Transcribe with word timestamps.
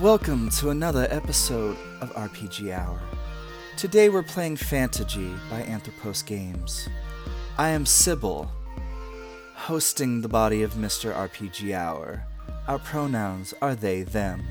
Welcome 0.00 0.48
to 0.52 0.70
another 0.70 1.06
episode 1.10 1.76
of 2.00 2.10
RPG 2.14 2.72
Hour. 2.72 2.98
Today 3.76 4.08
we're 4.08 4.22
playing 4.22 4.56
Fantaji 4.56 5.38
by 5.50 5.60
Anthropos 5.60 6.22
Games. 6.22 6.88
I 7.58 7.68
am 7.68 7.84
Cybil, 7.84 8.48
hosting 9.54 10.22
the 10.22 10.28
body 10.28 10.62
of 10.62 10.72
Mr. 10.72 11.12
RPG 11.14 11.74
Hour. 11.74 12.24
Our 12.66 12.78
pronouns 12.78 13.52
are 13.60 13.74
they, 13.74 14.02
them. 14.04 14.42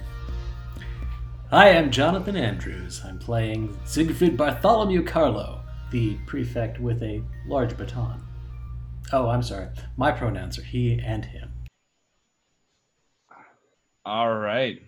Hi, 1.49 1.71
I'm 1.71 1.89
Jonathan 1.89 2.37
Andrews. 2.37 3.01
I'm 3.03 3.17
playing 3.17 3.75
Siegfried 3.85 4.37
Bartholomew 4.37 5.03
Carlo, 5.03 5.63
the 5.89 6.15
prefect 6.27 6.79
with 6.79 7.01
a 7.01 7.23
large 7.47 7.75
baton. 7.75 8.21
Oh, 9.11 9.29
I'm 9.29 9.41
sorry. 9.41 9.69
My 9.97 10.11
pronouns 10.11 10.59
are 10.59 10.63
he 10.63 11.01
and 11.03 11.25
him. 11.25 11.51
All 14.05 14.35
right. 14.37 14.79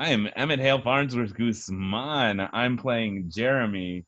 I 0.00 0.10
am 0.10 0.28
Emmett 0.36 0.60
Hale 0.60 0.80
Farnsworth 0.80 1.34
Guzman. 1.34 2.48
I'm 2.52 2.76
playing 2.76 3.32
Jeremy. 3.34 4.06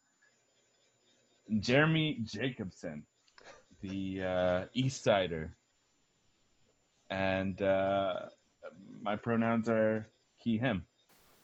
Jeremy 1.59 2.21
Jacobson, 2.23 3.03
the 3.83 4.23
uh, 4.23 4.65
East 4.73 5.03
Sider. 5.03 5.57
And 7.11 7.61
uh, 7.61 8.27
my 9.03 9.17
pronouns 9.17 9.69
are 9.69 10.07
he, 10.37 10.59
him. 10.59 10.85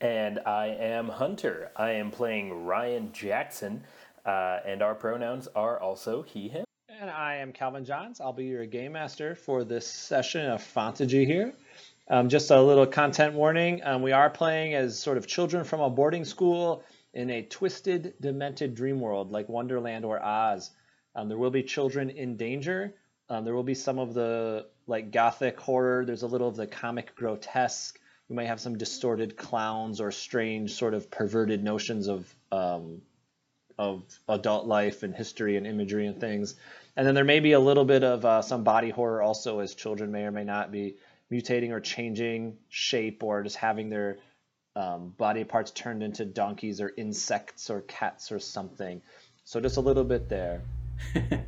And 0.00 0.38
I 0.46 0.68
am 0.68 1.08
Hunter. 1.08 1.72
I 1.74 1.90
am 1.90 2.12
playing 2.12 2.66
Ryan 2.66 3.10
Jackson, 3.12 3.82
uh, 4.24 4.60
and 4.64 4.80
our 4.80 4.94
pronouns 4.94 5.48
are 5.56 5.80
also 5.80 6.22
he, 6.22 6.48
him. 6.48 6.64
And 7.00 7.10
I 7.10 7.34
am 7.34 7.52
Calvin 7.52 7.84
Johns. 7.84 8.20
I'll 8.20 8.32
be 8.32 8.44
your 8.44 8.64
game 8.64 8.92
master 8.92 9.34
for 9.34 9.64
this 9.64 9.88
session 9.88 10.48
of 10.48 10.62
Fantaji 10.62 11.26
here. 11.26 11.52
Um, 12.08 12.28
just 12.28 12.50
a 12.52 12.62
little 12.62 12.86
content 12.86 13.34
warning. 13.34 13.82
Um, 13.84 14.00
we 14.00 14.12
are 14.12 14.30
playing 14.30 14.74
as 14.74 14.98
sort 14.98 15.18
of 15.18 15.26
children 15.26 15.64
from 15.64 15.80
a 15.80 15.90
boarding 15.90 16.24
school 16.24 16.84
in 17.12 17.30
a 17.30 17.42
twisted, 17.42 18.14
demented 18.20 18.76
dream 18.76 19.00
world 19.00 19.32
like 19.32 19.48
Wonderland 19.48 20.04
or 20.04 20.22
Oz. 20.22 20.70
Um, 21.16 21.28
there 21.28 21.38
will 21.38 21.50
be 21.50 21.64
children 21.64 22.10
in 22.10 22.36
danger. 22.36 22.94
Um, 23.28 23.44
there 23.44 23.54
will 23.54 23.64
be 23.64 23.74
some 23.74 23.98
of 23.98 24.14
the 24.14 24.66
like 24.86 25.10
gothic 25.10 25.58
horror. 25.58 26.04
There's 26.04 26.22
a 26.22 26.28
little 26.28 26.46
of 26.46 26.54
the 26.54 26.68
comic 26.68 27.16
grotesque. 27.16 27.98
We 28.28 28.36
might 28.36 28.46
have 28.46 28.60
some 28.60 28.78
distorted 28.78 29.36
clowns 29.36 30.00
or 30.00 30.12
strange 30.12 30.74
sort 30.74 30.94
of 30.94 31.10
perverted 31.10 31.64
notions 31.64 32.06
of 32.06 32.32
um, 32.52 33.02
of 33.78 34.04
adult 34.28 34.66
life 34.66 35.02
and 35.02 35.14
history 35.14 35.56
and 35.56 35.66
imagery 35.66 36.06
and 36.06 36.20
things. 36.20 36.54
And 36.96 37.06
then 37.06 37.14
there 37.14 37.24
may 37.24 37.40
be 37.40 37.52
a 37.52 37.60
little 37.60 37.84
bit 37.84 38.04
of 38.04 38.24
uh, 38.24 38.42
some 38.42 38.62
body 38.62 38.90
horror 38.90 39.22
also, 39.22 39.58
as 39.58 39.74
children 39.74 40.12
may 40.12 40.22
or 40.22 40.30
may 40.30 40.44
not 40.44 40.70
be 40.70 40.96
mutating 41.32 41.70
or 41.70 41.80
changing 41.80 42.56
shape 42.68 43.22
or 43.22 43.42
just 43.42 43.56
having 43.56 43.90
their 43.90 44.18
um, 44.76 45.14
body 45.16 45.44
parts 45.44 45.70
turned 45.70 46.02
into 46.02 46.24
donkeys 46.24 46.80
or 46.80 46.92
insects 46.96 47.70
or 47.70 47.80
cats 47.82 48.30
or 48.30 48.38
something. 48.38 49.02
So 49.44 49.60
just 49.60 49.76
a 49.76 49.80
little 49.80 50.04
bit 50.04 50.28
there. 50.28 50.62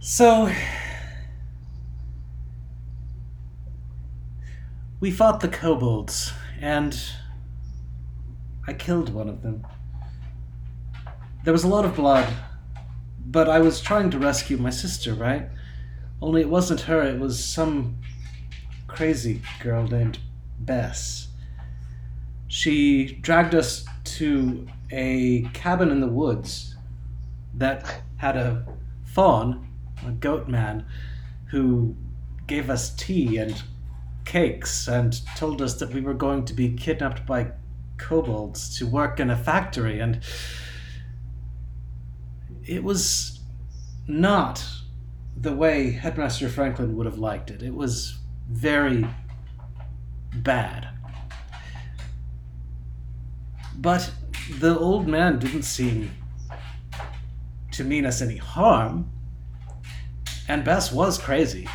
so, 0.00 0.50
we 5.00 5.10
fought 5.10 5.40
the 5.40 5.48
kobolds, 5.48 6.32
and 6.60 6.98
I 8.66 8.72
killed 8.72 9.12
one 9.12 9.28
of 9.28 9.42
them. 9.42 9.66
There 11.44 11.52
was 11.52 11.64
a 11.64 11.68
lot 11.68 11.84
of 11.84 11.94
blood, 11.94 12.32
but 13.26 13.48
I 13.48 13.58
was 13.58 13.80
trying 13.80 14.10
to 14.10 14.18
rescue 14.18 14.56
my 14.56 14.70
sister, 14.70 15.12
right? 15.12 15.48
Only 16.22 16.42
it 16.42 16.48
wasn't 16.48 16.82
her, 16.82 17.02
it 17.02 17.18
was 17.18 17.42
some 17.42 17.98
crazy 18.86 19.42
girl 19.60 19.86
named 19.86 20.18
Bess. 20.60 21.28
She 22.46 23.16
dragged 23.20 23.54
us 23.54 23.84
to 24.04 24.66
a 24.90 25.42
cabin 25.52 25.90
in 25.90 26.00
the 26.00 26.06
woods 26.06 26.76
that 27.54 28.02
had 28.16 28.36
a 28.36 28.64
faun, 29.04 29.68
a 30.06 30.12
goat 30.12 30.46
man, 30.46 30.86
who 31.46 31.96
gave 32.46 32.70
us 32.70 32.94
tea 32.94 33.38
and 33.38 33.60
cakes 34.24 34.86
and 34.86 35.20
told 35.36 35.60
us 35.60 35.74
that 35.74 35.92
we 35.92 36.00
were 36.00 36.14
going 36.14 36.44
to 36.44 36.54
be 36.54 36.70
kidnapped 36.70 37.26
by 37.26 37.50
kobolds 37.98 38.78
to 38.78 38.86
work 38.86 39.18
in 39.18 39.30
a 39.30 39.36
factory 39.36 40.00
and 40.00 40.20
it 42.66 42.82
was 42.82 43.40
not 44.06 44.64
the 45.36 45.52
way 45.52 45.90
Headmaster 45.90 46.48
Franklin 46.48 46.96
would 46.96 47.06
have 47.06 47.18
liked 47.18 47.50
it. 47.50 47.62
It 47.62 47.74
was 47.74 48.18
very 48.48 49.06
bad. 50.34 50.88
But 53.76 54.10
the 54.58 54.78
old 54.78 55.06
man 55.06 55.38
didn't 55.38 55.62
seem 55.62 56.10
to 57.72 57.84
mean 57.84 58.06
us 58.06 58.22
any 58.22 58.36
harm, 58.36 59.10
and 60.48 60.64
Bess 60.64 60.92
was 60.92 61.18
crazy. 61.18 61.68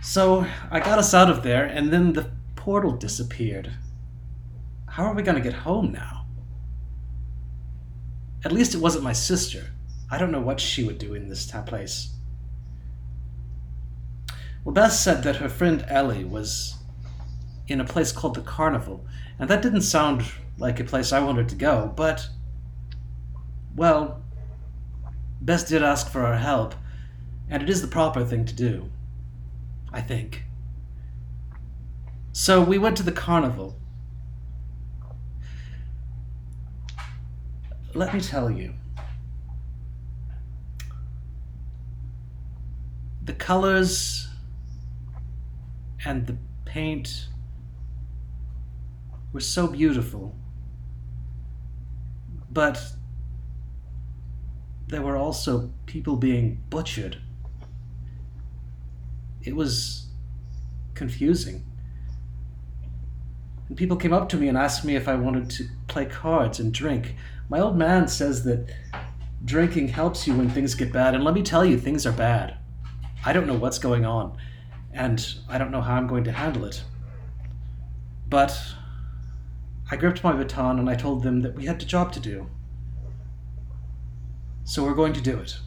So 0.00 0.46
I 0.70 0.80
got 0.80 0.98
us 0.98 1.12
out 1.14 1.30
of 1.30 1.42
there, 1.42 1.66
and 1.66 1.92
then 1.92 2.12
the 2.12 2.30
portal 2.56 2.92
disappeared. 2.92 3.70
How 4.88 5.04
are 5.04 5.14
we 5.14 5.22
going 5.22 5.36
to 5.36 5.42
get 5.42 5.52
home 5.52 5.92
now? 5.92 6.19
At 8.44 8.52
least 8.52 8.74
it 8.74 8.80
wasn't 8.80 9.04
my 9.04 9.12
sister. 9.12 9.72
I 10.10 10.18
don't 10.18 10.32
know 10.32 10.40
what 10.40 10.60
she 10.60 10.84
would 10.84 10.98
do 10.98 11.14
in 11.14 11.28
this 11.28 11.50
place. 11.66 12.14
Well, 14.64 14.74
Beth 14.74 14.92
said 14.92 15.22
that 15.22 15.36
her 15.36 15.48
friend 15.48 15.84
Ellie 15.88 16.24
was 16.24 16.74
in 17.68 17.80
a 17.80 17.84
place 17.84 18.12
called 18.12 18.34
the 18.34 18.42
Carnival, 18.42 19.06
and 19.38 19.48
that 19.48 19.62
didn't 19.62 19.82
sound 19.82 20.24
like 20.58 20.80
a 20.80 20.84
place 20.84 21.12
I 21.12 21.20
wanted 21.20 21.48
to 21.50 21.54
go, 21.54 21.92
but. 21.96 22.28
Well, 23.76 24.22
Bess 25.40 25.64
did 25.64 25.82
ask 25.82 26.10
for 26.10 26.26
our 26.26 26.36
help, 26.36 26.74
and 27.48 27.62
it 27.62 27.70
is 27.70 27.80
the 27.80 27.88
proper 27.88 28.24
thing 28.24 28.44
to 28.44 28.54
do. 28.54 28.90
I 29.92 30.00
think. 30.00 30.44
So 32.32 32.62
we 32.62 32.78
went 32.78 32.96
to 32.98 33.02
the 33.02 33.12
carnival, 33.12 33.76
let 37.94 38.14
me 38.14 38.20
tell 38.20 38.50
you. 38.50 38.74
The 43.24 43.32
colors 43.34 44.28
and 46.04 46.26
the 46.26 46.36
paint 46.64 47.28
were 49.32 49.40
so 49.40 49.66
beautiful, 49.66 50.34
but 52.50 52.80
there 54.88 55.02
were 55.02 55.16
also 55.16 55.72
people 55.86 56.16
being 56.16 56.62
butchered. 56.68 57.18
It 59.42 59.54
was 59.54 60.08
confusing. 60.94 61.64
And 63.68 63.76
people 63.76 63.96
came 63.96 64.12
up 64.12 64.28
to 64.30 64.36
me 64.36 64.48
and 64.48 64.58
asked 64.58 64.84
me 64.84 64.96
if 64.96 65.06
I 65.06 65.14
wanted 65.14 65.48
to 65.50 65.68
play 65.86 66.06
cards 66.06 66.58
and 66.58 66.74
drink. 66.74 67.14
My 67.50 67.58
old 67.58 67.76
man 67.76 68.06
says 68.06 68.44
that 68.44 68.72
drinking 69.44 69.88
helps 69.88 70.24
you 70.24 70.34
when 70.34 70.48
things 70.48 70.76
get 70.76 70.92
bad, 70.92 71.16
and 71.16 71.24
let 71.24 71.34
me 71.34 71.42
tell 71.42 71.64
you, 71.64 71.76
things 71.76 72.06
are 72.06 72.12
bad. 72.12 72.56
I 73.26 73.32
don't 73.32 73.48
know 73.48 73.56
what's 73.56 73.80
going 73.80 74.06
on, 74.06 74.38
and 74.92 75.34
I 75.48 75.58
don't 75.58 75.72
know 75.72 75.80
how 75.80 75.96
I'm 75.96 76.06
going 76.06 76.22
to 76.24 76.32
handle 76.32 76.64
it. 76.64 76.84
But 78.28 78.56
I 79.90 79.96
gripped 79.96 80.22
my 80.22 80.32
baton 80.32 80.78
and 80.78 80.88
I 80.88 80.94
told 80.94 81.24
them 81.24 81.40
that 81.40 81.56
we 81.56 81.66
had 81.66 81.82
a 81.82 81.84
job 81.84 82.12
to 82.12 82.20
do. 82.20 82.48
So 84.62 84.84
we're 84.84 84.94
going 84.94 85.12
to 85.14 85.20
do 85.20 85.36
it. 85.40 85.58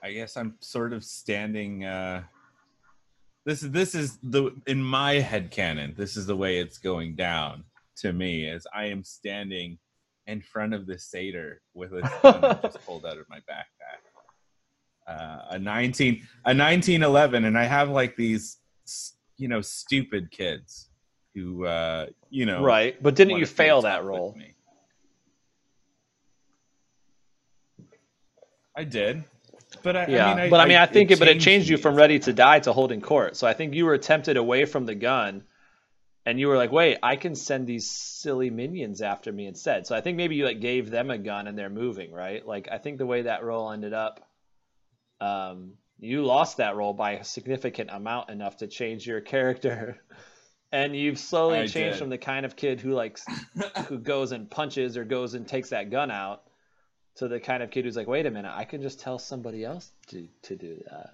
I 0.00 0.12
guess 0.12 0.36
I'm 0.36 0.54
sort 0.60 0.92
of 0.92 1.02
standing 1.02 1.84
uh, 1.84 2.22
this 3.48 3.62
is 3.62 3.70
this 3.70 3.94
is 3.94 4.18
the 4.24 4.54
in 4.66 4.82
my 4.82 5.14
head 5.14 5.50
canon 5.50 5.94
this 5.96 6.18
is 6.18 6.26
the 6.26 6.36
way 6.36 6.58
it's 6.58 6.76
going 6.76 7.16
down 7.16 7.64
to 7.96 8.12
me 8.12 8.46
as 8.46 8.66
i 8.74 8.84
am 8.84 9.02
standing 9.02 9.78
in 10.26 10.42
front 10.42 10.74
of 10.74 10.86
the 10.86 10.98
satyr 10.98 11.62
with 11.72 11.94
a 11.94 12.02
gun 12.22 12.58
just 12.62 12.84
pulled 12.84 13.06
out 13.06 13.16
of 13.16 13.26
my 13.30 13.38
backpack. 13.38 14.02
Uh, 15.06 15.46
a 15.52 15.58
19 15.58 16.14
a 16.44 16.54
1911 16.54 17.46
and 17.46 17.56
i 17.56 17.64
have 17.64 17.88
like 17.88 18.14
these 18.16 18.58
you 19.38 19.48
know 19.48 19.62
stupid 19.62 20.30
kids 20.30 20.90
who 21.34 21.64
uh 21.64 22.04
you 22.28 22.44
know 22.44 22.62
right 22.62 23.02
but 23.02 23.14
didn't 23.14 23.38
you 23.38 23.46
fail 23.46 23.80
that 23.80 24.04
roll? 24.04 24.36
i 28.76 28.84
did 28.84 29.24
but 29.82 29.96
I, 29.96 30.06
yeah, 30.06 30.26
I 30.26 30.34
mean, 30.34 30.44
I, 30.44 30.50
but 30.50 30.60
I 30.60 30.66
mean, 30.66 30.76
I, 30.76 30.82
I 30.82 30.86
think 30.86 31.10
it, 31.10 31.18
but 31.18 31.28
it 31.28 31.40
changed 31.40 31.68
me. 31.68 31.72
you 31.72 31.78
from 31.78 31.94
ready 31.94 32.18
to 32.20 32.32
die 32.32 32.60
to 32.60 32.72
holding 32.72 33.00
court. 33.00 33.36
So 33.36 33.46
I 33.46 33.54
think 33.54 33.74
you 33.74 33.84
were 33.84 33.98
tempted 33.98 34.36
away 34.36 34.64
from 34.64 34.86
the 34.86 34.94
gun, 34.94 35.44
and 36.26 36.38
you 36.38 36.48
were 36.48 36.56
like, 36.56 36.72
"Wait, 36.72 36.98
I 37.02 37.16
can 37.16 37.34
send 37.34 37.66
these 37.66 37.90
silly 37.90 38.50
minions 38.50 39.02
after 39.02 39.32
me 39.32 39.46
instead." 39.46 39.86
So 39.86 39.96
I 39.96 40.00
think 40.00 40.16
maybe 40.16 40.36
you 40.36 40.44
like 40.44 40.60
gave 40.60 40.90
them 40.90 41.10
a 41.10 41.18
gun 41.18 41.46
and 41.46 41.58
they're 41.58 41.70
moving, 41.70 42.12
right? 42.12 42.46
Like 42.46 42.68
I 42.70 42.78
think 42.78 42.98
the 42.98 43.06
way 43.06 43.22
that 43.22 43.42
roll 43.44 43.70
ended 43.70 43.92
up, 43.92 44.26
um, 45.20 45.74
you 45.98 46.24
lost 46.24 46.58
that 46.58 46.76
roll 46.76 46.92
by 46.92 47.12
a 47.12 47.24
significant 47.24 47.90
amount 47.92 48.30
enough 48.30 48.58
to 48.58 48.66
change 48.66 49.06
your 49.06 49.20
character. 49.20 50.00
And 50.70 50.94
you've 50.94 51.18
slowly 51.18 51.60
I 51.60 51.66
changed 51.66 51.94
did. 51.94 51.98
from 51.98 52.10
the 52.10 52.18
kind 52.18 52.44
of 52.44 52.54
kid 52.54 52.78
who 52.78 52.92
likes 52.92 53.24
who 53.86 53.98
goes 53.98 54.32
and 54.32 54.50
punches 54.50 54.98
or 54.98 55.04
goes 55.06 55.32
and 55.32 55.48
takes 55.48 55.70
that 55.70 55.90
gun 55.90 56.10
out 56.10 56.42
to 57.18 57.28
the 57.28 57.40
kind 57.40 57.62
of 57.62 57.70
kid 57.70 57.84
who's 57.84 57.96
like, 57.96 58.06
wait 58.06 58.26
a 58.26 58.30
minute, 58.30 58.52
I 58.54 58.64
can 58.64 58.80
just 58.80 59.00
tell 59.00 59.18
somebody 59.18 59.64
else 59.64 59.90
to, 60.08 60.26
to 60.42 60.56
do 60.56 60.80
that. 60.90 61.10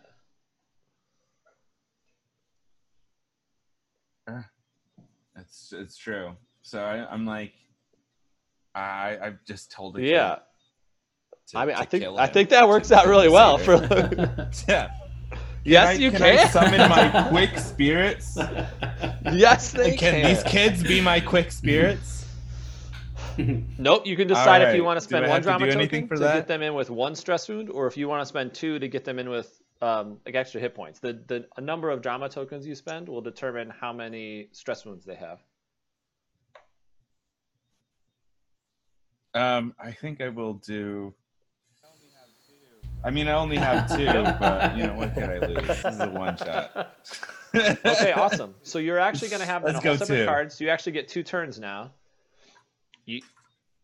Uh, 4.26 4.42
it's 5.38 5.72
it's 5.76 5.96
true. 5.98 6.32
So 6.62 6.80
I, 6.80 7.06
I'm 7.10 7.26
like, 7.26 7.52
I 8.74 9.18
I've 9.20 9.44
just 9.46 9.70
told 9.70 9.98
it. 9.98 10.04
Yeah. 10.04 10.36
to- 11.48 11.58
I 11.58 11.66
mean, 11.66 11.76
I 11.76 11.84
think 11.84 12.04
I 12.04 12.26
think 12.26 12.48
that 12.50 12.68
works 12.68 12.90
out 12.92 13.06
really 13.06 13.28
well 13.28 13.58
for 13.58 13.74
yeah. 14.68 14.90
Yes, 15.64 15.88
I- 15.88 15.92
you 15.92 16.10
can. 16.10 16.20
can. 16.20 16.38
I 16.38 16.48
summon 16.48 16.78
my 16.88 17.28
quick 17.30 17.58
spirits? 17.58 18.38
yes, 19.32 19.72
they 19.72 19.96
can, 19.96 20.22
can. 20.22 20.34
these 20.34 20.42
kids 20.44 20.82
be 20.82 21.00
my 21.00 21.20
quick 21.20 21.52
spirits? 21.52 22.23
Nope, 23.78 24.06
you 24.06 24.16
can 24.16 24.28
decide 24.28 24.62
if 24.62 24.74
you 24.74 24.84
want 24.84 24.96
to 24.98 25.00
spend 25.00 25.26
one 25.26 25.40
to 25.40 25.42
drama 25.42 25.70
token 25.72 26.08
to 26.08 26.16
that? 26.16 26.34
get 26.34 26.48
them 26.48 26.62
in 26.62 26.74
with 26.74 26.90
one 26.90 27.14
stress 27.14 27.48
wound, 27.48 27.70
or 27.70 27.86
if 27.86 27.96
you 27.96 28.08
want 28.08 28.22
to 28.22 28.26
spend 28.26 28.54
two 28.54 28.78
to 28.78 28.88
get 28.88 29.04
them 29.04 29.18
in 29.18 29.28
with 29.28 29.60
um, 29.82 30.18
like 30.24 30.34
extra 30.34 30.60
hit 30.60 30.74
points. 30.74 30.98
The 30.98 31.20
the 31.26 31.60
number 31.60 31.90
of 31.90 32.02
drama 32.02 32.28
tokens 32.28 32.66
you 32.66 32.74
spend 32.74 33.08
will 33.08 33.20
determine 33.20 33.70
how 33.70 33.92
many 33.92 34.48
stress 34.52 34.84
wounds 34.84 35.04
they 35.04 35.16
have. 35.16 35.40
Um, 39.34 39.74
I 39.78 39.90
think 39.90 40.20
I 40.20 40.28
will 40.28 40.54
do. 40.54 41.12
I 43.04 43.10
mean, 43.10 43.28
I 43.28 43.32
only 43.32 43.58
have 43.58 43.88
two, 43.94 44.06
but 44.40 44.76
you 44.76 44.86
know 44.86 44.94
what 44.94 45.12
could 45.12 45.24
I 45.24 45.38
lose? 45.38 45.66
This 45.66 45.84
is 45.84 46.00
a 46.00 46.08
one 46.08 46.36
shot. 46.36 46.96
Okay, 47.54 48.12
awesome. 48.12 48.54
So 48.62 48.78
you're 48.78 48.98
actually 48.98 49.28
going 49.28 49.40
to 49.40 49.46
have 49.46 49.62
Let's 49.64 49.78
a 49.78 49.80
whole 49.80 49.92
go 49.92 49.96
separate 49.96 50.20
two. 50.20 50.26
cards. 50.26 50.60
You 50.60 50.70
actually 50.70 50.92
get 50.92 51.08
two 51.08 51.22
turns 51.22 51.58
now. 51.58 51.90
You 53.06 53.20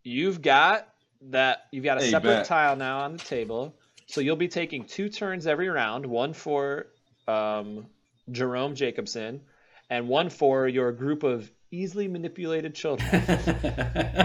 you've 0.02 0.40
got 0.42 0.88
that 1.30 1.66
you've 1.72 1.84
got 1.84 1.98
a 1.98 2.00
Hey, 2.04 2.10
separate 2.10 2.36
bet. 2.38 2.46
tile 2.46 2.76
now 2.76 3.00
on 3.00 3.12
the 3.12 3.18
table. 3.18 3.74
So 4.06 4.20
you'll 4.20 4.36
be 4.36 4.48
taking 4.48 4.86
two 4.86 5.08
turns 5.08 5.46
every 5.46 5.68
round, 5.68 6.04
one 6.06 6.32
for 6.32 6.86
um, 7.28 7.86
Jerome 8.30 8.74
Jacobson, 8.74 9.42
and 9.88 10.08
one 10.08 10.30
for 10.30 10.66
your 10.66 10.90
group 10.92 11.22
of 11.22 11.50
easily 11.70 12.08
manipulated 12.08 12.74
children, 12.74 13.08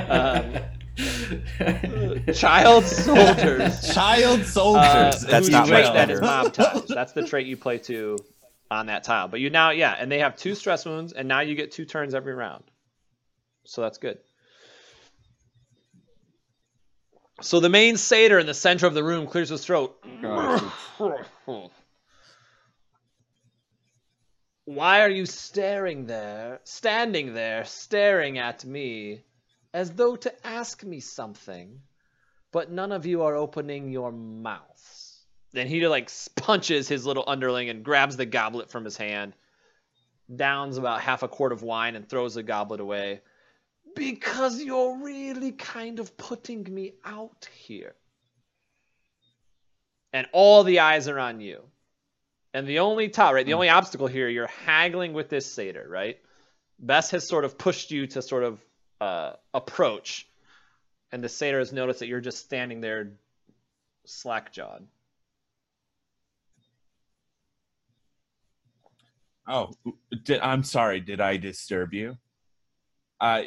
um, 0.09 0.55
child 2.33 2.85
soldiers. 2.85 3.81
Child 3.93 4.39
Uh, 4.39 4.43
soldiers. 4.43 5.21
That's 5.21 5.49
not 5.49 5.67
trait 5.67 5.83
much 5.85 5.93
that 5.93 6.09
is 6.09 6.21
mob 6.21 6.53
touch. 6.53 6.87
That's 6.89 7.11
the 7.13 7.27
trait 7.27 7.45
you 7.45 7.57
play 7.57 7.77
to 7.79 8.17
on 8.71 8.87
that 8.87 9.03
tile. 9.03 9.27
But 9.27 9.39
you 9.41 9.49
now, 9.51 9.69
yeah, 9.71 9.95
and 9.97 10.11
they 10.11 10.19
have 10.19 10.35
two 10.35 10.55
stress 10.55 10.85
wounds, 10.85 11.13
and 11.13 11.27
now 11.27 11.41
you 11.41 11.53
get 11.55 11.71
two 11.71 11.85
turns 11.85 12.15
every 12.15 12.33
round. 12.33 12.63
So 13.65 13.81
that's 13.81 13.97
good. 13.97 14.19
So 17.41 17.59
the 17.59 17.69
main 17.69 17.97
satyr 17.97 18.39
in 18.39 18.47
the 18.47 18.53
center 18.53 18.87
of 18.87 18.93
the 18.93 19.03
room 19.03 19.27
clears 19.27 19.49
his 19.49 19.65
throat. 19.65 20.01
Why 24.65 25.01
are 25.01 25.09
you 25.09 25.25
staring 25.25 26.07
there, 26.07 26.59
standing 26.63 27.33
there, 27.33 27.65
staring 27.65 28.37
at 28.39 28.65
me, 28.65 29.23
as 29.73 29.91
though 29.91 30.15
to 30.15 30.47
ask 30.47 30.83
me 30.83 31.01
something? 31.01 31.81
But 32.51 32.71
none 32.71 32.91
of 32.91 33.05
you 33.05 33.23
are 33.23 33.35
opening 33.35 33.91
your 33.91 34.11
mouths. 34.11 35.25
Then 35.51 35.67
he 35.67 35.87
like 35.87 36.09
punches 36.35 36.87
his 36.87 37.05
little 37.05 37.25
underling 37.27 37.69
and 37.69 37.83
grabs 37.83 38.17
the 38.17 38.25
goblet 38.25 38.69
from 38.69 38.85
his 38.85 38.97
hand, 38.97 39.33
downs 40.33 40.77
about 40.77 41.01
half 41.01 41.21
a 41.21 41.27
quart 41.27 41.51
of 41.51 41.61
wine, 41.61 41.95
and 41.95 42.07
throws 42.07 42.33
the 42.33 42.43
goblet 42.43 42.79
away. 42.79 43.21
Because 43.95 44.61
you're 44.61 44.97
really 44.97 45.53
kind 45.53 45.99
of 45.99 46.15
putting 46.17 46.63
me 46.63 46.93
out 47.03 47.47
here. 47.55 47.95
And 50.13 50.27
all 50.31 50.63
the 50.63 50.79
eyes 50.79 51.07
are 51.07 51.19
on 51.19 51.41
you. 51.41 51.61
And 52.53 52.67
the 52.67 52.79
only 52.79 53.09
tile, 53.09 53.33
right? 53.33 53.45
The 53.45 53.53
only 53.53 53.69
obstacle 53.69 54.07
here, 54.07 54.29
you're 54.29 54.47
haggling 54.47 55.11
with 55.11 55.29
this 55.29 55.45
satyr, 55.45 55.85
right? 55.89 56.17
Bess 56.79 57.11
has 57.11 57.27
sort 57.27 57.43
of 57.43 57.57
pushed 57.57 57.91
you 57.91 58.07
to 58.07 58.21
sort 58.21 58.43
of 58.43 58.59
uh, 59.01 59.33
approach, 59.53 60.27
and 61.11 61.23
the 61.23 61.29
satyr 61.29 61.59
has 61.59 61.73
noticed 61.73 61.99
that 61.99 62.07
you're 62.07 62.21
just 62.21 62.39
standing 62.39 62.81
there, 62.81 63.11
slack 64.05 64.53
jawed. 64.53 64.87
Oh, 69.47 69.71
did, 70.23 70.39
I'm 70.41 70.63
sorry. 70.63 71.01
Did 71.01 71.21
I 71.21 71.37
disturb 71.37 71.93
you? 71.93 72.17
Uh, 73.19 73.43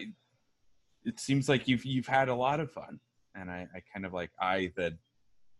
it 1.08 1.18
seems 1.18 1.48
like 1.48 1.66
you've 1.66 1.84
you've 1.84 2.06
had 2.06 2.28
a 2.28 2.34
lot 2.34 2.60
of 2.60 2.70
fun, 2.70 3.00
and 3.34 3.50
I, 3.50 3.66
I 3.74 3.82
kind 3.92 4.04
of 4.04 4.12
like 4.12 4.30
eye 4.40 4.70
the 4.76 4.96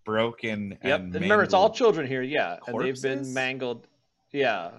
broken 0.05 0.79
Yep. 0.85 1.01
and 1.01 1.15
And 1.15 1.23
remember, 1.23 1.43
it's 1.43 1.55
all 1.55 1.71
children 1.71 2.07
here, 2.07 2.23
yeah, 2.23 2.59
and 2.67 2.81
they've 2.81 3.01
been 3.01 3.33
mangled, 3.33 3.87
yeah, 4.31 4.71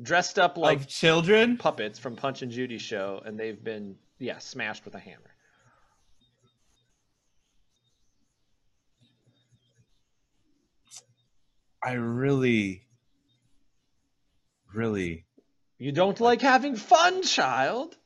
dressed 0.00 0.38
up 0.38 0.56
like 0.56 0.80
of 0.80 0.86
children. 0.88 1.56
puppets 1.58 1.98
from 1.98 2.16
Punch 2.16 2.42
and 2.42 2.50
Judy 2.50 2.78
show, 2.78 3.22
and 3.24 3.38
they've 3.38 3.62
been 3.62 3.96
yeah 4.18 4.38
smashed 4.38 4.84
with 4.84 4.94
a 4.94 4.98
hammer. 4.98 5.18
I 11.82 11.92
really, 11.92 12.86
really. 14.74 15.24
You 15.78 15.92
don't 15.92 16.20
like 16.20 16.42
having 16.42 16.76
fun, 16.76 17.22
child? 17.22 17.96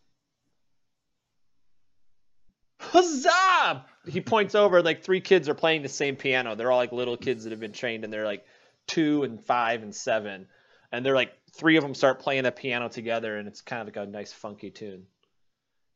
Huzzah! 2.93 3.85
He 4.07 4.21
points 4.21 4.55
over, 4.55 4.83
like 4.83 5.03
three 5.03 5.21
kids 5.21 5.49
are 5.49 5.55
playing 5.55 5.83
the 5.83 5.89
same 5.89 6.17
piano. 6.17 6.55
They're 6.55 6.71
all 6.71 6.79
like 6.79 6.93
little 6.93 7.17
kids 7.17 7.45
that 7.45 7.51
have 7.51 7.61
been 7.61 7.73
trained, 7.73 8.05
and 8.05 8.13
they're 8.13 8.25
like 8.25 8.45
two 8.87 9.23
and 9.23 9.43
five 9.43 9.83
and 9.83 9.95
seven. 9.95 10.47
And 10.93 11.05
they're 11.05 11.15
like 11.15 11.33
three 11.53 11.77
of 11.77 11.83
them 11.83 11.95
start 11.95 12.21
playing 12.21 12.45
the 12.45 12.53
piano 12.53 12.89
together, 12.89 13.37
and 13.37 13.49
it's 13.49 13.61
kind 13.63 13.81
of 13.81 13.95
like 13.95 14.07
a 14.07 14.11
nice 14.11 14.33
funky 14.33 14.71
tune. 14.71 15.07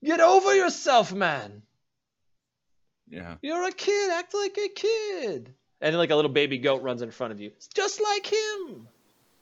Get 0.02 0.20
over 0.20 0.54
yourself, 0.54 1.12
man. 1.12 1.62
Yeah. 3.08 3.36
You're 3.42 3.66
a 3.66 3.72
kid. 3.72 4.10
Act 4.12 4.34
like 4.34 4.56
a 4.58 4.68
kid. 4.68 5.54
And 5.80 5.92
then 5.92 5.98
like 5.98 6.10
a 6.10 6.16
little 6.16 6.30
baby 6.30 6.58
goat 6.58 6.82
runs 6.82 7.02
in 7.02 7.10
front 7.10 7.32
of 7.32 7.40
you. 7.40 7.48
It's 7.56 7.68
just 7.68 8.00
like 8.00 8.26
him. 8.26 8.88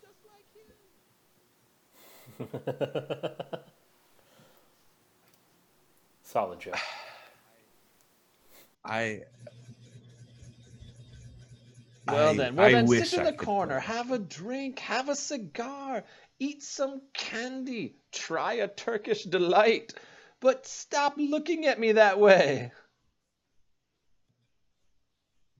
just 0.02 0.18
like 2.38 2.52
him. 3.22 3.60
Solid 6.22 6.60
joke. 6.60 6.76
I. 8.86 9.22
Well 12.06 12.28
I- 12.30 12.36
then, 12.36 12.56
well 12.56 12.66
I 12.66 12.72
then, 12.72 12.88
sit 12.88 13.18
in 13.18 13.24
the 13.24 13.32
corner, 13.32 13.80
have 13.80 14.12
a 14.12 14.18
drink, 14.18 14.78
have 14.78 15.08
a 15.08 15.16
cigar, 15.16 16.04
eat 16.38 16.62
some 16.62 17.02
candy, 17.12 17.96
try 18.12 18.54
a 18.54 18.68
Turkish 18.68 19.24
delight, 19.24 19.92
but 20.40 20.66
stop 20.66 21.14
looking 21.16 21.66
at 21.66 21.80
me 21.80 21.92
that 21.92 22.20
way. 22.20 22.70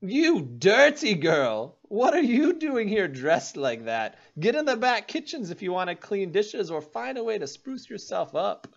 You 0.03 0.43
dirty 0.43 1.15
girl! 1.15 1.79
What 1.83 2.15
are 2.15 2.23
you 2.23 2.53
doing 2.53 2.87
here 2.87 3.09
dressed 3.09 3.57
like 3.57 3.87
that? 3.87 4.19
Get 4.39 4.55
in 4.55 4.67
the 4.67 4.77
back 4.77 5.09
kitchens 5.09 5.51
if 5.51 5.63
you 5.63 5.73
want 5.73 5.89
to 5.91 5.97
clean 5.97 6.31
dishes 6.31 6.71
or 6.71 6.81
find 6.81 7.19
a 7.19 7.25
way 7.25 7.39
to 7.39 7.47
spruce 7.47 7.89
yourself 7.89 8.35
up. 8.37 8.69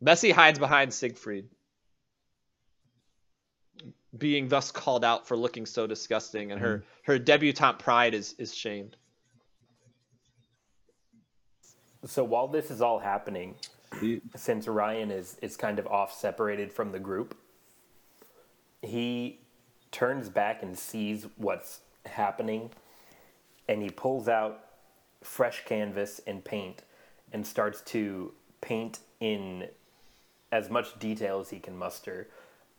Bessie 0.00 0.30
hides 0.30 0.58
behind 0.58 0.92
Siegfried, 0.92 1.48
being 4.18 4.48
thus 4.48 4.70
called 4.70 5.04
out 5.04 5.26
for 5.26 5.36
looking 5.36 5.66
so 5.66 5.86
disgusting, 5.86 6.52
and 6.52 6.60
her, 6.60 6.84
her 7.02 7.18
debutante 7.18 7.78
pride 7.78 8.14
is, 8.14 8.34
is 8.38 8.54
shamed. 8.54 8.96
So 12.06 12.22
while 12.22 12.48
this 12.48 12.70
is 12.70 12.80
all 12.80 12.98
happening, 12.98 13.54
since 14.36 14.68
Ryan 14.68 15.10
is 15.10 15.36
is 15.40 15.56
kind 15.56 15.78
of 15.78 15.86
off 15.86 16.12
separated 16.12 16.72
from 16.72 16.92
the 16.92 16.98
group, 16.98 17.36
he 18.82 19.40
turns 19.90 20.28
back 20.28 20.62
and 20.62 20.76
sees 20.76 21.26
what's 21.36 21.80
happening 22.04 22.70
and 23.68 23.82
he 23.82 23.88
pulls 23.88 24.28
out 24.28 24.64
fresh 25.22 25.64
canvas 25.64 26.20
and 26.26 26.44
paint 26.44 26.82
and 27.32 27.46
starts 27.46 27.80
to 27.80 28.32
paint 28.60 28.98
in 29.20 29.68
as 30.52 30.68
much 30.68 30.98
detail 30.98 31.40
as 31.40 31.50
he 31.50 31.58
can 31.58 31.76
muster 31.76 32.28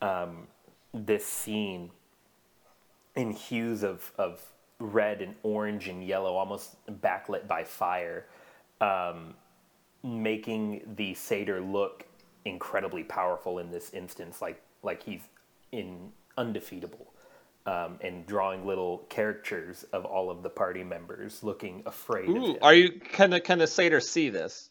um, 0.02 0.48
this 0.96 1.26
scene 1.26 1.92
in 3.16 3.32
hues 3.32 3.84
of, 3.84 4.12
of 4.18 4.42
red 4.80 5.22
and 5.22 5.36
orange 5.44 5.88
and 5.88 6.04
yellow, 6.04 6.36
almost 6.36 6.76
backlit 7.02 7.48
by 7.48 7.64
fire. 7.64 8.26
Um, 8.82 9.36
making 10.04 10.82
the 10.96 11.14
satyr 11.16 11.60
look 11.60 12.06
incredibly 12.46 13.04
powerful 13.04 13.60
in 13.60 13.72
this 13.72 13.90
instance, 13.92 14.42
like 14.42 14.62
like 14.84 15.04
he's 15.04 15.22
in 15.72 16.12
undefeatable, 16.38 17.12
um, 17.66 17.98
and 18.02 18.26
drawing 18.28 18.66
little 18.66 19.06
caricatures 19.10 19.84
of 19.92 20.06
all 20.06 20.30
of 20.30 20.44
the 20.44 20.50
party 20.50 20.84
members 20.84 21.44
looking 21.44 21.82
afraid 21.86 22.30
of 22.30 22.36
Ooh, 22.36 22.52
him. 22.52 22.58
are 22.62 22.74
you 22.74 22.92
can 22.92 23.34
of 23.34 23.44
kind 23.44 23.62
of 23.62 23.70
satyr 23.70 24.00
see 24.00 24.30
this? 24.30 24.70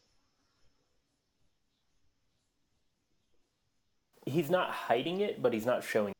He's 4.34 4.50
not 4.50 4.68
hiding 4.70 5.20
it, 5.20 5.40
but 5.40 5.52
he's 5.52 5.64
not 5.64 5.84
showing. 5.84 6.12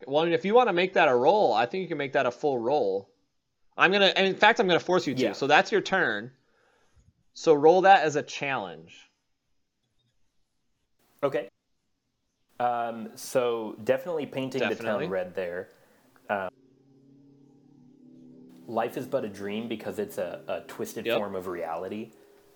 It. 0.00 0.08
Well, 0.08 0.24
if 0.24 0.44
you 0.44 0.54
want 0.54 0.68
to 0.68 0.72
make 0.72 0.94
that 0.94 1.06
a 1.06 1.14
roll, 1.14 1.52
I 1.52 1.66
think 1.66 1.82
you 1.82 1.88
can 1.88 1.98
make 1.98 2.12
that 2.14 2.26
a 2.26 2.30
full 2.32 2.58
roll. 2.58 3.08
I'm 3.78 3.92
gonna, 3.92 4.06
and 4.16 4.26
in 4.26 4.34
fact, 4.34 4.58
I'm 4.58 4.66
gonna 4.66 4.80
force 4.80 5.06
you 5.06 5.14
to. 5.14 5.22
Yeah. 5.22 5.32
So 5.32 5.46
that's 5.46 5.70
your 5.70 5.80
turn. 5.80 6.32
So 7.34 7.54
roll 7.54 7.82
that 7.82 8.02
as 8.02 8.16
a 8.16 8.22
challenge. 8.24 9.08
Okay. 11.22 11.48
Um, 12.58 13.10
so 13.14 13.76
definitely 13.84 14.26
painting 14.26 14.68
the 14.68 14.74
town 14.74 15.08
red 15.08 15.36
there. 15.36 15.68
Um, 16.28 16.48
life 18.66 18.96
is 18.96 19.06
but 19.06 19.24
a 19.24 19.28
dream 19.28 19.68
because 19.68 20.00
it's 20.00 20.18
a, 20.18 20.40
a 20.48 20.60
twisted 20.62 21.06
Yep. 21.06 21.18
form 21.18 21.36
of 21.36 21.46
reality. 21.46 22.10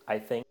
I 0.09 0.19
think. 0.19 0.45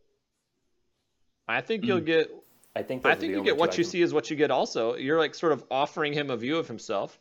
I 1.50 1.60
think 1.60 1.84
you'll 1.84 2.00
get. 2.00 2.32
I 2.76 2.82
think. 2.84 3.06
I 3.06 3.16
think 3.16 3.32
you 3.34 3.44
get 3.44 3.58
what 3.58 3.78
you 3.78 3.84
see 3.84 4.02
is 4.02 4.14
what 4.14 4.30
you 4.30 4.36
get. 4.36 4.52
Also, 4.52 4.96
you're 4.96 5.20
like 5.20 5.36
sort 5.36 5.52
of 5.52 5.64
offering 5.70 6.14
him 6.14 6.30
a 6.30 6.38
view 6.38 6.58
of 6.58 6.68
himself, 6.68 7.20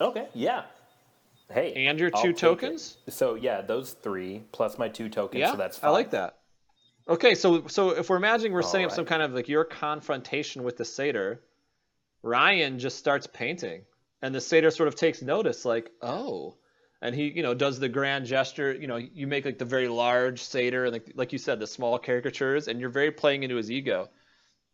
Okay. 0.00 0.26
Yeah. 0.34 0.64
Hey. 1.52 1.86
and 1.86 1.98
your 2.00 2.10
I'll 2.14 2.22
two 2.22 2.28
take 2.32 2.36
it. 2.36 2.40
tokens. 2.40 2.96
So 3.08 3.34
yeah, 3.34 3.60
those 3.60 3.92
three 3.92 4.42
plus 4.52 4.78
my 4.78 4.88
two 4.88 5.08
tokens. 5.08 5.40
Yeah, 5.40 5.52
so 5.52 5.56
that's 5.56 5.82
I 5.84 5.90
like 5.90 6.10
that. 6.10 6.38
Okay, 7.06 7.34
so 7.34 7.66
so 7.68 7.90
if 7.90 8.08
we're 8.08 8.16
imagining 8.16 8.52
we're 8.52 8.62
setting 8.62 8.86
up 8.86 8.92
some 8.92 9.04
kind 9.04 9.22
of 9.22 9.34
like 9.34 9.46
your 9.48 9.64
confrontation 9.64 10.62
with 10.64 10.78
the 10.78 10.84
satyr, 10.86 11.40
Ryan 12.22 12.78
just 12.78 12.98
starts 12.98 13.26
painting, 13.26 13.82
and 14.22 14.34
the 14.34 14.40
satyr 14.40 14.70
sort 14.70 14.88
of 14.88 14.96
takes 14.96 15.20
notice, 15.20 15.66
like, 15.66 15.90
oh, 16.00 16.56
and 17.02 17.14
he 17.14 17.30
you 17.30 17.42
know 17.42 17.54
does 17.54 17.78
the 17.78 17.88
grand 17.88 18.26
gesture. 18.26 18.72
You 18.72 18.86
know, 18.86 18.96
you 18.96 19.26
make 19.26 19.44
like 19.44 19.58
the 19.58 19.64
very 19.64 19.88
large 19.88 20.42
satyr, 20.42 20.84
and 20.84 20.92
like 20.92 21.12
like 21.14 21.32
you 21.32 21.38
said, 21.38 21.60
the 21.60 21.66
small 21.66 21.98
caricatures, 21.98 22.68
and 22.68 22.80
you're 22.80 22.90
very 22.90 23.10
playing 23.10 23.42
into 23.42 23.56
his 23.56 23.70
ego. 23.70 24.08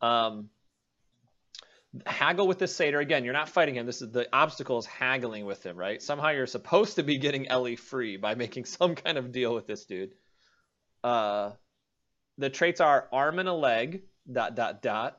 Um, 0.00 0.50
haggle 2.06 2.46
with 2.46 2.58
this 2.58 2.74
satyr 2.74 3.00
again. 3.00 3.24
You're 3.24 3.32
not 3.32 3.48
fighting 3.48 3.74
him. 3.74 3.86
This 3.86 4.02
is 4.02 4.10
the 4.10 4.28
obstacle 4.32 4.78
is 4.78 4.86
haggling 4.86 5.44
with 5.44 5.64
him, 5.64 5.76
right? 5.76 6.00
Somehow 6.00 6.30
you're 6.30 6.46
supposed 6.46 6.96
to 6.96 7.02
be 7.02 7.18
getting 7.18 7.48
Ellie 7.48 7.76
free 7.76 8.16
by 8.16 8.34
making 8.34 8.64
some 8.76 8.94
kind 8.94 9.18
of 9.18 9.32
deal 9.32 9.54
with 9.54 9.66
this 9.66 9.84
dude. 9.84 10.14
Uh, 11.02 11.52
the 12.38 12.50
traits 12.50 12.80
are 12.80 13.08
arm 13.12 13.38
and 13.38 13.48
a 13.48 13.52
leg, 13.52 14.02
dot 14.30 14.54
dot 14.54 14.82
dot, 14.82 15.18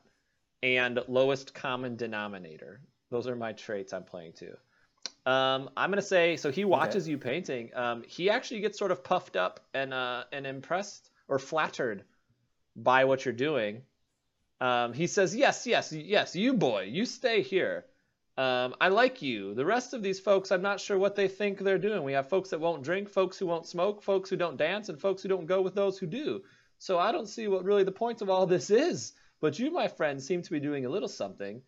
and 0.63 0.99
lowest 1.07 1.53
common 1.53 1.95
denominator. 1.95 2.81
Those 3.09 3.27
are 3.27 3.35
my 3.35 3.53
traits 3.53 3.93
I'm 3.93 4.03
playing 4.03 4.33
to. 4.33 4.55
Um, 5.25 5.69
I'm 5.77 5.91
gonna 5.91 6.01
say 6.01 6.37
so. 6.37 6.51
He 6.51 6.65
watches 6.65 7.07
you 7.07 7.17
painting. 7.17 7.69
Um, 7.75 8.03
he 8.07 8.29
actually 8.29 8.61
gets 8.61 8.79
sort 8.79 8.91
of 8.91 9.03
puffed 9.03 9.35
up 9.35 9.59
and 9.73 9.93
uh, 9.93 10.23
and 10.31 10.47
impressed 10.47 11.09
or 11.27 11.37
flattered 11.37 12.03
by 12.75 13.05
what 13.05 13.25
you're 13.25 13.33
doing. 13.33 13.83
Um, 14.59 14.93
he 14.93 15.07
says, 15.07 15.35
"Yes, 15.35 15.67
yes, 15.67 15.91
yes, 15.91 16.35
you 16.35 16.53
boy, 16.53 16.83
you 16.83 17.05
stay 17.05 17.41
here. 17.41 17.85
Um, 18.37 18.73
I 18.81 18.87
like 18.87 19.21
you. 19.21 19.53
The 19.53 19.65
rest 19.65 19.93
of 19.93 20.01
these 20.01 20.19
folks, 20.19 20.51
I'm 20.51 20.61
not 20.61 20.79
sure 20.79 20.97
what 20.97 21.15
they 21.15 21.27
think 21.27 21.59
they're 21.59 21.77
doing. 21.77 22.03
We 22.03 22.13
have 22.13 22.29
folks 22.29 22.49
that 22.49 22.59
won't 22.59 22.83
drink, 22.83 23.09
folks 23.09 23.37
who 23.37 23.45
won't 23.45 23.67
smoke, 23.67 24.01
folks 24.01 24.29
who 24.29 24.37
don't 24.37 24.57
dance, 24.57 24.89
and 24.89 24.99
folks 24.99 25.21
who 25.21 25.29
don't 25.29 25.45
go 25.45 25.61
with 25.61 25.75
those 25.75 25.99
who 25.99 26.07
do. 26.07 26.41
So 26.79 26.97
I 26.97 27.11
don't 27.11 27.27
see 27.27 27.47
what 27.47 27.65
really 27.65 27.83
the 27.83 27.91
point 27.91 28.21
of 28.21 28.29
all 28.29 28.47
this 28.47 28.71
is. 28.71 29.13
But 29.41 29.59
you, 29.59 29.69
my 29.71 29.87
friend, 29.87 30.21
seem 30.21 30.41
to 30.43 30.51
be 30.51 30.59
doing 30.59 30.85
a 30.85 30.89
little 30.89 31.09
something, 31.09 31.61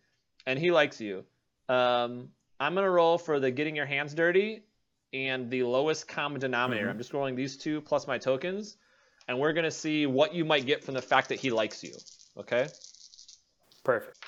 and 0.46 0.58
he 0.58 0.70
likes 0.70 1.00
you. 1.00 1.24
Um, 1.68 2.30
I'm 2.60 2.74
gonna 2.74 2.90
roll 2.90 3.18
for 3.18 3.40
the 3.40 3.50
getting 3.50 3.76
your 3.76 3.86
hands 3.86 4.14
dirty 4.14 4.62
and 5.12 5.50
the 5.50 5.62
lowest 5.64 6.08
common 6.08 6.40
denominator. 6.40 6.88
I'm 6.88 6.98
just 6.98 7.12
rolling 7.12 7.34
these 7.36 7.56
two 7.56 7.80
plus 7.80 8.06
my 8.06 8.18
tokens, 8.18 8.76
and 9.28 9.38
we're 9.38 9.52
gonna 9.52 9.70
see 9.70 10.06
what 10.06 10.34
you 10.34 10.44
might 10.44 10.66
get 10.66 10.84
from 10.84 10.94
the 10.94 11.02
fact 11.02 11.28
that 11.30 11.40
he 11.40 11.50
likes 11.50 11.82
you. 11.82 11.92
Okay? 12.38 12.66
Perfect. 13.84 14.18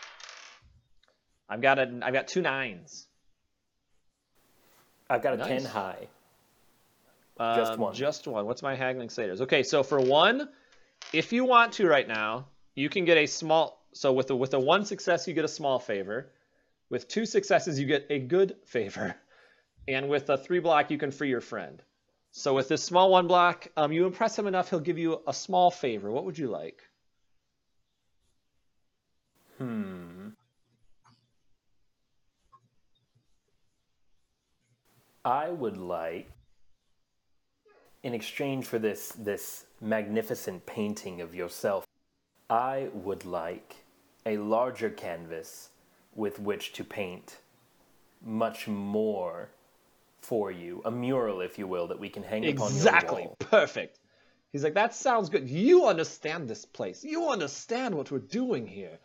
I've 1.48 1.60
got 1.60 1.78
a 1.78 2.00
I've 2.02 2.12
got 2.12 2.28
two 2.28 2.42
nines. 2.42 3.06
I've 5.08 5.22
got 5.22 5.34
a 5.34 5.36
Nice. 5.36 5.48
ten 5.48 5.64
high. 5.64 6.08
Um, 7.38 7.56
Just 7.56 7.78
one. 7.78 7.94
Just 7.94 8.26
one. 8.26 8.46
What's 8.46 8.62
my 8.62 8.74
haggling 8.74 9.08
satyrs? 9.10 9.40
Okay, 9.42 9.62
so 9.62 9.82
for 9.82 10.00
one, 10.00 10.48
if 11.12 11.32
you 11.32 11.44
want 11.44 11.74
to 11.74 11.86
right 11.86 12.08
now, 12.08 12.46
you 12.74 12.88
can 12.88 13.04
get 13.04 13.16
a 13.18 13.26
small. 13.26 13.80
So 13.92 14.12
with 14.12 14.30
a 14.30 14.36
with 14.36 14.54
a 14.54 14.58
one 14.60 14.84
success, 14.84 15.28
you 15.28 15.34
get 15.34 15.44
a 15.44 15.48
small 15.48 15.78
favor. 15.78 16.30
With 16.88 17.08
two 17.08 17.26
successes, 17.26 17.80
you 17.80 17.86
get 17.86 18.06
a 18.10 18.18
good 18.18 18.56
favor, 18.64 19.16
and 19.88 20.08
with 20.08 20.28
a 20.30 20.38
three 20.38 20.60
block, 20.60 20.90
you 20.90 20.98
can 20.98 21.10
free 21.10 21.28
your 21.28 21.40
friend. 21.40 21.82
So 22.30 22.54
with 22.54 22.68
this 22.68 22.84
small 22.84 23.10
one 23.10 23.26
block, 23.26 23.68
um, 23.76 23.92
you 23.92 24.06
impress 24.06 24.38
him 24.38 24.46
enough, 24.46 24.70
he'll 24.70 24.80
give 24.80 24.98
you 24.98 25.22
a 25.26 25.32
small 25.32 25.70
favor. 25.70 26.10
What 26.10 26.24
would 26.24 26.38
you 26.38 26.48
like? 26.48 26.82
Hmm. 29.58 30.28
I 35.24 35.48
would 35.48 35.76
like, 35.76 36.30
in 38.04 38.14
exchange 38.14 38.66
for 38.66 38.78
this 38.78 39.08
this 39.18 39.64
magnificent 39.80 40.66
painting 40.66 41.20
of 41.20 41.34
yourself, 41.34 41.84
I 42.48 42.90
would 42.92 43.24
like 43.24 43.74
a 44.24 44.36
larger 44.36 44.90
canvas 44.90 45.70
with 46.16 46.40
which 46.40 46.72
to 46.72 46.84
paint 46.84 47.36
much 48.22 48.66
more 48.66 49.50
for 50.20 50.50
you, 50.50 50.82
a 50.84 50.90
mural, 50.90 51.40
if 51.40 51.58
you 51.58 51.68
will, 51.68 51.86
that 51.88 52.00
we 52.00 52.08
can 52.08 52.22
hang 52.22 52.44
upon 52.44 52.56
your 52.56 52.66
Exactly. 52.66 53.28
Perfect. 53.38 54.00
He's 54.52 54.64
like, 54.64 54.74
that 54.74 54.94
sounds 54.94 55.28
good. 55.28 55.48
You 55.48 55.86
understand 55.86 56.48
this 56.48 56.64
place. 56.64 57.04
You 57.04 57.28
understand 57.28 57.94
what 57.94 58.10
we're 58.10 58.18
doing 58.18 58.66
here. 58.66 58.98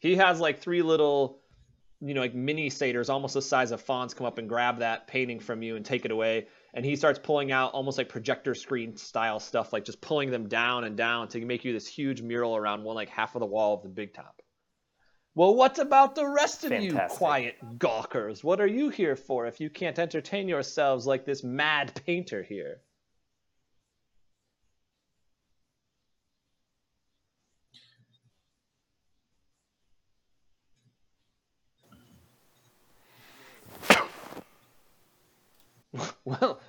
He 0.00 0.16
has 0.16 0.40
like 0.40 0.60
three 0.60 0.82
little, 0.82 1.38
you 2.00 2.14
know, 2.14 2.20
like 2.20 2.34
mini 2.34 2.70
satyrs, 2.70 3.08
almost 3.08 3.34
the 3.34 3.42
size 3.42 3.70
of 3.70 3.80
fawns, 3.80 4.14
come 4.14 4.26
up 4.26 4.38
and 4.38 4.48
grab 4.48 4.78
that 4.78 5.06
painting 5.06 5.40
from 5.40 5.62
you 5.62 5.76
and 5.76 5.84
take 5.84 6.04
it 6.04 6.10
away. 6.10 6.48
And 6.72 6.84
he 6.84 6.96
starts 6.96 7.20
pulling 7.22 7.52
out 7.52 7.72
almost 7.72 7.98
like 7.98 8.08
projector 8.08 8.54
screen 8.54 8.96
style 8.96 9.38
stuff, 9.40 9.72
like 9.72 9.84
just 9.84 10.00
pulling 10.00 10.30
them 10.30 10.48
down 10.48 10.84
and 10.84 10.96
down 10.96 11.28
to 11.28 11.44
make 11.44 11.64
you 11.64 11.72
this 11.72 11.86
huge 11.86 12.20
mural 12.22 12.56
around 12.56 12.82
one 12.82 12.96
like 12.96 13.10
half 13.10 13.36
of 13.36 13.40
the 13.40 13.46
wall 13.46 13.74
of 13.74 13.82
the 13.82 13.88
big 13.88 14.12
top. 14.12 14.42
Well, 15.36 15.54
what 15.56 15.78
about 15.80 16.14
the 16.14 16.28
rest 16.28 16.62
of 16.64 16.72
you 16.72 17.00
quiet 17.08 17.78
gawkers? 17.78 18.44
What 18.44 18.60
are 18.60 18.66
you 18.68 18.88
here 18.90 19.16
for 19.16 19.46
if 19.46 19.60
you 19.60 19.68
can't 19.68 19.98
entertain 19.98 20.48
yourselves 20.48 21.06
like 21.06 21.24
this 21.24 21.42
mad 21.42 22.00
painter 22.06 22.42
here? 22.42 22.80
Well, 36.24 36.60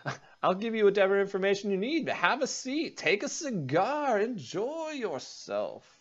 I'll 0.43 0.53
give 0.55 0.75
you 0.75 0.85
whatever 0.85 1.19
information 1.19 1.71
you 1.71 1.77
need, 1.77 2.05
but 2.05 2.15
have 2.15 2.41
a 2.41 2.47
seat, 2.47 2.97
take 2.97 3.23
a 3.23 3.29
cigar, 3.29 4.19
enjoy 4.19 4.91
yourself. 4.91 5.94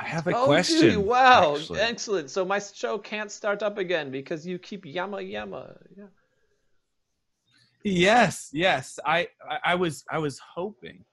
I 0.00 0.04
have 0.04 0.26
a 0.26 0.34
oh, 0.34 0.46
question. 0.46 0.80
do 0.80 0.90
you? 0.92 1.00
Wow, 1.00 1.56
actually. 1.56 1.80
excellent. 1.80 2.30
So 2.30 2.44
my 2.44 2.58
show 2.58 2.96
can't 2.96 3.30
start 3.30 3.62
up 3.62 3.76
again 3.76 4.10
because 4.10 4.46
you 4.46 4.58
keep 4.58 4.86
yama 4.86 5.20
yama. 5.20 5.76
Yeah. 5.96 6.04
Yes, 7.84 8.48
yes. 8.52 8.98
I, 9.04 9.28
I 9.48 9.58
I 9.64 9.74
was 9.74 10.04
I 10.10 10.18
was 10.18 10.40
hoping, 10.54 11.04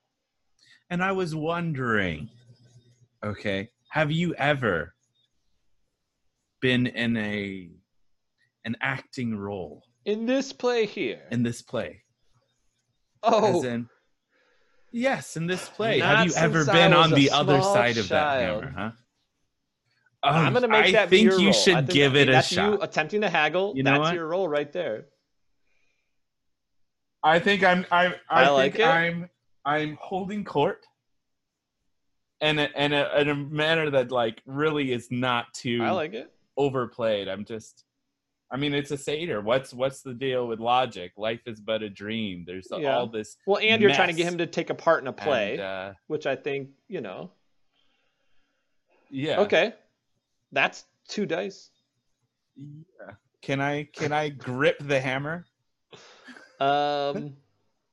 and 0.90 1.04
I 1.04 1.12
was 1.12 1.36
wondering. 1.36 2.30
Okay, 3.26 3.70
have 3.90 4.10
you 4.10 4.34
ever 4.36 4.94
been 6.62 6.88
in 6.88 7.18
a 7.18 7.70
an 8.64 8.76
acting 8.82 9.36
role 9.38 9.84
In 10.06 10.26
this 10.26 10.54
play 10.54 10.86
here. 10.86 11.24
in 11.32 11.44
this 11.44 11.62
play? 11.62 12.04
oh, 13.24 13.60
As 13.60 13.66
in, 13.66 13.90
yes, 14.92 15.38
in 15.38 15.48
this 15.48 15.68
play. 15.70 16.00
Not 16.00 16.18
have 16.18 16.28
you 16.28 16.34
ever 16.36 16.66
been 16.66 16.94
on 16.94 17.12
the 17.12 17.30
other 17.32 17.60
small 17.62 17.74
side 17.74 17.98
of 17.98 18.08
that 18.10 18.24
child. 18.24 18.64
hammer, 18.64 18.74
huh? 18.78 18.92
I'm 20.24 20.48
um, 20.48 20.54
gonna 20.54 20.68
make 20.68 20.86
I 20.88 20.92
that 20.94 21.10
be 21.10 21.20
think 21.28 21.40
you 21.40 21.46
role. 21.48 21.54
should 21.54 21.76
think 21.76 21.90
give 21.92 22.14
that- 22.14 22.22
it 22.22 22.30
a 22.30 22.32
that's 22.34 22.48
shot. 22.48 22.72
You 22.74 22.82
attempting 22.82 23.22
to 23.22 23.30
haggle. 23.30 23.74
You 23.76 23.84
know 23.84 23.92
that's 23.92 24.00
what? 24.02 24.14
your 24.16 24.28
role 24.28 24.48
right 24.50 24.72
there. 24.74 25.06
I 27.24 27.40
think 27.40 27.64
I'm 27.64 27.86
I'm 27.92 28.14
I, 28.30 28.44
I 28.46 28.50
like 28.50 28.74
think 28.74 28.86
it. 28.86 28.88
I'm 28.88 29.30
I'm 29.66 29.98
holding 30.02 30.44
court 30.44 30.86
And 32.42 32.60
a, 32.60 32.84
in 32.84 32.94
a 32.94 33.10
in 33.20 33.30
a 33.30 33.36
manner 33.36 33.90
that 33.92 34.12
like 34.12 34.42
really 34.46 34.92
is 34.92 35.10
not 35.12 35.54
too 35.54 35.80
I 35.84 35.92
like 35.92 36.14
it. 36.14 36.32
overplayed. 36.56 37.28
I'm 37.28 37.46
just 37.46 37.84
I 38.50 38.56
mean, 38.58 38.74
it's 38.74 38.92
a 38.92 38.98
satyr. 38.98 39.42
What's 39.42 39.74
what's 39.74 40.02
the 40.02 40.14
deal 40.14 40.48
with 40.48 40.60
logic? 40.60 41.12
Life 41.18 41.42
is 41.48 41.60
but 41.60 41.82
a 41.84 41.90
dream. 41.90 42.44
There's 42.48 42.68
Yeah. 42.72 42.98
all 42.98 43.08
this. 43.08 43.36
Well, 43.46 43.60
and 43.62 43.82
you're 43.82 43.94
trying 43.94 44.08
to 44.08 44.14
get 44.14 44.26
him 44.26 44.38
to 44.38 44.46
take 44.48 44.70
a 44.70 44.76
part 44.76 45.02
in 45.04 45.08
a 45.08 45.14
play, 45.14 45.54
and, 45.54 45.62
uh, 45.62 45.94
which 46.08 46.26
I 46.26 46.36
think 46.36 46.70
you 46.88 47.02
know. 47.02 47.32
yeah. 49.10 49.42
Okay, 49.42 49.74
that's 50.52 50.86
two 51.10 51.26
dice. 51.26 51.70
Yeah. 52.56 53.12
Can 53.42 53.60
I 53.60 53.84
can 53.84 54.12
I 54.14 54.30
grip 54.30 54.78
the 54.80 55.00
hammer? 55.00 55.46
Um, 56.60 57.38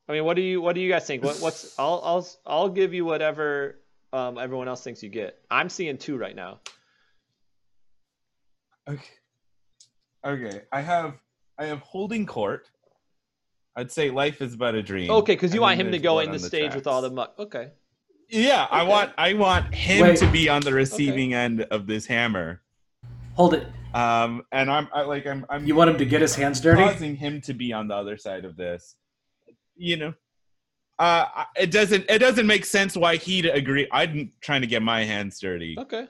I 0.08 0.12
mean, 0.12 0.25
what 0.25 0.37
do 0.37 0.40
you 0.42 0.58
what 0.62 0.75
do 0.75 0.80
you 0.80 0.88
guys 0.90 1.06
think? 1.06 1.23
What 1.23 1.37
what's 1.42 1.75
I'll 1.78 2.00
I'll 2.02 2.26
I'll 2.46 2.68
give 2.70 2.94
you 2.94 3.04
whatever 3.04 3.78
um 4.11 4.38
everyone 4.38 4.68
else 4.68 4.82
thinks 4.82 5.02
you 5.02 5.11
get. 5.11 5.38
I'm 5.50 5.68
seeing 5.68 5.99
two 5.99 6.16
right 6.16 6.34
now. 6.34 6.61
Okay. 8.88 9.02
Okay. 10.25 10.62
I 10.73 10.81
have 10.81 11.14
I 11.59 11.66
have 11.66 11.81
holding 11.81 12.26
court. 12.26 12.71
I'd 13.76 13.90
say 13.90 14.11
life 14.11 14.40
is 14.40 14.57
but 14.57 14.75
a 14.75 14.83
dream. 14.83 15.11
Okay, 15.11 15.35
because 15.35 15.52
you 15.52 15.61
want 15.61 15.81
him 15.81 15.90
to 15.90 15.99
go 15.99 16.14
blood 16.14 16.26
in 16.26 16.31
the 16.31 16.37
on 16.37 16.40
stage 16.40 16.75
with 16.75 16.87
all 16.87 17.02
the 17.02 17.11
muck. 17.11 17.35
Okay. 17.38 17.71
Yeah, 18.31 18.66
I 18.71 18.83
want 18.85 19.12
I 19.19 19.35
want 19.35 19.75
him 19.75 20.02
Wait. 20.02 20.19
to 20.19 20.31
be 20.31 20.49
on 20.49 20.62
the 20.62 20.73
receiving 20.73 21.35
end 21.35 21.62
of 21.62 21.87
this 21.87 22.07
hammer. 22.07 22.62
Hold 23.35 23.54
it. 23.54 23.66
Um, 23.93 24.43
and 24.50 24.71
I'm 24.71 24.88
I, 24.93 25.02
like 25.02 25.26
I'm 25.26 25.45
I'm 25.49 25.66
You 25.66 25.75
want 25.75 25.90
him 25.90 25.99
to 25.99 26.07
get 26.07 26.21
his 26.21 26.35
hands 26.35 26.61
dirty? 26.61 26.83
causing 26.83 27.16
him 27.16 27.40
to 27.43 27.54
be 27.54 27.73
on 27.73 27.88
the 27.88 27.95
other 27.95 28.16
side 28.16 28.45
of 28.45 28.57
this. 28.57 28.97
You 29.76 29.97
know, 29.97 30.14
uh, 30.99 31.45
it 31.57 31.71
doesn't 31.71 32.07
it 32.09 32.19
doesn't 32.19 32.47
make 32.47 32.64
sense 32.64 32.97
why 32.97 33.16
he'd 33.16 33.47
agree. 33.47 33.88
I'm 33.93 34.31
trying 34.40 34.62
to 34.62 34.66
get 34.66 34.83
my 34.83 35.04
hands 35.04 35.38
dirty. 35.38 35.76
Okay. 35.78 36.07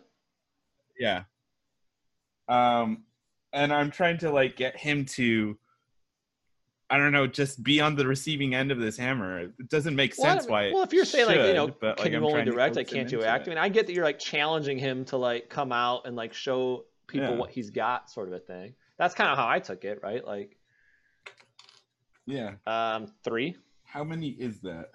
Yeah. 0.99 1.25
Um, 2.49 3.04
and 3.55 3.73
I'm 3.73 3.91
trying 3.91 4.19
to 4.19 4.31
like 4.31 4.57
get 4.57 4.77
him 4.77 5.07
to. 5.17 5.57
I 6.91 6.99
don't 6.99 7.13
know, 7.13 7.27
just 7.27 7.63
be 7.65 7.81
on 7.81 7.97
the 7.97 8.07
receiving 8.07 8.55
end 8.55 8.71
of 8.71 8.79
this 8.79 8.97
hammer. 8.99 9.39
It 9.41 9.69
doesn't 9.71 9.97
make 9.97 10.15
Well, 10.19 10.27
I 10.27 10.31
sense 10.35 10.45
mean- 10.45 10.53
why. 10.53 10.71
well, 10.73 10.83
if 10.83 10.93
you're 10.93 11.07
saying 11.07 11.27
like 11.27 11.39
you 11.39 11.55
know, 11.55 11.69
but, 11.69 11.97
can 11.97 12.05
like, 12.05 12.13
you 12.13 12.19
I'm 12.19 12.25
only 12.25 12.45
direct? 12.45 12.77
I 12.77 12.85
can't 12.85 13.09
do 13.09 13.17
into 13.21 13.27
act? 13.29 13.47
I 13.47 13.51
mean, 13.51 13.59
I 13.59 13.71
get 13.71 13.87
that 13.87 13.95
you're 13.95 14.05
like 14.05 14.19
challenging 14.19 14.79
him 14.79 15.05
to 15.07 15.17
like 15.17 15.49
come 15.49 15.73
out 15.73 16.03
and 16.07 16.15
like 16.15 16.35
show 16.35 16.85
people 17.07 17.31
Yeah. 17.31 17.37
what 17.37 17.51
he's 17.51 17.71
got, 17.71 18.11
sort 18.11 18.29
of 18.29 18.35
a 18.35 18.39
thing. 18.39 18.75
That's 18.99 19.15
kind 19.15 19.31
of 19.31 19.39
how 19.39 19.49
I 19.49 19.61
took 19.61 19.85
it, 19.85 20.01
right? 20.03 20.25
Like, 20.25 20.57
Yeah. 22.27 22.53
um, 22.67 23.07
three. 23.25 23.57
How 23.85 24.05
many 24.05 24.29
is 24.29 24.61
that? 24.61 24.91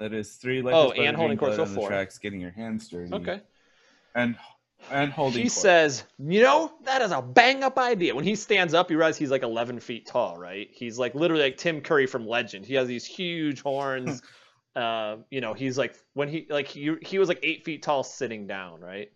That 0.00 0.12
is 0.12 0.34
three. 0.36 0.62
Life 0.62 0.74
Oh, 0.74 0.84
is 0.90 0.96
but 0.96 0.98
a 1.00 1.06
and 1.06 1.16
holding 1.16 1.38
court, 1.38 1.54
so 1.54 1.66
four. 1.66 1.88
tracks, 1.88 2.18
getting 2.18 2.40
your 2.40 2.50
hands 2.50 2.88
dirty. 2.88 3.12
Okay. 3.12 3.40
And 4.14 4.36
and 4.90 5.12
holding. 5.12 5.38
he 5.42 5.48
court. 5.48 5.52
says, 5.52 6.04
you 6.18 6.42
know, 6.42 6.72
that 6.84 7.02
is 7.02 7.10
a 7.12 7.20
bang 7.22 7.62
up 7.64 7.78
idea. 7.78 8.14
When 8.14 8.24
he 8.24 8.34
stands 8.36 8.74
up, 8.74 8.90
you 8.90 8.96
realize 8.96 9.16
he's 9.16 9.30
like 9.30 9.42
11 9.42 9.80
feet 9.80 10.06
tall, 10.06 10.36
right? 10.38 10.68
He's 10.72 10.98
like 10.98 11.14
literally 11.14 11.42
like 11.44 11.56
Tim 11.56 11.80
Curry 11.80 12.06
from 12.06 12.26
Legend. 12.26 12.64
He 12.66 12.74
has 12.74 12.86
these 12.88 13.04
huge 13.04 13.62
horns. 13.62 14.22
uh, 14.76 15.16
you 15.30 15.40
know, 15.40 15.54
he's 15.54 15.78
like 15.78 15.94
when 16.14 16.28
he 16.28 16.46
like 16.50 16.66
he 16.68 16.94
he 17.02 17.18
was 17.18 17.28
like 17.28 17.40
eight 17.42 17.64
feet 17.64 17.82
tall 17.82 18.02
sitting 18.02 18.46
down, 18.46 18.80
right? 18.80 19.10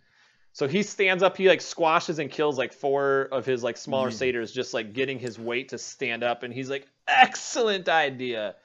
So 0.53 0.67
he 0.67 0.83
stands 0.83 1.23
up, 1.23 1.37
he 1.37 1.49
like 1.49 1.61
squashes 1.61 2.19
and 2.19 2.31
kills 2.31 2.59
like 2.59 2.73
four 2.73 3.29
of 3.31 3.45
his 3.47 3.63
like 3.63 3.77
smaller 3.77 4.11
Mhm. 4.11 4.15
satyrs, 4.15 4.51
just 4.53 4.75
like 4.75 4.93
getting 4.93 5.19
his 5.19 5.39
weight 5.39 5.69
to 5.69 5.79
stand 5.79 6.25
up, 6.25 6.43
and 6.43 6.53
he's 6.53 6.69
like, 6.71 6.87
excellent 7.07 7.89
idea. 7.89 8.57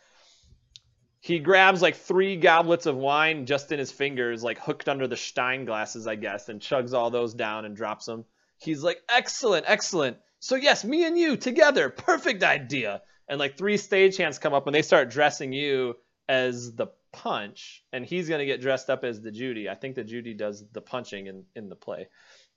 He 1.23 1.39
grabs 1.39 1.81
like 1.81 1.95
three 1.95 2.35
goblets 2.35 2.85
of 2.85 2.97
wine 2.97 3.45
just 3.45 3.71
in 3.71 3.79
his 3.79 3.93
fingers, 3.93 4.43
like 4.43 4.59
hooked 4.59 4.89
under 4.89 5.07
the 5.07 5.15
Stein 5.15 5.63
glasses, 5.63 6.05
I 6.05 6.15
guess, 6.15 6.49
and 6.49 6.59
chugs 6.59 6.93
all 6.93 7.11
those 7.11 7.33
down 7.33 7.63
and 7.63 7.77
drops 7.77 8.05
them. 8.05 8.25
He's 8.57 8.83
like, 8.83 8.97
excellent, 9.07 9.63
excellent. 9.65 10.17
So 10.41 10.55
yes, 10.55 10.83
me 10.83 11.05
and 11.05 11.17
you 11.17 11.37
together, 11.37 11.89
perfect 11.89 12.43
idea. 12.43 13.03
And 13.29 13.39
like 13.39 13.57
three 13.57 13.77
stagehands 13.77 14.41
come 14.41 14.53
up 14.53 14.67
and 14.67 14.75
they 14.75 14.81
start 14.81 15.11
dressing 15.11 15.53
you 15.53 15.95
as 16.27 16.75
the 16.75 16.87
punch, 17.13 17.85
and 17.93 18.05
he's 18.05 18.27
gonna 18.27 18.45
get 18.45 18.59
dressed 18.59 18.89
up 18.89 19.05
as 19.05 19.21
the 19.21 19.31
Judy. 19.31 19.69
I 19.69 19.75
think 19.75 19.95
the 19.95 20.03
Judy 20.03 20.33
does 20.33 20.65
the 20.73 20.81
punching 20.81 21.27
in 21.27 21.45
in 21.55 21.69
the 21.69 21.77
play. 21.77 22.09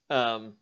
Um, 0.09 0.55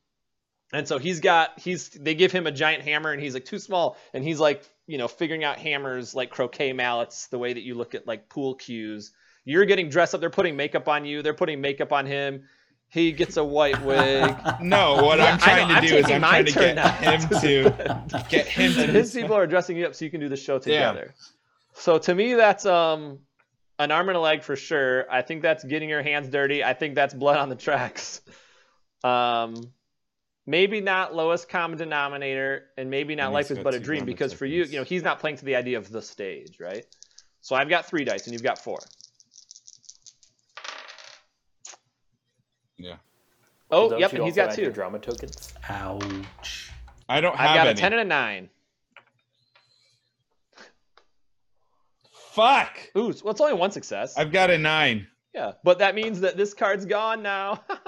and 0.76 0.88
so 0.88 0.98
he's 0.98 1.20
got 1.22 1.58
he's 1.60 1.90
they 1.90 2.16
give 2.16 2.32
him 2.32 2.48
a 2.48 2.52
giant 2.52 2.84
hammer 2.84 3.12
and 3.12 3.22
he's 3.22 3.34
like 3.34 3.46
too 3.46 3.60
small 3.60 3.98
and 4.14 4.24
he's 4.24 4.40
like 4.40 4.64
you 4.88 4.98
know 4.98 5.08
figuring 5.08 5.44
out 5.44 5.58
hammers 5.58 6.14
like 6.14 6.30
croquet 6.30 6.74
mallets 6.74 7.28
the 7.28 7.38
way 7.40 7.54
that 7.54 7.62
you 7.64 7.76
look 7.76 7.96
at 7.96 8.06
like 8.06 8.30
pool 8.30 8.56
cues. 8.56 9.12
You're 9.46 9.66
getting 9.66 9.90
dressed 9.90 10.14
up. 10.16 10.22
They're 10.22 10.30
putting 10.30 10.56
makeup 10.56 10.88
on 10.88 11.06
you. 11.06 11.22
They're 11.22 11.34
putting 11.34 11.62
makeup 11.62 11.94
on 11.94 12.06
him. 12.06 12.44
He 12.90 13.12
gets 13.12 13.38
a 13.38 13.44
white 13.44 13.82
wig. 13.84 14.36
No, 14.62 15.04
what 15.04 15.20
Yeah, 15.20 15.26
I'm 15.34 15.40
trying 15.40 15.68
know, 15.68 15.82
to 15.82 15.88
do 15.88 15.96
is 15.98 16.10
I'm 16.10 16.22
trying 16.22 16.46
to 16.46 16.52
get 16.52 16.76
now 16.76 16.90
him 16.92 17.20
to 17.42 18.24
get 18.30 18.48
him 18.48 18.74
to 18.74 18.82
and 18.84 18.92
his 18.92 19.14
people 19.14 19.36
are 19.36 19.48
dressing 19.48 19.78
you 19.78 19.86
up 19.86 19.96
so 19.96 20.06
you 20.06 20.12
can 20.12 20.20
do 20.22 20.30
the 20.30 20.38
show 20.38 20.56
Yeah. 20.56 20.60
together. 20.60 21.14
So 21.74 21.98
to 22.00 22.16
me, 22.16 22.34
that's 22.36 22.66
um 22.66 23.20
an 23.80 23.92
arm 23.92 24.08
and 24.10 24.18
a 24.18 24.22
leg 24.22 24.44
for 24.44 24.56
sure. 24.56 25.12
I 25.12 25.22
think 25.22 25.42
that's 25.42 25.64
getting 25.64 25.90
your 25.90 26.02
hands 26.04 26.30
dirty. 26.30 26.64
I 26.64 26.74
think 26.74 26.96
that's 26.96 27.14
blood 27.14 27.38
on 27.38 27.50
the 27.50 27.56
tracks. 27.56 28.22
Um, 29.04 29.54
maybe 30.46 30.82
not 30.82 31.16
lowest 31.16 31.50
common 31.50 31.78
denominator, 31.78 32.66
and 32.78 32.90
maybe 32.90 33.16
not 33.16 33.26
And 33.26 33.34
life 33.34 33.52
is 33.52 33.60
but 33.60 33.74
a 33.74 33.80
dream 33.80 34.06
because 34.06 34.34
for 34.34 34.46
you, 34.46 34.64
you 34.64 34.78
know, 34.78 34.84
he's 34.84 35.04
not 35.04 35.20
playing 35.20 35.38
to 35.38 35.46
the 35.46 35.56
idea 35.56 35.78
of 35.78 35.90
the 35.92 36.02
stage, 36.02 36.60
right? 36.60 36.86
So 37.42 37.56
I've 37.56 37.70
got 37.70 37.86
three 37.86 38.04
dice, 38.04 38.26
and 38.26 38.34
you've 38.34 38.44
got 38.44 38.58
four. 38.60 38.80
Yeah. 42.78 42.96
Oh, 43.72 43.90
Don't 43.90 44.00
yep, 44.00 44.12
you 44.14 44.18
and 44.20 44.26
he's 44.26 44.38
also 44.38 44.50
got 44.50 44.56
two. 44.56 44.72
drama 44.72 45.00
tokens. 45.00 45.54
Ouch. 45.70 46.72
I 47.08 47.22
don't 47.22 47.36
have 47.36 47.50
I've 47.50 47.56
got 47.56 47.68
any. 47.68 47.72
a 47.72 47.76
ten 47.76 47.94
and 47.94 48.02
a 48.02 48.06
nine. 48.06 48.50
Fuck. 52.32 52.78
Ooh, 52.98 53.14
well, 53.24 53.32
it's 53.32 53.42
only 53.42 53.54
one 53.54 53.72
success. 53.72 54.18
I've 54.18 54.32
got 54.32 54.52
a 54.52 54.58
nine. 54.58 55.08
Yeah, 55.34 55.54
but 55.64 55.80
that 55.80 55.96
means 55.96 56.22
that 56.22 56.38
this 56.38 56.54
card's 56.54 56.86
gone 56.86 57.22
now. 57.22 57.64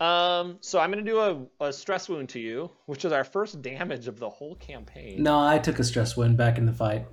um, 0.00 0.58
so 0.60 0.78
I'm 0.78 0.90
gonna 0.90 1.02
do 1.02 1.18
a, 1.60 1.66
a 1.66 1.72
stress 1.72 2.08
wound 2.08 2.28
to 2.30 2.40
you, 2.40 2.70
which 2.86 3.04
is 3.04 3.12
our 3.12 3.24
first 3.24 3.62
damage 3.62 4.08
of 4.08 4.18
the 4.18 4.28
whole 4.28 4.54
campaign. 4.56 5.22
No, 5.22 5.38
I 5.38 5.58
took 5.58 5.78
a 5.78 5.84
stress 5.84 6.16
wound 6.16 6.36
back 6.36 6.58
in 6.58 6.66
the 6.66 6.72
fight. 6.72 7.06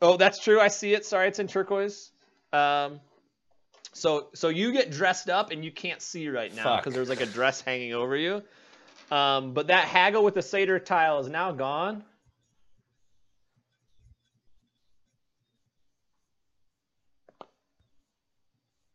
Oh, 0.00 0.16
that's 0.16 0.40
true. 0.40 0.60
I 0.60 0.68
see 0.68 0.94
it. 0.94 1.06
Sorry, 1.06 1.28
it's 1.28 1.38
in 1.38 1.46
turquoise. 1.46 2.10
Um, 2.52 3.00
so 3.92 4.28
so 4.34 4.48
you 4.48 4.72
get 4.72 4.90
dressed 4.90 5.30
up 5.30 5.52
and 5.52 5.64
you 5.64 5.70
can't 5.70 6.02
see 6.02 6.28
right 6.28 6.54
now 6.54 6.76
because 6.76 6.94
there's 6.94 7.08
like 7.08 7.20
a 7.20 7.26
dress 7.26 7.60
hanging 7.60 7.92
over 7.94 8.16
you. 8.16 8.42
Um, 9.10 9.52
but 9.52 9.66
that 9.66 9.86
haggle 9.86 10.24
with 10.24 10.34
the 10.34 10.42
satyr 10.42 10.78
tile 10.78 11.20
is 11.20 11.28
now 11.28 11.52
gone. 11.52 12.02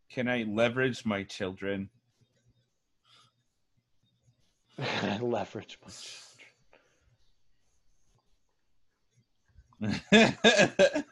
Can 0.10 0.28
I 0.28 0.43
leverage 0.50 1.06
my 1.06 1.22
children? 1.22 1.89
Leverage. 5.21 5.79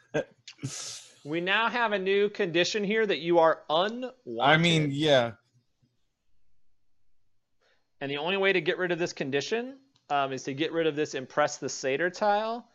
We 1.26 1.42
now 1.42 1.70
have 1.70 1.92
a 1.92 1.98
new 1.98 2.30
condition 2.30 2.84
here 2.84 3.04
that 3.04 3.18
you 3.18 3.40
are 3.40 3.62
unwanted. 3.68 4.14
I 4.40 4.58
mean, 4.58 4.92
yeah. 4.94 5.32
And 8.00 8.12
the 8.12 8.18
only 8.18 8.38
way 8.38 8.54
to 8.54 8.62
get 8.62 8.78
rid 8.78 8.92
of 8.92 9.00
this 9.00 9.12
condition 9.12 9.78
um, 10.12 10.34
is 10.34 10.44
to 10.44 10.54
get 10.54 10.72
rid 10.72 10.86
of 10.86 10.96
this 10.96 11.16
impress 11.16 11.58
the 11.58 11.68
satyr 11.68 12.12
tile. 12.12 12.68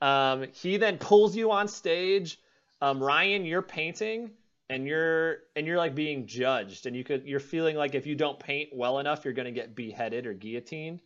Um, 0.00 0.46
he 0.54 0.78
then 0.78 0.96
pulls 0.96 1.36
you 1.36 1.50
on 1.52 1.68
stage. 1.68 2.40
Um, 2.80 3.02
Ryan, 3.02 3.44
you're 3.44 3.60
painting 3.60 4.30
and 4.70 4.86
you're 4.86 5.38
and 5.56 5.66
you're 5.66 5.76
like 5.76 5.96
being 5.96 6.28
judged, 6.28 6.86
and 6.86 6.94
you 6.94 7.02
could 7.02 7.26
you're 7.26 7.40
feeling 7.40 7.76
like 7.76 7.96
if 7.96 8.06
you 8.06 8.14
don't 8.14 8.38
paint 8.38 8.70
well 8.72 9.00
enough, 9.00 9.24
you're 9.24 9.34
gonna 9.34 9.50
get 9.50 9.74
beheaded 9.74 10.26
or 10.26 10.32
guillotined. 10.32 11.00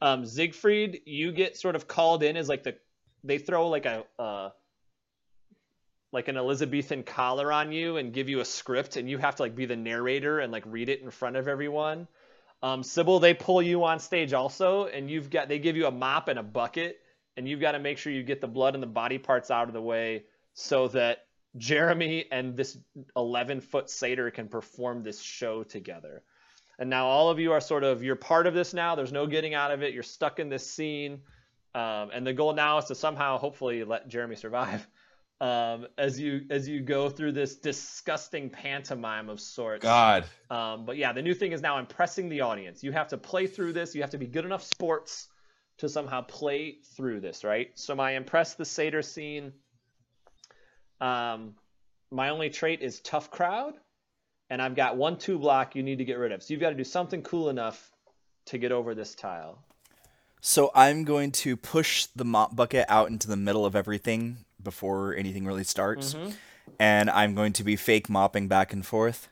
Um, 0.00 0.24
Siegfried, 0.24 1.02
you 1.04 1.30
get 1.30 1.56
sort 1.58 1.76
of 1.76 1.86
called 1.86 2.22
in 2.22 2.36
as 2.36 2.48
like 2.48 2.62
the 2.62 2.76
they 3.22 3.36
throw 3.36 3.68
like 3.68 3.84
a 3.84 4.04
uh, 4.18 4.48
like 6.12 6.28
an 6.28 6.38
Elizabethan 6.38 7.02
collar 7.02 7.52
on 7.52 7.72
you 7.72 7.98
and 7.98 8.14
give 8.14 8.30
you 8.30 8.40
a 8.40 8.44
script, 8.44 8.96
and 8.96 9.08
you 9.08 9.18
have 9.18 9.36
to 9.36 9.42
like 9.42 9.54
be 9.54 9.66
the 9.66 9.76
narrator 9.76 10.40
and 10.40 10.50
like 10.50 10.64
read 10.66 10.88
it 10.88 11.02
in 11.02 11.10
front 11.10 11.36
of 11.36 11.46
everyone. 11.46 12.08
Um, 12.62 12.80
Cybil, 12.80 13.20
they 13.20 13.34
pull 13.34 13.60
you 13.60 13.84
on 13.84 13.98
stage 13.98 14.32
also, 14.32 14.86
and 14.86 15.10
you've 15.10 15.28
got 15.28 15.48
they 15.48 15.58
give 15.58 15.76
you 15.76 15.86
a 15.86 15.90
mop 15.90 16.28
and 16.28 16.38
a 16.38 16.42
bucket, 16.42 17.00
and 17.36 17.46
you've 17.46 17.60
got 17.60 17.72
to 17.72 17.78
make 17.78 17.98
sure 17.98 18.14
you 18.14 18.22
get 18.22 18.40
the 18.40 18.48
blood 18.48 18.72
and 18.72 18.82
the 18.82 18.86
body 18.86 19.18
parts 19.18 19.50
out 19.50 19.68
of 19.68 19.74
the 19.74 19.82
way 19.82 20.24
so 20.54 20.88
that 20.88 21.26
Jeremy 21.56 22.26
and 22.30 22.56
this 22.56 22.78
11 23.16 23.60
foot 23.60 23.88
satyr 23.88 24.30
can 24.30 24.48
perform 24.48 25.02
this 25.02 25.20
show 25.20 25.62
together. 25.62 26.22
And 26.78 26.90
now 26.90 27.06
all 27.06 27.30
of 27.30 27.38
you 27.38 27.52
are 27.52 27.60
sort 27.60 27.84
of 27.84 28.02
you're 28.02 28.16
part 28.16 28.46
of 28.46 28.54
this 28.54 28.74
now. 28.74 28.94
There's 28.94 29.12
no 29.12 29.26
getting 29.26 29.54
out 29.54 29.70
of 29.70 29.82
it. 29.82 29.94
You're 29.94 30.02
stuck 30.02 30.40
in 30.40 30.48
this 30.48 30.68
scene, 30.68 31.20
um, 31.74 32.10
and 32.12 32.26
the 32.26 32.32
goal 32.32 32.52
now 32.52 32.78
is 32.78 32.86
to 32.86 32.94
somehow, 32.94 33.38
hopefully, 33.38 33.84
let 33.84 34.08
Jeremy 34.08 34.34
survive. 34.34 34.86
um, 35.40 35.86
as 35.98 36.18
you 36.18 36.46
as 36.50 36.68
you 36.68 36.80
go 36.80 37.08
through 37.08 37.32
this 37.32 37.56
disgusting 37.56 38.50
pantomime 38.50 39.28
of 39.28 39.40
sorts. 39.40 39.82
God. 39.82 40.24
Um, 40.50 40.84
but 40.84 40.96
yeah, 40.96 41.12
the 41.12 41.22
new 41.22 41.34
thing 41.34 41.52
is 41.52 41.60
now 41.60 41.78
impressing 41.78 42.28
the 42.28 42.40
audience. 42.40 42.82
You 42.82 42.92
have 42.92 43.08
to 43.08 43.18
play 43.18 43.46
through 43.46 43.72
this. 43.72 43.94
You 43.94 44.00
have 44.00 44.10
to 44.10 44.18
be 44.18 44.26
good 44.26 44.44
enough 44.44 44.62
sports 44.62 45.28
to 45.78 45.88
somehow 45.88 46.22
play 46.22 46.78
through 46.96 47.20
this, 47.20 47.44
right? 47.44 47.70
So 47.74 47.94
my 47.94 48.12
impress 48.12 48.54
the 48.54 48.64
satyr 48.64 49.02
scene. 49.02 49.52
Um, 51.04 51.54
my 52.10 52.30
only 52.30 52.48
trait 52.48 52.80
is 52.80 53.00
tough 53.00 53.30
crowd, 53.30 53.74
and 54.48 54.62
I've 54.62 54.74
got 54.74 54.96
one 54.96 55.18
two 55.18 55.38
block 55.38 55.76
you 55.76 55.82
need 55.82 55.98
to 55.98 56.04
get 56.04 56.14
rid 56.18 56.32
of. 56.32 56.42
So 56.42 56.54
you've 56.54 56.60
got 56.62 56.70
to 56.70 56.76
do 56.76 56.84
something 56.84 57.22
cool 57.22 57.50
enough 57.50 57.90
to 58.46 58.56
get 58.58 58.72
over 58.72 58.94
this 58.94 59.14
tile. 59.14 59.58
So 60.40 60.70
I'm 60.74 61.04
going 61.04 61.32
to 61.32 61.56
push 61.56 62.06
the 62.16 62.24
mop 62.24 62.56
bucket 62.56 62.86
out 62.88 63.08
into 63.08 63.28
the 63.28 63.36
middle 63.36 63.66
of 63.66 63.76
everything 63.76 64.38
before 64.62 65.14
anything 65.14 65.44
really 65.44 65.64
starts. 65.64 66.14
And 66.78 67.10
I'm 67.10 67.34
going 67.34 67.52
to 67.54 67.64
be 67.64 67.76
fake 67.76 68.08
mopping 68.08 68.48
back 68.48 68.72
and 68.72 68.84
forth. 68.84 69.28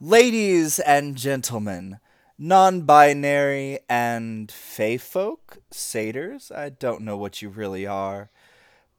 Ladies 0.00 0.78
and 0.78 1.16
gentlemen, 1.16 2.00
non 2.38 2.82
binary 2.82 3.80
and 3.88 4.50
fey 4.50 4.96
folk, 4.96 5.58
satyrs, 5.70 6.50
I 6.50 6.70
don't 6.70 7.02
know 7.02 7.16
what 7.18 7.42
you 7.42 7.50
really 7.50 7.86
are. 7.86 8.30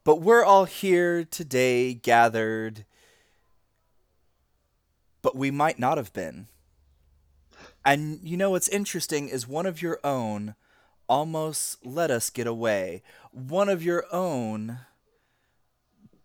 But 0.08 0.22
we're 0.22 0.46
all 0.46 0.64
here 0.64 1.26
today 1.26 1.94
gathered. 1.94 2.86
But 5.22 5.36
we 5.36 5.52
might 5.52 5.80
not 5.80 5.98
have 5.98 6.14
been. 6.14 6.48
And 7.84 8.22
you 8.24 8.38
know 8.38 8.52
what's 8.52 8.70
interesting 8.70 9.28
is 9.28 9.50
one 9.50 9.66
of 9.66 9.82
your 9.82 10.00
own 10.06 10.56
almost 11.10 11.86
let 11.86 12.10
us 12.10 12.30
get 12.30 12.48
away. 12.48 13.04
One 13.34 13.68
of 13.68 13.84
your 13.84 14.06
own 14.10 14.80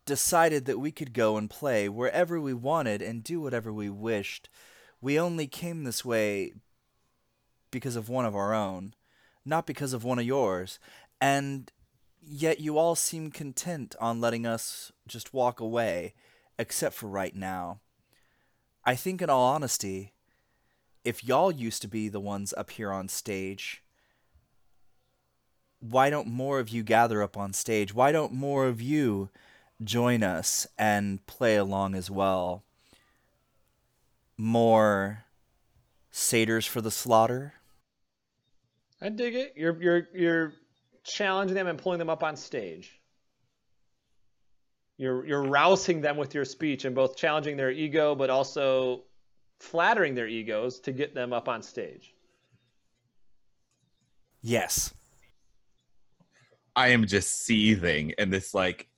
decided 0.07 0.67
that 0.67 0.79
we 0.79 0.93
could 0.93 1.13
go 1.13 1.37
and 1.37 1.51
play 1.51 1.89
wherever 1.89 2.41
we 2.41 2.55
wanted 2.55 3.03
and 3.03 3.25
do 3.25 3.41
whatever 3.41 3.73
we 3.73 3.91
wished. 3.91 4.49
We 5.01 5.19
only 5.19 5.49
came 5.49 5.83
this 5.83 6.05
way 6.05 6.53
because 7.73 7.97
of 7.97 8.09
one 8.09 8.27
of 8.27 8.37
our 8.37 8.55
own, 8.55 8.95
not 9.45 9.67
because 9.67 9.93
of 9.93 10.05
one 10.05 10.21
of 10.21 10.25
yours. 10.25 10.79
And 11.21 11.73
yet 12.27 12.61
you 12.61 12.79
all 12.79 12.95
seem 12.95 13.31
content 13.31 13.95
on 14.01 14.21
letting 14.21 14.47
us 14.47 14.93
just 15.07 15.35
walk 15.35 15.61
away, 15.61 16.15
except 16.59 16.95
for 16.95 17.09
right 17.09 17.35
now. 17.35 17.81
I 18.85 18.95
think, 18.95 19.23
in 19.23 19.31
all 19.31 19.55
honesty, 19.55 20.13
if 21.05 21.25
y'all 21.25 21.53
used 21.53 21.83
to 21.83 21.89
be 21.89 22.09
the 22.09 22.21
ones 22.21 22.55
up 22.57 22.71
here 22.71 22.93
on 22.93 23.09
stage, 23.09 23.83
why 25.81 26.11
don't 26.11 26.29
more 26.29 26.61
of 26.61 26.69
you 26.69 26.83
gather 26.83 27.23
up 27.23 27.37
on 27.37 27.53
stage? 27.53 27.93
Why 27.93 28.13
don't 28.13 28.33
more 28.33 28.67
of 28.67 28.81
you 28.81 29.31
join 29.83 30.23
us 30.23 30.67
and 30.79 31.25
play 31.27 31.57
along 31.57 31.95
as 31.95 32.11
well? 32.11 32.63
More 34.37 35.25
satyrs 36.11 36.67
for 36.67 36.81
the 36.81 36.91
slaughter? 36.91 37.55
I 39.01 39.09
dig 39.09 39.35
it. 39.35 39.55
You're 39.57 39.83
you're 39.83 40.09
you're 40.15 40.53
challenging 41.05 41.55
them 41.55 41.67
and 41.67 41.79
pulling 41.79 41.99
them 41.99 42.11
up 42.11 42.23
on 42.23 42.37
stage. 42.37 43.01
You're 44.99 45.27
you're 45.27 45.43
rousing 45.43 46.01
them 46.01 46.17
with 46.17 46.35
your 46.35 46.45
speech 46.45 46.85
and 46.85 46.95
both 46.95 47.17
challenging 47.17 47.57
their 47.57 47.71
ego 47.71 48.15
but 48.15 48.31
also 48.31 49.03
flattering 49.59 50.15
their 50.15 50.29
egos 50.29 50.81
to 50.81 50.93
get 50.93 51.15
them 51.15 51.33
up 51.33 51.49
on 51.49 51.63
stage. 51.63 52.15
Yes. 54.43 54.93
I 56.75 56.89
am 56.89 57.07
just 57.07 57.45
seething 57.45 58.15
and 58.19 58.33
this 58.33 58.55
like 58.55 58.89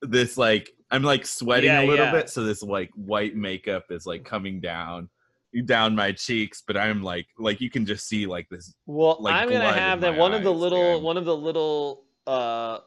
this 0.00 0.36
like 0.36 0.72
I'm 0.90 1.02
like 1.02 1.24
sweating 1.26 1.70
Yeah, 1.70 1.82
a 1.82 1.86
little 1.86 2.06
yeah. 2.06 2.12
bit, 2.12 2.28
so 2.30 2.44
this 2.44 2.62
like 2.62 2.90
white 2.94 3.34
makeup 3.34 3.84
is 3.90 4.04
like 4.06 4.24
coming 4.24 4.60
down 4.60 5.08
down 5.60 5.94
my 5.94 6.12
cheeks, 6.12 6.62
but 6.66 6.76
I'm 6.76 7.02
like 7.02 7.26
like 7.38 7.60
you 7.60 7.68
can 7.68 7.84
just 7.84 8.08
see 8.08 8.26
like 8.26 8.48
this 8.48 8.74
Well, 8.86 9.18
like 9.20 9.34
I'm 9.34 9.50
gonna 9.50 9.72
have 9.72 10.00
that 10.00 10.16
One 10.16 10.32
of 10.32 10.42
the 10.42 10.52
little 10.52 11.00
one 11.00 11.16
of 11.16 11.24
the 11.24 11.36
little 11.36 12.04
uh 12.26 12.78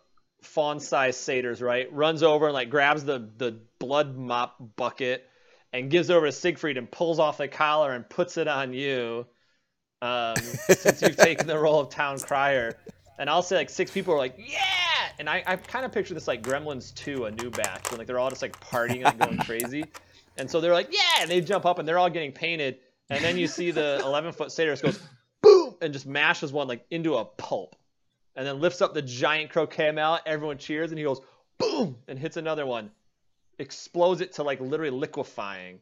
fawn-sized 0.41 1.19
satyrs, 1.19 1.61
right, 1.61 1.91
runs 1.91 2.23
over 2.23 2.45
and 2.45 2.53
like 2.53 2.69
grabs 2.69 3.03
the 3.03 3.29
the 3.37 3.59
blood 3.79 4.15
mop 4.17 4.55
bucket 4.75 5.29
and 5.73 5.91
gives 5.91 6.09
over 6.09 6.25
to 6.25 6.31
Siegfried 6.31 6.77
and 6.77 6.89
pulls 6.89 7.19
off 7.19 7.37
the 7.37 7.47
collar 7.47 7.93
and 7.93 8.09
puts 8.09 8.37
it 8.37 8.47
on 8.47 8.73
you. 8.73 9.25
Um, 10.01 10.35
since 10.69 11.01
you've 11.01 11.17
taken 11.17 11.47
the 11.47 11.57
role 11.57 11.79
of 11.79 11.89
town 11.89 12.19
crier, 12.19 12.77
and 13.19 13.29
I'll 13.29 13.41
say 13.41 13.55
like 13.57 13.69
six 13.69 13.91
people 13.91 14.13
are 14.13 14.17
like, 14.17 14.35
yeah, 14.37 14.59
and 15.19 15.29
I 15.29 15.43
I 15.45 15.55
kind 15.57 15.85
of 15.85 15.91
picture 15.91 16.13
this 16.13 16.27
like 16.27 16.41
Gremlins 16.41 16.93
2, 16.95 17.25
a 17.25 17.31
new 17.31 17.49
batch, 17.49 17.89
when 17.91 17.97
like 17.97 18.07
they're 18.07 18.19
all 18.19 18.29
just 18.29 18.41
like 18.41 18.59
partying 18.59 19.03
like 19.03 19.17
going 19.17 19.37
crazy, 19.39 19.85
and 20.37 20.49
so 20.49 20.61
they're 20.61 20.73
like, 20.73 20.89
yeah, 20.91 21.21
and 21.21 21.29
they 21.29 21.41
jump 21.41 21.65
up 21.65 21.79
and 21.79 21.87
they're 21.87 21.99
all 21.99 22.09
getting 22.09 22.31
painted, 22.31 22.79
and 23.09 23.23
then 23.23 23.37
you 23.37 23.47
see 23.47 23.71
the 23.71 23.99
11 24.03 24.33
foot 24.33 24.51
satyr 24.51 24.75
goes 24.75 24.99
boom 25.41 25.75
and 25.81 25.93
just 25.93 26.05
mashes 26.05 26.51
one 26.51 26.67
like 26.67 26.85
into 26.89 27.15
a 27.15 27.25
pulp 27.25 27.75
and 28.35 28.47
then 28.47 28.59
lifts 28.59 28.81
up 28.81 28.93
the 28.93 29.01
giant 29.01 29.51
croquet 29.51 29.91
mallet 29.91 30.21
everyone 30.25 30.57
cheers 30.57 30.91
and 30.91 30.97
he 30.97 31.03
goes 31.05 31.21
boom 31.59 31.97
and 32.07 32.17
hits 32.17 32.37
another 32.37 32.65
one 32.65 32.89
explodes 33.59 34.21
it 34.21 34.33
to 34.33 34.43
like 34.43 34.59
literally 34.59 34.91
liquefying 34.91 35.79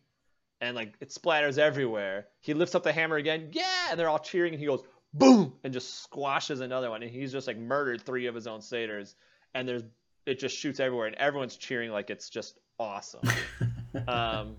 and 0.62 0.76
like 0.76 0.94
it 1.02 1.10
splatters 1.10 1.58
everywhere. 1.58 2.28
He 2.40 2.54
lifts 2.54 2.76
up 2.76 2.84
the 2.84 2.94
hammer 2.94 3.18
again. 3.18 3.50
Yeah 3.52 3.88
and 3.92 4.00
they're 4.00 4.10
all 4.10 4.20
cheering 4.20 4.54
and 4.54 4.60
he 4.60 4.66
goes 4.66 4.84
boom 5.14 5.54
and 5.64 5.74
just 5.74 6.04
squashes 6.04 6.62
another 6.62 6.90
one 6.90 7.04
and 7.04 7.12
he's 7.12 7.32
just 7.32 7.48
like 7.48 7.58
murdered 7.58 8.02
three 8.02 8.28
of 8.28 8.36
his 8.36 8.48
own 8.48 8.62
satyrs. 8.62 9.16
And 9.54 9.68
there's 9.68 9.84
it 10.26 10.40
just 10.40 10.58
shoots 10.58 10.80
everywhere 10.80 11.08
and 11.08 11.16
everyone's 11.18 11.58
cheering 11.58 11.92
like 11.92 12.10
it's 12.10 12.30
just 12.30 12.58
awesome 12.80 13.22
um, 14.08 14.56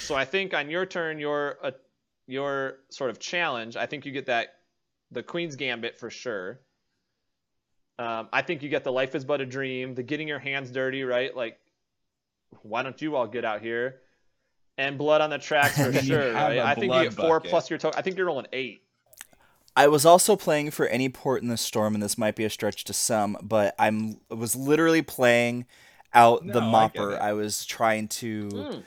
so 0.00 0.14
I 0.14 0.24
think 0.24 0.54
on 0.54 0.70
your 0.70 0.86
turn, 0.86 1.18
your 1.18 1.58
uh, 1.62 1.70
your 2.26 2.76
sort 2.90 3.10
of 3.10 3.18
challenge, 3.18 3.76
I 3.76 3.86
think 3.86 4.04
you 4.06 4.12
get 4.12 4.26
that 4.26 4.48
the 5.10 5.22
Queen's 5.22 5.56
Gambit 5.56 5.98
for 5.98 6.10
sure. 6.10 6.60
Um, 7.98 8.28
I 8.32 8.42
think 8.42 8.62
you 8.62 8.68
get 8.68 8.84
the 8.84 8.92
Life 8.92 9.14
is 9.14 9.24
but 9.24 9.40
a 9.40 9.46
dream, 9.46 9.94
the 9.94 10.02
getting 10.02 10.28
your 10.28 10.38
hands 10.38 10.70
dirty, 10.70 11.02
right? 11.02 11.34
Like, 11.34 11.58
why 12.62 12.82
don't 12.82 13.00
you 13.02 13.16
all 13.16 13.26
get 13.26 13.44
out 13.44 13.60
here? 13.60 14.00
And 14.76 14.96
blood 14.96 15.20
on 15.20 15.30
the 15.30 15.38
tracks 15.38 15.76
for 15.76 15.92
sure, 16.04 16.32
have 16.32 16.50
right? 16.50 16.58
a 16.58 16.64
I 16.64 16.74
think 16.74 16.94
you 16.94 17.04
get 17.04 17.14
four 17.14 17.40
bucket. 17.40 17.50
plus 17.50 17.70
your 17.70 17.78
total. 17.78 17.98
I 17.98 18.02
think 18.02 18.16
you're 18.16 18.26
rolling 18.26 18.46
eight. 18.52 18.82
I 19.74 19.88
was 19.88 20.04
also 20.04 20.36
playing 20.36 20.70
for 20.72 20.86
any 20.86 21.08
port 21.08 21.42
in 21.42 21.48
the 21.48 21.56
storm, 21.56 21.94
and 21.94 22.02
this 22.02 22.18
might 22.18 22.36
be 22.36 22.44
a 22.44 22.50
stretch 22.50 22.84
to 22.84 22.92
some, 22.92 23.36
but 23.42 23.74
I'm 23.78 24.20
I 24.30 24.34
was 24.34 24.54
literally 24.54 25.02
playing 25.02 25.66
out 26.14 26.46
the 26.46 26.60
No, 26.60 26.74
I 26.74 26.88
get 26.88 26.94
mopper. 27.00 27.14
it. 27.16 27.20
I, 27.20 27.32
was 27.34 27.64
trying 27.66 28.08
to 28.08 28.48
Hmm. 28.50 28.80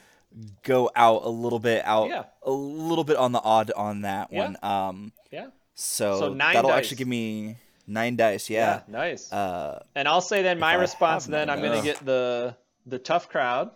go 0.63 0.89
out 0.95 1.23
a 1.23 1.29
little 1.29 1.59
bit 1.59 1.83
out 1.85 2.09
Yeah. 2.09 2.23
a 2.43 2.51
little 2.51 3.03
bit 3.03 3.17
on 3.17 3.31
the 3.31 3.41
odd 3.41 3.71
on 3.71 4.01
that 4.01 4.31
Yeah. 4.31 4.39
one. 4.39 4.57
Um 4.63 5.13
Yeah. 5.31 5.47
so, 5.75 6.19
So 6.19 6.33
nine 6.33 6.53
that'll 6.55 6.69
dice. 6.71 6.77
actually 6.79 6.97
give 6.97 7.07
me 7.07 7.57
nine 7.87 8.15
dice, 8.15 8.49
yeah. 8.49 8.81
nice. 8.87 9.31
Uh 9.31 9.83
And 9.95 10.07
I'll 10.07 10.21
say 10.21 10.41
then 10.41 10.57
my 10.59 10.73
response 10.75 11.25
then 11.25 11.49
I'm 11.49 11.61
gonna 11.61 11.81
get 11.81 12.03
the 12.05 12.55
the 12.85 12.97
tough 12.99 13.29
crowd, 13.29 13.71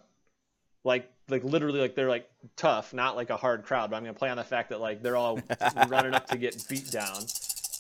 like 0.83 1.11
like 1.27 1.43
literally 1.43 1.79
like 1.79 1.95
they're 1.95 2.09
like 2.09 2.29
tough, 2.55 2.93
not 2.93 3.15
like 3.15 3.29
a 3.31 3.37
hard 3.37 3.63
crowd. 3.65 3.89
But 3.89 3.97
I'm 3.97 4.03
gonna 4.03 4.13
play 4.13 4.29
on 4.29 4.37
the 4.37 4.43
fact 4.43 4.69
that 4.69 4.79
like 4.79 5.01
they're 5.03 5.17
all 5.17 5.39
running 5.87 6.13
up 6.13 6.27
to 6.27 6.37
get 6.37 6.63
beat 6.69 6.89
down. 6.91 7.25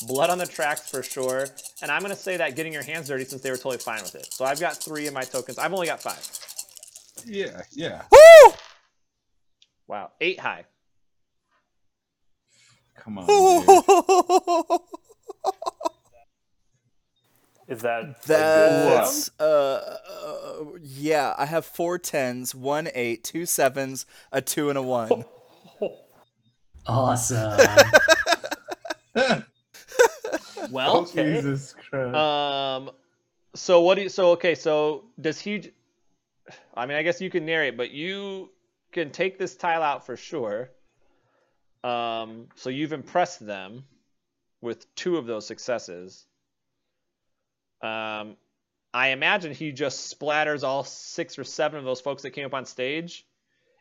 Blood 0.07 0.29
on 0.29 0.37
the 0.37 0.45
tracks 0.45 0.89
for 0.89 1.01
sure. 1.03 1.47
And 1.81 1.91
I'm 1.91 2.01
gonna 2.01 2.15
say 2.15 2.37
that 2.37 2.55
getting 2.55 2.73
your 2.73 2.83
hands 2.83 3.07
dirty 3.07 3.25
since 3.25 3.41
they 3.41 3.49
were 3.49 3.57
totally 3.57 3.77
fine 3.77 4.01
with 4.01 4.15
it. 4.15 4.31
So 4.31 4.45
I've 4.45 4.59
got 4.59 4.77
three 4.77 5.07
of 5.07 5.13
my 5.13 5.23
tokens. 5.23 5.57
I've 5.57 5.73
only 5.73 5.87
got 5.87 6.01
five. 6.01 6.27
Yeah, 7.25 7.61
yeah. 7.71 8.03
Woo! 8.11 8.53
Wow, 9.87 10.11
eight 10.19 10.39
high. 10.39 10.65
Come 12.97 13.19
on. 13.19 13.25
Is 17.67 17.81
that 17.81 18.03
a 18.03 18.05
good 18.05 18.15
That's 18.27 19.31
uh, 19.39 19.43
uh 19.43 20.65
yeah, 20.81 21.33
I 21.37 21.45
have 21.45 21.65
four 21.65 21.97
tens, 21.97 22.53
one 22.53 22.89
eight, 22.93 23.23
two 23.23 23.45
sevens, 23.45 24.05
a 24.31 24.41
two 24.41 24.69
and 24.69 24.77
a 24.77 24.81
one. 24.81 25.25
Awesome. 26.87 27.59
Well, 30.71 30.97
Okay. 31.01 31.35
Jesus 31.35 31.73
Christ. 31.89 32.15
Um, 32.15 32.91
so 33.55 33.81
what 33.81 33.95
do 33.95 34.03
you? 34.03 34.09
So 34.09 34.31
okay, 34.31 34.55
so 34.55 35.05
does 35.19 35.39
he? 35.39 35.71
I 36.75 36.85
mean, 36.85 36.97
I 36.97 37.03
guess 37.03 37.21
you 37.21 37.29
can 37.29 37.45
narrate, 37.45 37.77
but 37.77 37.91
you 37.91 38.49
can 38.91 39.11
take 39.11 39.39
this 39.39 39.55
tile 39.55 39.81
out 39.81 40.05
for 40.05 40.15
sure. 40.15 40.69
Um, 41.83 42.47
so 42.55 42.69
you've 42.69 42.93
impressed 42.93 43.45
them 43.45 43.85
with 44.61 44.93
two 44.95 45.17
of 45.17 45.25
those 45.25 45.45
successes. 45.45 46.25
Um, 47.81 48.37
I 48.93 49.09
imagine 49.09 49.53
he 49.53 49.71
just 49.71 50.17
splatters 50.17 50.63
all 50.63 50.83
six 50.83 51.37
or 51.37 51.43
seven 51.43 51.79
of 51.79 51.85
those 51.85 52.01
folks 52.01 52.23
that 52.23 52.31
came 52.31 52.45
up 52.45 52.53
on 52.53 52.65
stage, 52.65 53.25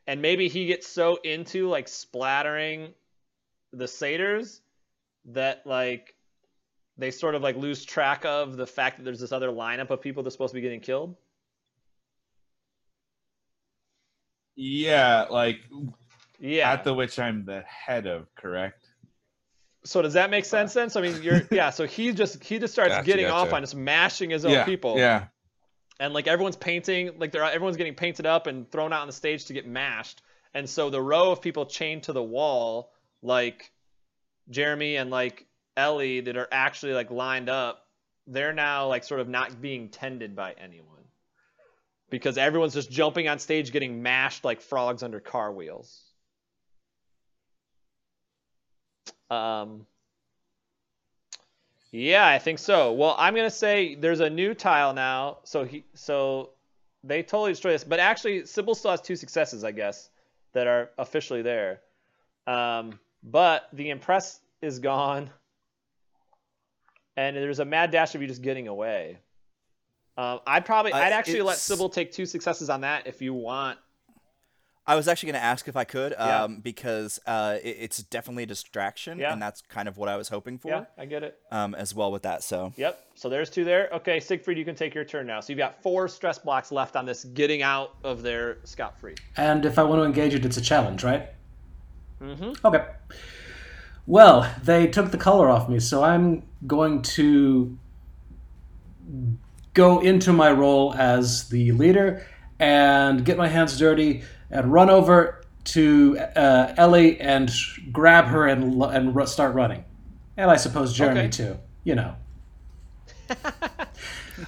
and 0.06 0.20
maybe 0.20 0.48
he 0.48 0.66
gets 0.66 0.86
so 0.86 1.16
into 1.22 1.68
like 1.68 1.88
splattering 1.88 2.92
the 3.72 3.88
satyrs 3.88 4.60
that 5.26 5.66
like 5.66 6.13
they 6.96 7.10
sort 7.10 7.34
of 7.34 7.42
like 7.42 7.56
lose 7.56 7.84
track 7.84 8.24
of 8.24 8.56
the 8.56 8.66
fact 8.66 8.96
that 8.98 9.02
there's 9.04 9.20
this 9.20 9.32
other 9.32 9.48
lineup 9.50 9.90
of 9.90 10.00
people 10.00 10.22
that's 10.22 10.34
supposed 10.34 10.52
to 10.52 10.54
be 10.56 10.60
getting 10.60 10.80
killed. 10.80 11.16
Yeah, 14.56 15.26
like 15.30 15.60
Yeah. 16.38 16.72
at 16.72 16.84
the 16.84 16.94
which 16.94 17.18
I'm 17.18 17.44
the 17.44 17.62
head 17.62 18.06
of, 18.06 18.32
correct? 18.34 18.80
so 19.86 20.00
does 20.00 20.14
that 20.14 20.30
make 20.30 20.46
sense 20.46 20.72
then? 20.72 20.88
So 20.88 20.98
I 21.00 21.02
mean, 21.02 21.22
you're 21.22 21.42
yeah. 21.50 21.68
So 21.70 21.86
he 21.86 22.12
just 22.12 22.42
he 22.42 22.58
just 22.58 22.72
starts 22.72 22.92
Gotcha, 22.94 23.04
getting 23.06 23.26
off 23.26 23.52
on 23.52 23.60
just 23.62 23.74
mashing 23.74 24.30
his 24.30 24.44
own 24.46 24.52
yeah, 24.52 24.64
people. 24.64 24.96
Yeah. 24.96 25.26
and 26.00 26.14
like 26.14 26.26
everyone's 26.26 26.56
painting 26.56 27.10
like 27.18 27.32
they're 27.32 27.44
everyone's 27.44 27.76
getting 27.76 27.94
painted 27.94 28.24
up 28.26 28.46
and 28.46 28.70
thrown 28.70 28.92
out 28.94 29.02
on 29.02 29.06
the 29.08 29.12
stage 29.12 29.44
to 29.46 29.52
get 29.52 29.66
mashed 29.66 30.22
and 30.54 30.68
so 30.68 30.88
the 30.90 31.00
row 31.02 31.30
of 31.32 31.40
people 31.42 31.66
chained 31.66 32.02
to 32.04 32.12
the 32.12 32.22
wall 32.22 32.92
like 33.22 33.70
jeremy 34.50 34.96
and 34.96 35.10
like 35.10 35.46
ellie 35.76 36.20
that 36.20 36.36
are 36.36 36.48
actually 36.50 36.92
like 36.92 37.10
lined 37.10 37.48
up 37.48 37.86
they're 38.26 38.52
now 38.52 38.88
like 38.88 39.04
sort 39.04 39.20
of 39.20 39.28
not 39.28 39.60
being 39.60 39.88
tended 39.88 40.34
by 40.34 40.54
anyone 40.62 40.88
because 42.10 42.38
everyone's 42.38 42.74
just 42.74 42.90
jumping 42.90 43.28
on 43.28 43.38
stage 43.38 43.72
getting 43.72 44.02
mashed 44.02 44.44
like 44.44 44.60
frogs 44.60 45.02
under 45.02 45.20
car 45.20 45.52
wheels 45.52 46.04
um 49.30 49.86
yeah, 51.96 52.26
I 52.26 52.40
think 52.40 52.58
so. 52.58 52.92
Well, 52.92 53.14
I'm 53.16 53.36
gonna 53.36 53.48
say 53.48 53.94
there's 53.94 54.18
a 54.18 54.28
new 54.28 54.52
tile 54.52 54.94
now, 54.94 55.38
so 55.44 55.62
he 55.64 55.84
so 55.94 56.50
they 57.04 57.22
totally 57.22 57.52
destroy 57.52 57.70
this. 57.70 57.84
But 57.84 58.00
actually, 58.00 58.42
Cybil 58.42 58.74
still 58.74 58.90
has 58.90 59.00
two 59.00 59.14
successes, 59.14 59.62
I 59.62 59.70
guess, 59.70 60.10
that 60.54 60.66
are 60.66 60.90
officially 60.98 61.42
there. 61.42 61.82
Um, 62.48 62.98
but 63.22 63.68
the 63.72 63.90
impress 63.90 64.40
is 64.60 64.80
gone, 64.80 65.30
and 67.16 67.36
there's 67.36 67.60
a 67.60 67.64
mad 67.64 67.90
dash 67.90 68.14
of 68.14 68.22
you 68.22 68.28
just 68.28 68.42
getting 68.42 68.68
away. 68.68 69.18
Um, 70.16 70.40
I'd 70.46 70.64
probably, 70.64 70.92
Uh, 70.92 70.98
I'd 70.98 71.12
actually 71.12 71.42
let 71.42 71.58
Cybil 71.58 71.92
take 71.92 72.12
two 72.12 72.26
successes 72.26 72.70
on 72.70 72.82
that 72.82 73.06
if 73.06 73.20
you 73.20 73.34
want. 73.34 73.78
I 74.86 74.96
was 74.96 75.08
actually 75.08 75.32
going 75.32 75.40
to 75.40 75.46
ask 75.46 75.66
if 75.66 75.76
I 75.76 75.84
could, 75.84 76.12
Yeah. 76.12 76.42
um, 76.44 76.58
because 76.60 77.18
uh, 77.26 77.56
it, 77.64 77.76
it's 77.80 78.02
definitely 78.02 78.42
a 78.42 78.46
distraction, 78.46 79.18
Yeah. 79.18 79.32
and 79.32 79.40
that's 79.40 79.62
kind 79.62 79.88
of 79.88 79.96
what 79.96 80.10
I 80.10 80.16
was 80.16 80.28
hoping 80.28 80.58
for, 80.58 80.68
Yeah, 80.68 80.84
I 80.98 81.06
get 81.06 81.22
it. 81.22 81.38
um, 81.50 81.74
as 81.74 81.94
well 81.94 82.12
with 82.12 82.22
that. 82.22 82.42
So 82.42 82.72
Yep. 82.76 83.02
So 83.14 83.28
there's 83.30 83.48
two 83.48 83.64
there. 83.64 83.88
Okay, 83.94 84.20
Siegfried, 84.20 84.58
you 84.58 84.64
can 84.64 84.74
take 84.74 84.94
your 84.94 85.04
turn 85.04 85.26
now. 85.26 85.40
So 85.40 85.52
you've 85.54 85.58
got 85.58 85.82
four 85.82 86.06
stress 86.06 86.38
blocks 86.38 86.70
left 86.70 86.96
on 86.96 87.06
this 87.06 87.24
getting 87.24 87.62
out 87.62 87.94
of 88.04 88.22
there 88.22 88.58
scot 88.64 89.00
free. 89.00 89.14
And 89.38 89.64
if 89.64 89.78
I 89.78 89.82
want 89.84 90.00
to 90.00 90.04
engage 90.04 90.34
it, 90.34 90.44
it's 90.44 90.58
a 90.58 90.60
challenge, 90.62 91.02
right? 91.02 91.30
Mm-hmm. 92.20 92.66
Okay. 92.66 92.84
Well, 94.06 94.50
they 94.62 94.86
took 94.86 95.10
the 95.10 95.16
color 95.18 95.48
off 95.48 95.68
me, 95.68 95.80
so 95.80 96.02
I'm 96.04 96.42
going 96.66 97.02
to 97.02 97.78
go 99.72 100.00
into 100.00 100.32
my 100.32 100.52
role 100.52 100.94
as 100.94 101.48
the 101.48 101.72
leader 101.72 102.26
and 102.58 103.24
get 103.24 103.36
my 103.36 103.48
hands 103.48 103.78
dirty 103.78 104.22
and 104.50 104.72
run 104.72 104.90
over 104.90 105.42
to 105.64 106.18
uh, 106.36 106.74
Ellie 106.76 107.18
and 107.20 107.50
grab 107.92 108.26
her 108.26 108.46
and 108.46 108.80
and 108.82 109.28
start 109.28 109.54
running. 109.54 109.84
And 110.36 110.50
I 110.50 110.56
suppose 110.56 110.92
Jeremy 110.92 111.20
Okay. 111.20 111.28
too. 111.30 111.58
You 111.84 111.94
know. 111.94 112.14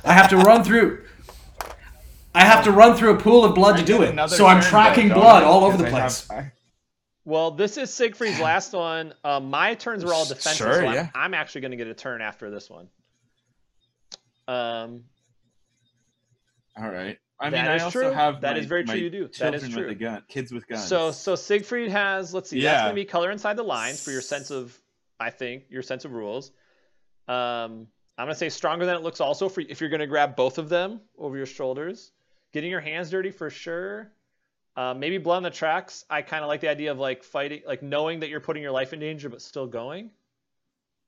I 0.04 0.12
have 0.12 0.28
to 0.30 0.36
run 0.36 0.62
through. 0.64 1.04
I 2.34 2.44
have 2.44 2.64
to 2.64 2.70
run 2.72 2.96
through 2.96 3.14
a 3.16 3.20
pool 3.20 3.44
of 3.44 3.54
blood 3.54 3.78
to 3.78 3.84
do 3.84 4.02
it. 4.02 4.28
So 4.28 4.46
I'm 4.46 4.60
tracking 4.62 5.08
blood 5.08 5.42
all 5.42 5.64
over 5.64 5.76
the 5.78 5.88
place. 5.88 6.28
have- 6.28 6.50
Well, 7.26 7.50
this 7.50 7.76
is 7.76 7.92
Siegfried's 7.92 8.38
last 8.38 8.72
one. 8.72 9.12
Um, 9.24 9.50
my 9.50 9.74
turns 9.74 10.04
were 10.04 10.14
all 10.14 10.24
defensive, 10.24 10.56
Sure, 10.58 10.74
so 10.74 10.86
I'm, 10.86 10.94
yeah. 10.94 11.08
I'm 11.12 11.34
actually 11.34 11.62
going 11.62 11.72
to 11.72 11.76
get 11.76 11.88
a 11.88 11.94
turn 11.94 12.22
after 12.22 12.50
this 12.50 12.70
one. 12.70 12.88
Um, 14.46 15.02
all 16.78 16.88
right. 16.88 17.18
I 17.40 17.50
mean, 17.50 17.60
I 17.62 17.80
also 17.80 18.02
true. 18.02 18.12
have 18.12 18.42
That 18.42 18.54
my, 18.54 18.60
is 18.60 18.66
very 18.66 18.84
true, 18.84 18.94
you 18.94 19.10
do. 19.10 19.28
That 19.40 19.56
is 19.56 19.68
true. 19.68 19.88
with 19.88 19.98
gun, 19.98 20.22
kids 20.28 20.52
with 20.52 20.68
guns. 20.68 20.86
so 20.86 21.10
so 21.10 21.34
Siegfried 21.34 21.90
has 21.90 22.32
let's 22.32 22.48
see, 22.48 22.60
that's 22.62 22.76
Yeah. 22.76 22.82
going 22.84 22.94
to 22.96 23.02
be 23.02 23.04
color 23.04 23.32
inside 23.32 23.56
the 23.56 23.64
lines 23.64 24.02
for 24.02 24.12
your 24.12 24.22
sense 24.22 24.50
of, 24.52 24.78
I 25.18 25.30
think 25.30 25.64
your 25.68 25.82
sense 25.82 26.04
of 26.04 26.12
rules. 26.12 26.52
Um, 27.26 27.88
I'm 28.16 28.26
going 28.26 28.28
to 28.28 28.34
say 28.36 28.48
stronger 28.50 28.86
than 28.86 28.94
it 28.94 29.02
looks 29.02 29.20
also 29.20 29.48
for 29.48 29.62
if 29.62 29.80
you're 29.80 29.90
going 29.90 30.00
to 30.00 30.06
grab 30.06 30.36
both 30.36 30.58
of 30.58 30.68
them 30.68 31.00
over 31.18 31.36
your 31.36 31.44
shoulders, 31.44 32.12
getting 32.52 32.70
your 32.70 32.80
hands 32.80 33.10
dirty 33.10 33.32
for 33.32 33.50
sure. 33.50 34.12
Uh, 34.76 34.92
maybe 34.92 35.16
blood 35.16 35.38
on 35.38 35.42
the 35.42 35.50
tracks. 35.50 36.04
I 36.10 36.20
kind 36.22 36.42
of 36.44 36.48
like 36.48 36.60
the 36.60 36.68
idea 36.68 36.90
of 36.90 36.98
like 36.98 37.24
fighting, 37.24 37.62
like 37.66 37.82
knowing 37.82 38.20
that 38.20 38.28
you're 38.28 38.40
putting 38.40 38.62
your 38.62 38.72
life 38.72 38.92
in 38.92 39.00
danger 39.00 39.28
but 39.28 39.40
still 39.40 39.66
going. 39.66 40.10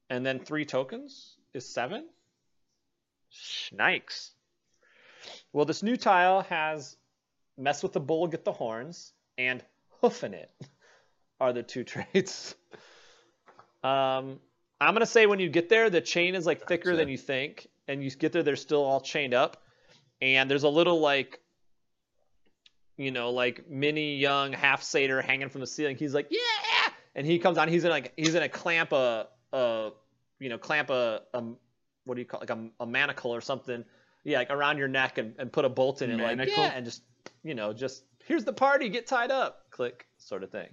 And 0.09 0.25
then 0.25 0.39
three 0.39 0.65
tokens 0.65 1.37
is 1.53 1.69
seven. 1.69 2.07
Schnikes. 3.31 4.31
Well, 5.53 5.67
this 5.67 5.83
new 5.83 5.97
tile 5.97 6.43
has 6.43 6.97
mess 7.59 7.83
with 7.83 7.93
the 7.93 8.01
bull, 8.01 8.27
get 8.27 8.45
the 8.45 8.53
horns, 8.53 9.13
and 9.37 9.63
hoofing 10.01 10.33
it 10.33 10.51
are 11.41 11.53
the 11.53 11.63
two 11.63 11.85
traits. 11.93 12.55
Um, 13.85 14.41
I'm 14.81 14.95
gonna 14.95 15.07
say 15.07 15.27
when 15.27 15.41
you 15.41 15.49
get 15.49 15.69
there, 15.69 15.91
the 15.91 16.01
chain 16.01 16.35
is 16.35 16.47
like 16.47 16.67
thicker 16.67 16.91
Gotcha. 16.91 16.97
than 16.97 17.09
you 17.09 17.19
think, 17.19 17.69
and 17.87 18.03
you 18.03 18.11
get 18.11 18.33
there, 18.33 18.43
they're 18.43 18.57
still 18.57 18.83
all 18.83 19.01
chained 19.01 19.35
up, 19.35 19.63
and 20.23 20.51
there's 20.51 20.63
a 20.63 20.69
little 20.69 21.01
like, 21.01 21.41
you 22.99 23.13
know, 23.13 23.31
like 23.31 23.71
mini 23.71 24.17
young 24.17 24.53
half 24.53 24.83
satyr 24.83 25.23
hanging 25.23 25.49
from 25.49 25.63
the 25.63 25.67
ceiling. 25.67 25.97
He's 25.97 26.13
like, 26.13 26.27
yeah, 26.31 26.93
and 27.15 27.27
he 27.27 27.39
comes 27.39 27.57
on. 27.57 27.69
He's 27.69 27.83
gonna 27.83 27.95
like 27.95 28.13
he's 28.17 28.35
in 28.35 28.43
a 28.43 28.49
clamp 28.49 28.93
a, 28.93 29.29
a 29.53 29.91
you 30.41 30.51
know, 30.51 30.59
clamp 30.59 30.91
a, 30.91 31.23
a 31.33 31.43
what 32.05 32.15
do 32.15 32.21
you 32.21 32.27
call 32.27 32.41
it, 32.41 32.51
like 32.51 32.59
a, 32.59 32.83
a 32.83 32.87
manacle 32.87 33.35
or 33.35 33.41
something, 33.41 33.85
yeah, 34.25 34.39
like 34.39 34.51
around 34.51 34.79
your 34.79 34.89
neck 34.89 35.17
and, 35.17 35.35
and 35.39 35.53
put 35.53 35.65
a 35.65 35.69
bolt 35.69 36.03
in 36.03 36.11
it, 36.11 36.19
like 36.23 36.49
yeah, 36.49 36.73
and 36.75 36.85
just 36.85 37.03
you 37.45 37.55
know, 37.55 37.73
just 37.73 38.03
here's 38.27 38.45
the 38.45 38.53
party, 38.53 38.89
get 38.89 39.07
tied 39.07 39.31
up, 39.31 39.71
click, 39.71 40.07
sort 40.19 40.43
of 40.43 40.51
thing. 40.51 40.69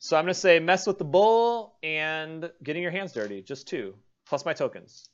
So 0.00 0.16
I'm 0.16 0.24
gonna 0.24 0.34
say 0.34 0.58
mess 0.58 0.86
with 0.88 0.98
the 0.98 1.04
bull 1.04 1.76
and 1.84 2.50
getting 2.62 2.82
your 2.82 2.92
hands 2.92 3.12
dirty, 3.12 3.42
just 3.42 3.68
two, 3.68 3.94
plus 4.26 4.44
my 4.44 4.54
tokens. 4.54 5.08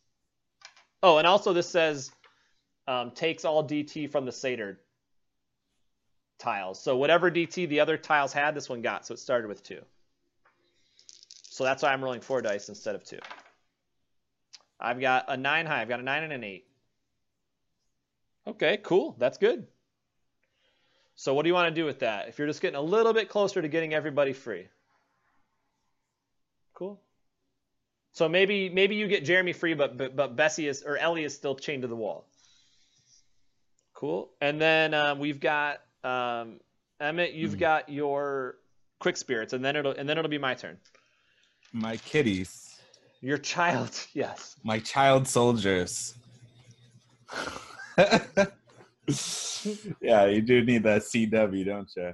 Oh, 1.02 1.18
and 1.18 1.26
also 1.26 1.52
this 1.52 1.68
says 1.68 2.10
um, 2.88 3.10
takes 3.10 3.44
all 3.44 3.62
DT 3.62 4.10
from 4.10 4.24
the 4.24 4.32
satyr 4.32 4.80
tiles. 6.38 6.80
So 6.80 6.96
whatever 6.96 7.30
DT 7.30 7.68
the 7.68 7.80
other 7.80 7.96
tiles 7.96 8.32
had, 8.32 8.54
this 8.54 8.68
one 8.68 8.82
got. 8.82 9.06
So 9.06 9.14
it 9.14 9.18
started 9.18 9.48
with 9.48 9.62
two. 9.62 9.80
So 11.42 11.64
that's 11.64 11.82
why 11.82 11.92
I'm 11.92 12.02
rolling 12.02 12.20
four 12.20 12.42
dice 12.42 12.68
instead 12.68 12.94
of 12.94 13.04
two. 13.04 13.20
I've 14.80 15.00
got 15.00 15.26
a 15.28 15.36
nine 15.36 15.66
high. 15.66 15.82
I've 15.82 15.88
got 15.88 16.00
a 16.00 16.02
nine 16.02 16.24
and 16.24 16.32
an 16.32 16.44
eight. 16.44 16.66
Okay, 18.46 18.78
cool. 18.82 19.14
That's 19.18 19.38
good. 19.38 19.66
So 21.16 21.32
what 21.32 21.42
do 21.42 21.48
you 21.48 21.54
want 21.54 21.74
to 21.74 21.80
do 21.80 21.86
with 21.86 22.00
that? 22.00 22.28
If 22.28 22.38
you're 22.38 22.48
just 22.48 22.60
getting 22.60 22.76
a 22.76 22.82
little 22.82 23.12
bit 23.12 23.28
closer 23.28 23.62
to 23.62 23.68
getting 23.68 23.94
everybody 23.94 24.32
free. 24.32 24.68
Cool. 26.74 27.00
So 28.12 28.28
maybe 28.28 28.68
maybe 28.68 28.96
you 28.96 29.06
get 29.06 29.24
Jeremy 29.24 29.52
free, 29.52 29.74
but 29.74 29.96
but, 29.96 30.16
but 30.16 30.36
Bessie 30.36 30.66
is 30.66 30.82
or 30.82 30.96
Ellie 30.96 31.24
is 31.24 31.34
still 31.34 31.54
chained 31.54 31.82
to 31.82 31.88
the 31.88 31.96
wall. 31.96 32.26
Cool. 33.94 34.30
And 34.40 34.60
then 34.60 34.92
um, 34.92 35.18
we've 35.20 35.40
got 35.40 35.80
um, 36.04 36.60
Emmett. 37.00 37.32
You've 37.32 37.58
got 37.58 37.88
your 37.88 38.56
quick 39.00 39.16
spirits, 39.16 39.52
and 39.52 39.64
then 39.64 39.76
it'll 39.76 39.92
and 39.92 40.08
then 40.08 40.18
it'll 40.18 40.30
be 40.30 40.38
my 40.38 40.54
turn. 40.54 40.76
my 41.72 41.96
kitties, 41.96 42.76
Your 43.20 43.38
child, 43.38 43.90
yes. 44.14 44.56
my 44.62 44.78
child 44.78 45.26
soldiers. 45.26 46.14
yeah, 50.00 50.26
you 50.26 50.40
do 50.42 50.64
need 50.64 50.82
that 50.84 51.02
CW, 51.02 51.64
don't 51.64 51.90
you? 51.96 52.12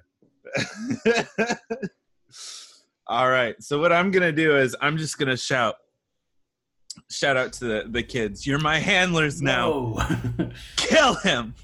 All 3.06 3.28
right. 3.28 3.60
So 3.62 3.78
what 3.80 3.92
I'm 3.92 4.10
gonna 4.10 4.32
do 4.32 4.56
is 4.56 4.76
I'm 4.80 4.96
just 4.96 5.18
gonna 5.18 5.36
shout, 5.36 5.76
shout 7.10 7.36
out 7.36 7.52
to 7.54 7.64
the, 7.64 7.84
the 7.88 8.02
kids. 8.02 8.46
You're 8.46 8.58
my 8.60 8.78
handlers 8.78 9.42
now. 9.42 9.72
Whoa. 9.72 10.50
Kill 10.76 11.14
him. 11.14 11.54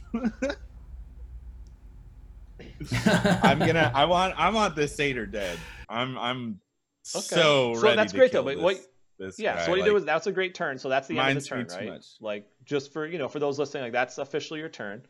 I'm 3.42 3.58
gonna. 3.58 3.90
I 3.94 4.04
want. 4.04 4.38
I 4.38 4.50
want 4.50 4.76
this 4.76 4.94
satyr 4.94 5.26
dead. 5.26 5.58
I'm. 5.88 6.16
I'm 6.18 6.60
Okay. 7.14 7.22
so 7.24 7.74
So 7.74 7.80
ready. 7.82 7.96
that's 7.96 8.12
great, 8.12 8.32
though, 8.32 8.42
but 8.42 8.58
what- 8.58 8.80
Yeah. 9.38 9.54
guy. 9.56 9.64
So 9.64 9.70
what 9.70 9.78
you 9.78 9.84
do 9.84 9.96
is 9.96 10.04
that's 10.04 10.26
a 10.26 10.32
great 10.32 10.54
turn. 10.56 10.76
So 10.78 10.88
that's 10.88 11.06
the 11.06 11.18
end 11.18 11.38
of 11.38 11.42
the 11.44 11.48
turn, 11.48 11.66
too 11.68 11.76
right? 11.76 11.88
much. 11.88 12.06
Like 12.20 12.48
just 12.64 12.92
for 12.92 13.06
you 13.06 13.18
know 13.18 13.28
for 13.28 13.38
those 13.38 13.58
listening, 13.58 13.84
like 13.84 13.92
that's 13.92 14.18
officially 14.18 14.58
your 14.60 14.68
turn. 14.68 15.06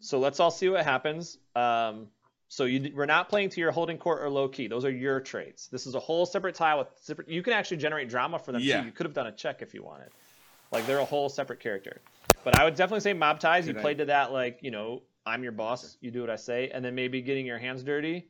So 0.00 0.18
let's 0.20 0.38
all 0.40 0.50
see 0.52 0.68
what 0.68 0.84
happens. 0.84 1.36
Um, 1.56 2.06
so 2.48 2.64
you 2.64 2.92
we're 2.94 3.06
not 3.06 3.28
playing 3.28 3.48
to 3.50 3.60
your 3.60 3.72
holding 3.72 3.98
court 3.98 4.22
or 4.22 4.30
low 4.30 4.46
key. 4.48 4.68
Those 4.68 4.84
are 4.84 4.90
your 4.90 5.18
traits. 5.20 5.66
This 5.66 5.86
is 5.88 5.96
a 5.96 6.00
whole 6.00 6.26
separate 6.26 6.54
tile 6.54 6.78
with 6.78 6.88
separate. 6.94 7.28
You 7.28 7.42
can 7.42 7.52
actually 7.54 7.78
generate 7.78 8.08
drama 8.08 8.38
for 8.38 8.52
them 8.52 8.62
Yeah. 8.62 8.80
too. 8.80 8.86
You 8.86 8.92
could 8.92 9.06
have 9.06 9.14
done 9.14 9.26
a 9.26 9.32
check 9.32 9.62
if 9.62 9.74
you 9.74 9.82
wanted. 9.82 10.10
Like 10.70 10.86
they're 10.86 10.98
a 11.00 11.04
whole 11.04 11.28
separate 11.28 11.58
character. 11.58 12.00
But 12.44 12.56
I 12.58 12.62
would 12.64 12.76
definitely 12.76 13.00
say 13.00 13.12
mob 13.14 13.40
ties. 13.40 13.66
You 13.66 13.72
Good 13.72 13.82
played 13.82 13.98
to 13.98 14.04
that 14.06 14.32
like 14.32 14.60
you 14.62 14.70
know 14.70 15.02
I'm 15.26 15.42
your 15.42 15.52
boss. 15.52 15.98
You 16.00 16.10
do 16.10 16.20
what 16.20 16.30
I 16.30 16.36
say, 16.36 16.70
and 16.72 16.84
then 16.84 16.94
maybe 16.94 17.20
getting 17.20 17.44
your 17.44 17.58
hands 17.58 17.82
dirty. 17.82 18.28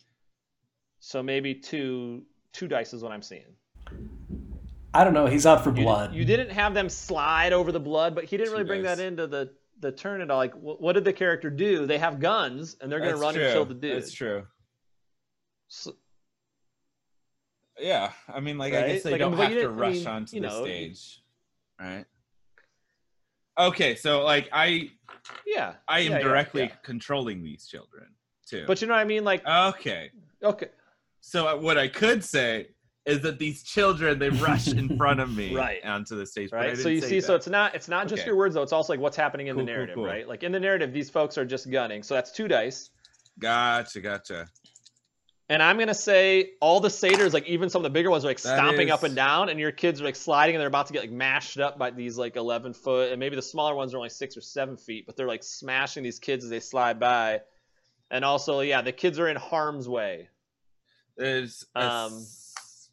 So 0.98 1.22
maybe 1.22 1.54
two 1.54 2.24
two 2.52 2.66
dice 2.66 2.94
is 2.94 3.02
what 3.02 3.12
I'm 3.12 3.22
seeing. 3.22 3.44
I 4.94 5.04
don't 5.04 5.12
know. 5.12 5.26
He's 5.26 5.44
out 5.44 5.62
for 5.62 5.68
You, 5.76 5.82
blood. 5.84 6.14
you 6.14 6.24
didn't 6.24 6.50
have 6.50 6.72
them 6.72 6.88
slide 6.88 7.52
over 7.52 7.70
the 7.70 7.78
blood, 7.80 8.14
but 8.14 8.24
he 8.24 8.38
didn't 8.38 8.48
Two 8.48 8.52
really 8.58 8.64
bring 8.66 8.82
dice. 8.82 8.96
that 8.96 9.04
into 9.04 9.26
the 9.26 9.52
the 9.80 9.92
turn 9.92 10.22
at 10.22 10.30
all. 10.30 10.38
Like, 10.38 10.54
wh- 10.54 10.80
what 10.80 10.94
did 10.94 11.04
the 11.04 11.12
character 11.12 11.50
do? 11.50 11.84
They 11.84 11.98
have 11.98 12.18
guns 12.18 12.76
and 12.80 12.90
they're 12.90 13.00
gonna 13.00 13.16
run 13.18 13.34
true. 13.34 13.44
and 13.44 13.52
kill 13.52 13.66
the 13.66 13.74
dude. 13.74 13.96
That's 14.02 14.12
true. 14.12 14.46
So- 15.68 15.96
Yeah, 17.78 18.12
I 18.26 18.40
mean, 18.40 18.56
like 18.56 18.72
I 18.72 18.88
guess 18.88 19.02
they 19.02 19.10
Like, 19.10 19.18
don't 19.20 19.34
have 19.36 19.48
to 19.50 19.54
didn't- 19.54 19.72
I 19.72 19.74
rush 19.74 19.94
mean, 19.96 20.06
onto 20.06 20.36
you 20.36 20.40
the 20.42 20.48
know, 20.48 20.64
stage, 20.64 21.22
right? 21.78 22.06
Okay, 23.58 23.94
so 23.94 24.22
like 24.22 24.48
I, 24.52 24.90
yeah, 25.46 25.74
I 25.88 26.00
am 26.00 26.12
yeah, 26.12 26.18
directly 26.18 26.62
yeah. 26.64 26.72
controlling 26.82 27.42
these 27.42 27.66
children 27.66 28.06
too. 28.46 28.64
But 28.66 28.80
you 28.80 28.86
know 28.88 28.94
what 28.94 29.00
I 29.00 29.04
mean? 29.04 29.24
Like, 29.24 29.46
okay, 29.46 30.10
okay, 30.42 30.68
so 31.20 31.48
uh, 31.48 31.56
what 31.56 31.78
I 31.78 31.88
could 31.88 32.22
say 32.22 32.68
is 33.06 33.20
that 33.20 33.38
these 33.38 33.62
children 33.62 34.18
they 34.18 34.30
rush 34.30 34.68
in 34.68 34.94
front 34.98 35.20
of 35.20 35.34
me 35.34 35.54
Right. 35.54 35.82
onto 35.84 36.16
the 36.16 36.26
stage. 36.26 36.50
right? 36.52 36.76
So 36.76 36.88
you 36.88 37.00
see, 37.00 37.20
so 37.20 37.34
it's 37.34 37.46
not 37.46 37.74
it's 37.74 37.88
not 37.88 38.08
just 38.08 38.22
Okay. 38.22 38.28
your 38.30 38.36
words 38.36 38.54
though. 38.56 38.62
It's 38.62 38.72
also 38.72 38.92
like 38.92 39.00
what's 39.00 39.16
happening 39.16 39.46
in 39.46 39.54
Cool, 39.54 39.64
the 39.64 39.66
cool, 39.66 39.74
narrative, 39.74 39.94
cool. 39.94 40.04
right? 40.04 40.28
Like 40.28 40.42
in 40.42 40.52
the 40.52 40.60
narrative, 40.60 40.92
these 40.92 41.08
folks 41.08 41.38
are 41.38 41.44
just 41.44 41.70
gunning. 41.70 42.02
So 42.02 42.14
that's 42.14 42.32
two 42.32 42.48
dice. 42.48 42.90
gotcha, 43.38 44.00
gotcha. 44.00 44.48
And 45.48 45.62
I'm 45.62 45.78
gonna 45.78 45.94
say 45.94 46.50
all 46.60 46.80
the 46.80 46.90
satyrs, 46.90 47.32
like 47.32 47.46
even 47.46 47.70
some 47.70 47.78
of 47.80 47.84
the 47.84 47.90
bigger 47.90 48.10
ones, 48.10 48.24
are 48.24 48.28
like 48.28 48.40
That 48.40 48.56
stomping 48.56 48.90
up 48.90 49.04
and 49.04 49.14
down, 49.14 49.48
and 49.48 49.60
your 49.60 49.70
kids 49.70 50.00
are 50.00 50.04
like 50.04 50.16
sliding, 50.16 50.56
and 50.56 50.60
they're 50.60 50.66
about 50.68 50.88
to 50.88 50.92
get 50.92 51.02
like 51.02 51.12
mashed 51.12 51.58
up 51.60 51.78
by 51.78 51.90
these 51.90 52.18
like 52.18 52.34
11 52.34 52.74
foot, 52.74 53.12
and 53.12 53.20
maybe 53.20 53.36
the 53.36 53.42
smaller 53.42 53.74
ones 53.76 53.94
are 53.94 53.98
only 53.98 54.08
six 54.08 54.36
or 54.36 54.40
seven 54.40 54.76
feet, 54.76 55.06
but 55.06 55.16
they're 55.16 55.28
like 55.28 55.44
smashing 55.44 56.02
these 56.02 56.18
kids 56.18 56.42
as 56.42 56.50
they 56.50 56.58
slide 56.58 56.98
by. 56.98 57.42
And 58.10 58.24
also, 58.24 58.60
yeah, 58.60 58.82
the 58.82 58.92
kids 58.92 59.18
are 59.20 59.28
in 59.28 59.36
harm's 59.36 59.88
way. 59.88 60.28
There's 61.16 61.64
a, 61.76 61.80
Um, 61.80 62.12
s- 62.12 62.90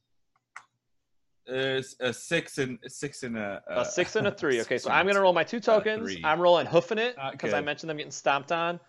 there's 1.47 1.95
a 1.99 2.13
six 2.13 2.57
and 2.59 2.77
a 2.85 2.89
six 2.89 3.23
and 3.23 3.35
a 3.35 3.63
A 3.67 3.71
uh, 3.79 3.83
six 3.83 4.15
and 4.15 4.27
a 4.27 4.31
three. 4.41 4.61
Okay, 4.61 4.77
so 4.77 4.91
I'm 4.91 5.07
gonna 5.07 5.21
roll 5.21 5.33
my 5.33 5.43
two 5.43 5.57
uh, 5.57 5.59
tokens. 5.59 6.15
I'm 6.23 6.39
rolling 6.39 6.67
hoofing 6.67 6.99
it 6.99 7.15
uh, 7.17 7.31
because 7.31 7.51
I 7.53 7.59
good. 7.59 7.65
mentioned 7.65 7.89
them 7.89 7.97
getting 7.97 8.11
stomped 8.11 8.51
on. 8.51 8.79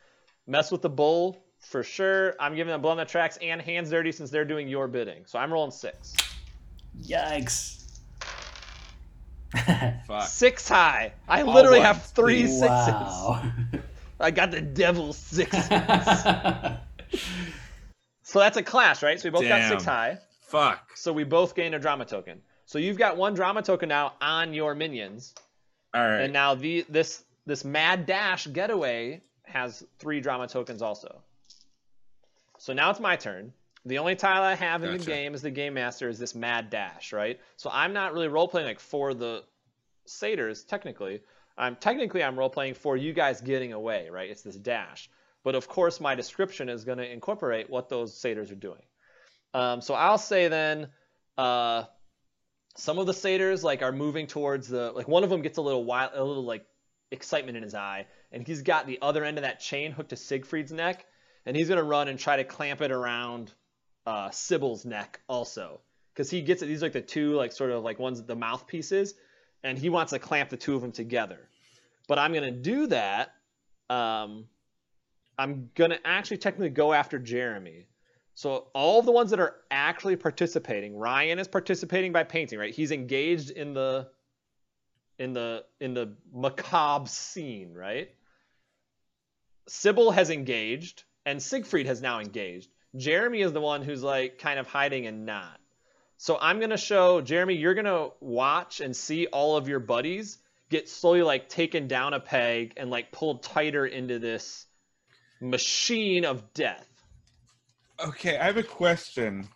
Mess 0.47 0.71
with 0.71 0.83
the 0.83 0.91
bull 0.91 1.44
for 1.65 1.83
sure. 1.83 2.37
I'm 2.39 2.55
giving 2.55 2.71
them 2.73 2.81
blow 2.81 2.93
on 2.93 2.97
the 2.97 3.05
tracks 3.05 3.39
and 3.43 3.61
hands 3.61 3.91
dirty 3.91 4.13
since 4.13 4.31
they're 4.31 4.45
doing 4.45 4.69
your 4.69 4.87
bidding. 4.89 5.25
So 5.27 5.39
I'm 5.39 5.53
rolling 5.53 5.71
six. 5.71 6.15
Yikes. 7.03 7.81
Fuck. 10.07 10.29
Six 10.29 10.69
high. 10.69 11.13
I 11.29 11.43
All 11.43 11.55
literally 11.55 11.79
ones, 11.79 11.87
have 11.87 12.07
three 12.07 12.47
sixes. 12.47 12.69
wow. 12.69 13.53
I 14.21 14.31
got 14.31 14.51
the 14.51 14.61
devil's 14.61 15.17
sixes. 15.19 15.65
so 18.23 18.39
that's 18.39 18.57
a 18.57 18.63
clash, 18.63 19.03
right? 19.03 19.19
So 19.21 19.29
we 19.29 19.31
both 19.31 19.49
got 19.49 19.69
six 19.69 19.85
high. 19.85 20.19
Fuck. 20.43 20.97
So 20.97 21.13
we 21.13 21.25
both 21.25 21.55
gain 21.55 21.75
a 21.75 21.79
drama 21.79 22.05
token. 22.05 22.41
So 22.67 22.79
you've 22.79 22.99
got 22.99 23.17
one 23.17 23.35
drama 23.35 23.63
token 23.63 23.89
now 23.89 24.15
on 24.21 24.55
your 24.55 24.75
minions. 24.75 25.35
All 25.93 26.01
right. 26.03 26.23
And 26.23 26.33
now 26.33 26.55
the 26.55 26.85
this 26.89 27.25
this 27.47 27.65
mad 27.65 28.07
dash 28.07 28.47
getaway 28.47 29.21
has 29.45 29.85
three 29.99 30.21
drama 30.21 30.49
tokens 30.49 30.83
also. 30.83 31.23
So 32.65 32.73
now 32.73 32.89
it's 32.89 32.99
my 32.99 33.15
turn. 33.15 33.53
The 33.85 33.99
only 33.99 34.17
tile 34.17 34.43
I 34.43 34.55
have 34.55 34.83
in 34.83 34.97
the 34.97 35.05
game 35.05 35.35
as 35.35 35.43
the 35.43 35.51
game 35.51 35.75
master 35.75 36.09
is 36.09 36.19
this 36.19 36.35
mad 36.35 36.71
dash, 36.71 37.13
right? 37.13 37.39
So 37.59 37.69
I'm 37.71 37.93
not 37.93 38.15
really 38.15 38.29
role 38.29 38.49
playing 38.49 38.67
like 38.67 38.81
for 38.81 39.13
the 39.13 39.45
satyrs 40.07 40.65
technically. 40.65 41.21
I'm 41.59 41.77
technically 41.77 42.25
I'm 42.25 42.39
role 42.39 42.49
playing 42.49 42.73
for 42.73 42.97
you 42.97 43.13
guys 43.13 43.43
getting 43.43 43.75
away, 43.75 44.09
right? 44.09 44.31
It's 44.31 44.41
this 44.41 44.57
dash. 44.57 45.11
But 45.43 45.57
of 45.57 45.69
course 45.69 46.01
my 46.01 46.15
description 46.15 46.71
is 46.71 46.85
going 46.85 46.97
to 46.97 47.07
incorporate 47.07 47.69
what 47.69 47.91
those 47.91 48.17
satyrs 48.17 48.51
are 48.51 48.55
doing. 48.55 48.83
Um, 49.53 49.83
so 49.83 49.93
I'll 49.93 50.17
say 50.17 50.49
then 50.49 50.89
uh, 51.37 51.85
some 52.77 52.99
of 52.99 53.05
the 53.05 53.13
satyrs 53.13 53.63
like 53.63 53.83
are 53.83 53.93
moving 53.93 54.27
towards 54.27 54.69
the 54.69 54.91
like 54.93 55.07
one 55.07 55.23
of 55.23 55.29
them 55.29 55.43
gets 55.43 55.59
a 55.59 55.63
little 55.63 55.85
wild 55.85 56.13
a 56.15 56.25
little 56.25 56.47
like 56.47 56.65
excitement 57.11 57.59
in 57.59 57.63
his 57.63 57.75
eye 57.75 58.07
and 58.33 58.47
he's 58.47 58.63
got 58.63 58.87
the 58.87 59.01
other 59.03 59.23
end 59.23 59.37
of 59.37 59.43
that 59.43 59.61
chain 59.61 59.93
hooked 59.93 60.09
to 60.09 60.17
Siegfried's 60.17 60.73
neck 60.73 61.05
and 61.47 61.57
he's 61.57 61.69
gonna 61.69 61.83
run 61.83 62.09
and 62.09 62.19
try 62.19 62.37
to 62.37 62.45
clamp 62.45 62.81
it 62.81 62.91
around 62.91 63.53
uh, 64.07 64.29
Cybil's 64.29 64.85
neck 64.85 65.21
also 65.29 65.81
because 66.13 66.31
he 66.31 66.43
gets 66.43 66.63
it 66.63 66.67
these 66.67 66.83
are 66.83 66.87
like 66.87 66.93
the 66.93 67.01
two 67.01 67.35
like 67.35 67.53
sort 67.53 67.71
of 67.71 67.83
like 67.83 67.99
ones 67.99 68.23
the 68.23 68.37
mouthpieces 68.37 69.15
and 69.63 69.79
he 69.79 69.89
wants 69.89 70.13
to 70.13 70.19
clamp 70.19 70.51
the 70.51 70.57
two 70.57 70.75
of 70.75 70.83
them 70.83 70.93
together 70.93 71.49
but 72.07 72.19
I'm 72.19 72.33
gonna 72.33 72.51
do 72.51 72.87
that 72.89 73.33
um, 73.91 74.47
I'm 75.39 75.71
gonna 75.75 75.99
actually 76.05 76.39
technically 76.39 76.71
go 76.71 76.93
after 76.93 77.19
Jeremy 77.19 77.87
so 78.35 78.67
all 78.75 79.01
the 79.01 79.13
ones 79.13 79.31
that 79.31 79.39
are 79.39 79.57
actually 79.71 80.17
participating, 80.17 80.95
Riann 80.95 81.39
is 81.39 81.47
participating 81.47 82.13
by 82.13 82.25
painting, 82.25 82.59
right? 82.59 82.75
He's 82.75 82.91
engaged 82.91 83.51
in 83.51 83.75
the 83.75 84.09
in 85.19 85.33
the 85.33 85.65
in 85.81 85.95
the 85.95 86.17
macabre 86.33 87.09
scene, 87.09 87.73
right? 87.73 88.11
Cybil 89.69 90.13
has 90.13 90.31
engaged, 90.31 91.05
and 91.27 91.43
Siegfried 91.43 91.87
has 91.87 92.01
now 92.03 92.21
engaged. 92.21 92.71
Jeremy 92.97 93.41
is 93.41 93.53
the 93.53 93.61
one 93.61 93.83
who's 93.83 94.03
like 94.03 94.39
kind 94.39 94.59
of 94.59 94.67
hiding 94.67 95.07
and 95.07 95.27
not. 95.27 95.59
So 96.17 96.39
I'm 96.41 96.61
gonna 96.61 96.77
show 96.77 97.21
Jeremy, 97.21 97.55
you're 97.55 97.75
gonna 97.75 98.11
watch 98.21 98.81
and 98.81 98.97
see 98.97 99.27
all 99.27 99.57
of 99.57 99.69
your 99.69 99.81
buddies 99.81 100.39
get 100.71 100.89
slowly 100.89 101.23
like 101.23 101.49
taken 101.49 101.89
down 101.89 102.15
a 102.15 102.21
peg 102.21 102.75
and 102.77 102.91
like 102.91 103.13
pulled 103.13 103.43
tighter 103.43 103.87
into 103.87 104.19
this 104.19 104.67
machine 105.41 106.25
of 106.25 106.53
death. 106.55 106.87
Okay, 108.01 108.39
I 108.39 108.45
have 108.45 108.57
a 108.57 108.63
question. 108.63 109.49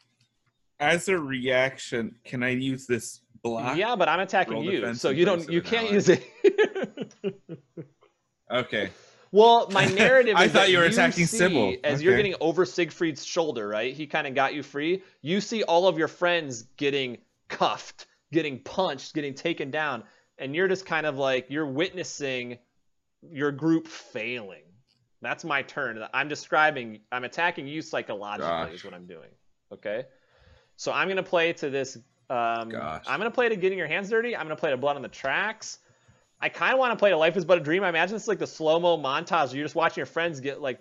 As 0.81 1.09
a 1.09 1.19
reaction, 1.19 2.15
can 2.25 2.45
I 2.45 2.51
use 2.51 2.87
this 2.87 3.21
block? 3.43 3.77
Yeah, 3.77 3.97
but 3.97 4.09
I'm 4.09 4.21
attacking 4.21 4.63
you, 4.63 4.95
so 4.95 5.11
you 5.11 5.25
don't. 5.25 5.51
You 5.51 5.61
can't 5.61 5.91
use 5.91 6.09
it. 6.09 6.25
Okay. 8.51 8.91
Well, 9.33 9.69
my 9.71 9.85
narrative. 9.95 10.35
I 10.37 10.45
is 10.45 10.53
thought 10.53 10.71
you 10.71 10.79
were 10.79 10.85
attacking 10.85 11.25
Cybil. 11.25 11.79
As 11.85 12.03
you're 12.03 12.17
getting 12.17 12.35
over 12.41 12.65
Siegfried's 12.65 13.25
shoulder, 13.25 13.69
right? 13.69 13.95
He 13.95 14.07
kind 14.07 14.27
of 14.27 14.35
got 14.35 14.55
you 14.55 14.63
free. 14.63 15.03
You 15.23 15.41
see 15.41 15.63
all 15.63 15.87
of 15.87 15.99
your 15.99 16.09
friends 16.09 16.63
getting 16.77 17.19
cuffed, 17.49 18.07
getting 18.33 18.61
punched, 18.61 19.15
getting 19.15 19.35
taken 19.35 19.71
down, 19.71 20.05
and 20.39 20.55
you're 20.55 20.69
just 20.69 20.87
kind 20.87 21.07
of 21.07 21.17
like 21.17 21.47
you're 21.49 21.67
witnessing 21.67 22.59
your 23.23 23.53
group 23.53 23.87
failing. 23.87 24.63
That's 25.21 25.45
my 25.45 25.63
turn. 25.63 26.03
I'm 26.15 26.29
describing. 26.29 27.01
I'm 27.11 27.25
attacking 27.25 27.67
you 27.67 27.83
psychologically. 27.83 28.49
Gosh. 28.49 28.73
Is 28.73 28.85
what 28.85 28.95
I'm 28.95 29.07
doing. 29.07 29.31
Okay. 29.73 30.05
So 30.77 30.93
I'm 30.93 31.09
gonna 31.09 31.23
play 31.23 31.53
to 31.55 31.71
this. 31.71 31.97
Um, 32.31 32.69
Gosh. 32.69 33.05
I'm 33.09 33.19
gonna 33.19 33.31
play 33.31 33.49
to 33.49 33.57
getting 33.57 33.79
your 33.79 33.89
hands 33.89 34.11
dirty. 34.11 34.37
I'm 34.37 34.45
gonna 34.45 34.57
play 34.57 34.71
to 34.71 34.77
blood 34.77 34.97
on 34.97 35.03
the 35.03 35.09
tracks. 35.09 35.81
I 36.41 36.49
kind 36.49 36.73
of 36.73 36.79
want 36.79 36.93
to 36.93 36.97
play 36.97 37.11
to 37.11 37.17
Life 37.17 37.37
Is 37.37 37.45
But 37.45 37.59
a 37.59 37.61
Dream. 37.61 37.83
I 37.83 37.89
imagine 37.89 38.15
it's 38.17 38.29
like 38.29 38.39
the 38.39 38.47
slow 38.47 38.79
mo 38.79 38.97
montage. 38.97 39.49
Where 39.49 39.57
you're 39.57 39.65
just 39.65 39.75
watching 39.75 39.97
your 40.01 40.07
friends 40.07 40.39
get 40.41 40.61
like. 40.61 40.79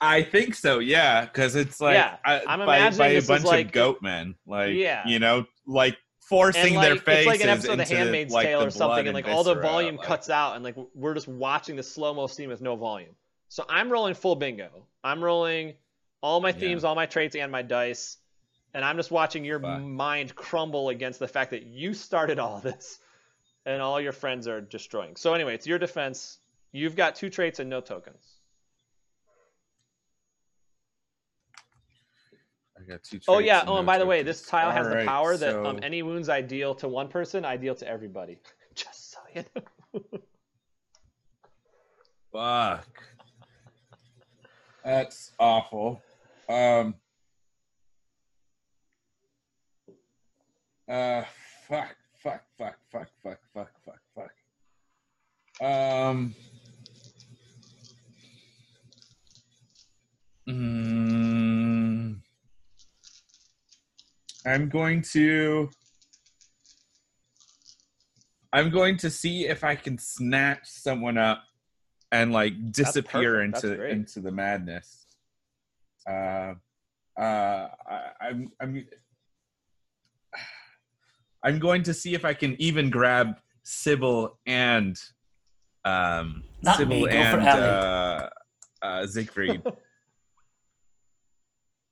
I 0.00 0.22
think 0.22 0.54
so, 0.54 0.80
yeah, 0.80 1.24
because 1.24 1.54
it's 1.54 1.80
like 1.80 1.94
Yeah, 1.94 2.16
I, 2.24 2.42
I'm 2.46 2.58
by, 2.66 2.76
imagining 2.78 2.98
by 2.98 3.08
a 3.08 3.22
bunch 3.22 3.44
like- 3.44 3.66
of 3.66 3.72
goat 3.72 3.98
men, 4.02 4.34
like 4.46 4.74
Yeah. 4.74 5.02
you 5.06 5.18
know, 5.18 5.46
like 5.66 5.96
forcing 6.20 6.74
And 6.76 6.84
their 6.84 6.96
faces 6.96 7.20
it's 7.20 7.26
like 7.26 7.40
an 7.42 7.48
episode 7.48 7.70
of 7.72 7.76
The 7.78 7.82
into, 7.84 7.96
Handmaid's 7.96 8.32
like, 8.32 8.46
Tale 8.46 8.60
the 8.60 8.66
or 8.66 8.70
something, 8.70 9.06
and 9.06 9.14
like 9.14 9.28
all 9.28 9.44
the 9.44 9.54
volume 9.54 9.96
like- 9.96 10.06
cuts 10.06 10.28
out, 10.28 10.56
and 10.56 10.64
like 10.64 10.76
we're 10.94 11.14
just 11.14 11.28
watching 11.28 11.76
the 11.76 11.82
slow 11.82 12.12
mo 12.12 12.26
scene 12.26 12.48
with 12.48 12.60
no 12.60 12.76
volume. 12.76 13.14
So 13.48 13.64
I'm 13.68 13.90
rolling 13.90 14.14
full 14.14 14.34
bingo. 14.34 14.84
I'm 15.02 15.22
rolling 15.24 15.74
all 16.20 16.40
my 16.40 16.48
Yeah. 16.50 16.54
themes, 16.54 16.84
all 16.84 16.94
my 16.96 17.06
traits, 17.06 17.36
and 17.36 17.50
my 17.52 17.62
dice, 17.62 18.18
and 18.74 18.84
I'm 18.84 18.96
just 18.96 19.10
watching 19.10 19.44
your 19.44 19.60
Fuck. 19.60 19.80
mind 19.80 20.34
crumble 20.34 20.88
against 20.90 21.18
the 21.18 21.28
fact 21.28 21.50
that 21.52 21.62
you 21.64 21.94
started 21.94 22.38
all 22.38 22.58
this, 22.60 22.98
and 23.66 23.80
all 23.82 24.00
your 24.00 24.12
friends 24.12 24.46
are 24.48 24.60
destroying. 24.60 25.16
So 25.16 25.34
anyway, 25.34 25.54
it's 25.54 25.66
your 25.66 25.78
defense. 25.78 26.38
You've 26.72 26.96
got 26.96 27.14
two 27.14 27.30
traits 27.30 27.60
and 27.60 27.70
no 27.70 27.80
tokens. 27.80 28.24
I 32.78 32.82
got 32.82 33.02
two 33.04 33.16
Oh 33.16 33.18
traits 33.18 33.28
Oh, 33.28 33.38
yeah. 33.38 33.60
and 33.60 33.68
Oh, 33.68 33.72
no 33.74 33.78
and 33.78 33.86
by 33.86 33.98
the 33.98 34.06
way, 34.06 34.22
this 34.22 34.38
tokens. 34.38 34.50
tile 34.50 34.70
has 34.72 34.86
All 34.86 34.90
the 34.90 34.96
right, 34.96 35.06
power 35.06 35.36
that 35.36 35.64
um, 35.64 35.78
any 35.82 36.02
wounds 36.02 36.28
I 36.28 36.40
deal 36.42 36.74
to 36.76 36.88
one 36.88 37.08
person, 37.08 37.44
I 37.44 37.56
deal 37.56 37.74
to 37.76 37.88
everybody. 37.88 38.38
Just 38.74 39.12
so 39.12 39.18
you 39.34 39.44
know. 39.54 40.20
Fuck. 42.32 43.02
That's 44.84 45.30
awful. 45.38 46.02
Um. 46.48 46.94
Uh. 50.88 51.22
Fuck. 51.68 51.96
Fuck. 52.24 52.42
Fuck. 52.56 52.78
Fuck. 52.90 53.08
Fuck. 53.22 53.38
Fuck. 53.52 53.70
Fuck. 53.84 54.00
Fuck. 55.60 55.66
Um. 55.66 56.34
Mm, 60.48 62.16
I'm 64.46 64.68
going 64.70 65.02
to. 65.12 65.68
I'm 68.54 68.70
going 68.70 68.96
to 68.98 69.10
see 69.10 69.46
if 69.46 69.62
I 69.62 69.74
can 69.74 69.98
snatch 69.98 70.66
someone 70.66 71.18
up 71.18 71.42
and 72.10 72.32
like 72.32 72.72
disappear 72.72 73.42
into 73.42 73.84
into 73.86 74.20
the 74.20 74.30
madness. 74.30 75.06
Uh, 76.08 76.54
uh, 77.18 77.68
I, 77.86 78.00
I'm 78.20 78.52
I'm 78.60 78.86
I'm 81.44 81.58
going 81.58 81.82
to 81.84 81.94
see 81.94 82.14
if 82.14 82.24
I 82.24 82.32
can 82.32 82.60
even 82.60 82.88
grab 82.88 83.36
Cybil 83.64 84.30
and 84.46 84.98
um, 85.84 86.42
Not 86.62 86.78
Cybil 86.78 86.88
me, 86.88 87.00
go 87.02 87.06
and 87.08 87.46
Ellie. 87.46 87.62
uh, 87.62 88.28
uh, 88.82 89.06
Siegfried 89.06 89.62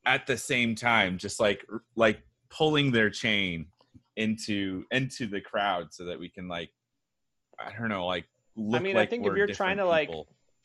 at 0.06 0.26
the 0.26 0.36
same 0.36 0.74
time, 0.74 1.18
just 1.18 1.38
like 1.38 1.64
like 1.94 2.22
pulling 2.48 2.90
their 2.90 3.10
chain 3.10 3.66
into 4.16 4.84
into 4.90 5.26
the 5.26 5.40
crowd 5.40 5.92
so 5.92 6.04
that 6.04 6.18
we 6.18 6.28
can 6.28 6.48
like 6.48 6.70
I 7.58 7.70
don't 7.78 7.88
know 7.88 8.06
like 8.06 8.26
look 8.56 8.82
mean, 8.82 8.96
I 8.96 9.06
think 9.06 9.26
if 9.26 9.36
you're 9.36 9.46
trying 9.46 9.76
different 9.76 9.78
to, 9.78 9.86
like. 9.86 10.10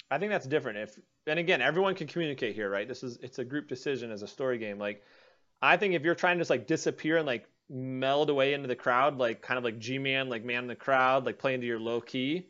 I 0.09 0.17
think 0.17 0.31
that's 0.31 0.47
different. 0.47 0.77
If 0.77 0.97
and 1.25 1.37
again, 1.37 1.61
everyone 1.61 1.93
can 1.93 2.07
communicate 2.07 2.55
here, 2.55 2.69
right? 2.69 2.87
This 2.87 3.03
is 3.03 3.17
it's 3.21 3.39
a 3.39 3.43
group 3.43 3.67
decision 3.67 4.09
as 4.09 4.21
a 4.21 4.27
story 4.27 4.57
game. 4.57 4.79
Like, 4.79 5.03
I 5.61 5.75
think 5.75 5.95
if 5.95 6.03
you're 6.03 6.15
trying 6.15 6.37
to 6.37 6.39
just 6.39 6.49
like 6.49 6.65
disappear 6.65 7.17
and 7.17 7.25
like 7.25 7.45
meld 7.69 8.29
away 8.29 8.53
into 8.53 8.67
the 8.67 8.75
crowd, 8.75 9.17
like 9.17 9.41
kind 9.41 9.57
of 9.57 9.63
like 9.63 9.79
G-man, 9.79 10.29
like 10.29 10.43
man 10.45 10.63
in 10.63 10.67
the 10.67 10.75
crowd, 10.75 11.25
like 11.25 11.37
play 11.37 11.53
into 11.53 11.67
your 11.67 11.79
low 11.79 11.99
key. 12.01 12.47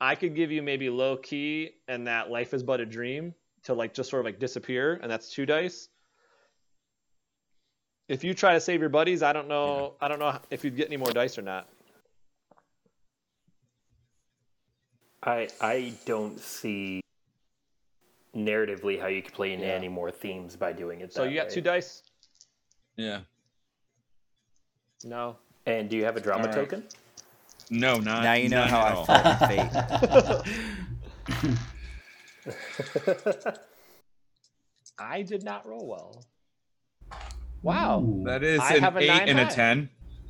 I 0.00 0.14
could 0.14 0.34
give 0.34 0.50
you 0.50 0.62
maybe 0.62 0.90
low 0.90 1.16
key 1.16 1.70
and 1.88 2.06
that 2.06 2.30
life 2.30 2.54
is 2.54 2.62
but 2.62 2.80
a 2.80 2.86
dream 2.86 3.34
to 3.64 3.74
like 3.74 3.94
just 3.94 4.10
sort 4.10 4.20
of 4.20 4.24
like 4.26 4.38
disappear, 4.38 4.98
and 5.02 5.10
that's 5.10 5.30
two 5.30 5.46
dice. 5.46 5.88
If 8.08 8.24
you 8.24 8.34
try 8.34 8.54
to 8.54 8.60
save 8.60 8.80
your 8.80 8.88
buddies, 8.90 9.22
I 9.22 9.32
don't 9.32 9.48
know. 9.48 9.94
I 10.00 10.08
don't 10.08 10.18
know 10.18 10.36
if 10.50 10.64
you'd 10.64 10.76
get 10.76 10.88
any 10.88 10.96
more 10.96 11.12
dice 11.12 11.38
or 11.38 11.42
not. 11.42 11.68
I 15.22 15.48
I 15.60 15.92
don't 16.04 16.38
see 16.40 17.00
narratively 18.34 19.00
how 19.00 19.06
you 19.06 19.22
could 19.22 19.34
play 19.34 19.52
into 19.52 19.66
Yeah. 19.66 19.72
any 19.74 19.88
more 19.88 20.10
themes 20.10 20.56
by 20.56 20.72
doing 20.72 21.00
it. 21.00 21.12
So 21.12 21.22
that 21.22 21.30
you 21.30 21.36
got 21.36 21.48
way. 21.48 21.54
two 21.54 21.60
dice. 21.60 22.02
yeah 22.96 23.20
No. 25.04 25.36
And 25.66 25.88
do 25.88 25.96
you 25.96 26.04
have 26.04 26.16
a 26.16 26.20
drama 26.20 26.42
All 26.42 26.46
right. 26.48 26.54
token? 26.54 26.84
no 27.70 27.96
not 27.98 28.22
now 28.24 28.34
you 28.34 28.48
know 28.50 28.62
how 28.64 28.80
I 28.80 28.92
all. 28.92 29.06
fate. 29.48 29.70
I 34.98 35.22
did 35.22 35.42
not 35.42 35.66
roll 35.66 35.86
well. 35.86 36.24
Wow. 37.62 38.00
Ooh, 38.02 38.24
that 38.26 38.42
is 38.42 38.60
I 38.60 38.74
an 38.74 38.82
have 38.82 38.96
a 38.96 39.00
eight 39.00 39.06
nine 39.06 39.28
and 39.28 39.40
a 39.40 39.46
ten 39.46 39.88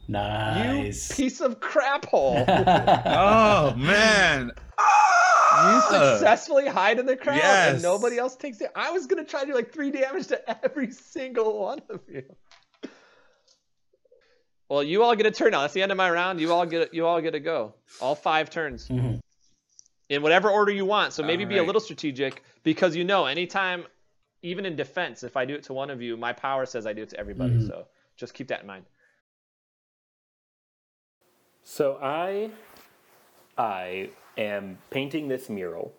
nice. 0.08 1.10
You 1.10 1.24
piece 1.24 1.40
of 1.40 1.60
crap 1.60 2.04
hole. 2.06 2.44
oh 2.48 3.74
man 3.76 4.48
you 4.48 4.52
Ah! 4.78 6.16
successfully 6.18 6.66
hide 6.66 6.98
in 6.98 7.06
the 7.06 7.16
crowd 7.16 7.36
Yes. 7.36 7.74
and 7.74 7.82
nobody 7.82 8.18
else 8.18 8.36
takes 8.36 8.60
it. 8.60 8.70
I 8.74 8.90
was 8.90 9.06
gonna 9.06 9.24
try 9.24 9.40
to 9.42 9.46
do 9.46 9.54
like 9.54 9.72
three 9.72 9.90
damage 9.90 10.26
to 10.28 10.64
every 10.64 10.90
single 10.90 11.60
one 11.60 11.80
of 11.90 12.00
you. 12.08 12.24
Well, 14.72 14.82
you 14.82 15.02
all 15.02 15.14
get 15.14 15.26
a 15.26 15.30
turn 15.30 15.50
now. 15.50 15.60
That's 15.60 15.74
the 15.74 15.82
end 15.82 15.92
of 15.92 15.98
my 15.98 16.10
round. 16.10 16.40
You 16.40 16.50
all 16.50 16.64
get 16.64 16.94
you 16.94 17.04
all 17.06 17.20
get 17.20 17.32
to 17.32 17.40
go. 17.40 17.74
All 18.00 18.14
five 18.14 18.48
turns. 18.48 18.88
Mhm. 18.88 19.20
In 20.08 20.22
whatever 20.22 20.48
order 20.48 20.72
you 20.72 20.86
want. 20.86 21.12
So 21.12 21.22
maybe 21.22 21.44
be 21.44 21.58
a 21.58 21.62
little 21.62 21.78
strategic 21.78 22.42
because 22.62 22.96
you 22.96 23.04
know 23.04 23.26
anytime 23.26 23.84
even 24.40 24.64
in 24.64 24.74
defense, 24.74 25.24
if 25.24 25.36
I 25.36 25.44
do 25.44 25.54
it 25.54 25.62
to 25.64 25.74
one 25.74 25.90
of 25.90 26.00
you, 26.00 26.16
my 26.16 26.32
power 26.32 26.64
says 26.64 26.86
I 26.86 26.94
do 26.94 27.02
it 27.02 27.10
to 27.10 27.20
everybody. 27.20 27.52
Mhm. 27.52 27.66
So 27.66 27.86
just 28.16 28.32
keep 28.32 28.48
that 28.48 28.62
in 28.62 28.66
mind. 28.66 28.86
So 31.64 31.98
I 32.00 32.50
I 33.58 34.08
am 34.38 34.78
painting 34.88 35.28
this 35.28 35.50
mural 35.50 35.92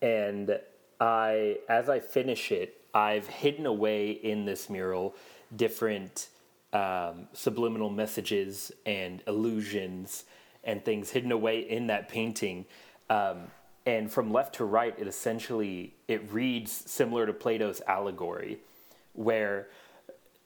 and 0.00 0.60
I 1.00 1.58
as 1.68 1.88
I 1.88 1.98
finish 1.98 2.52
it, 2.52 2.80
I've 2.94 3.26
hidden 3.26 3.66
away 3.66 4.12
in 4.12 4.44
this 4.44 4.70
mural 4.70 5.16
different 5.56 6.28
um, 6.72 7.28
subliminal 7.32 7.90
messages 7.90 8.72
and 8.86 9.22
illusions 9.26 10.24
and 10.64 10.84
things 10.84 11.10
hidden 11.10 11.32
away 11.32 11.60
in 11.60 11.86
that 11.86 12.08
painting. 12.08 12.66
Um, 13.08 13.44
and 13.86 14.10
from 14.10 14.32
left 14.32 14.56
to 14.56 14.64
right, 14.64 14.94
it 14.98 15.06
essentially 15.06 15.94
it 16.08 16.30
reads 16.30 16.70
similar 16.70 17.24
to 17.26 17.32
Plato's 17.32 17.80
allegory, 17.86 18.58
where 19.14 19.68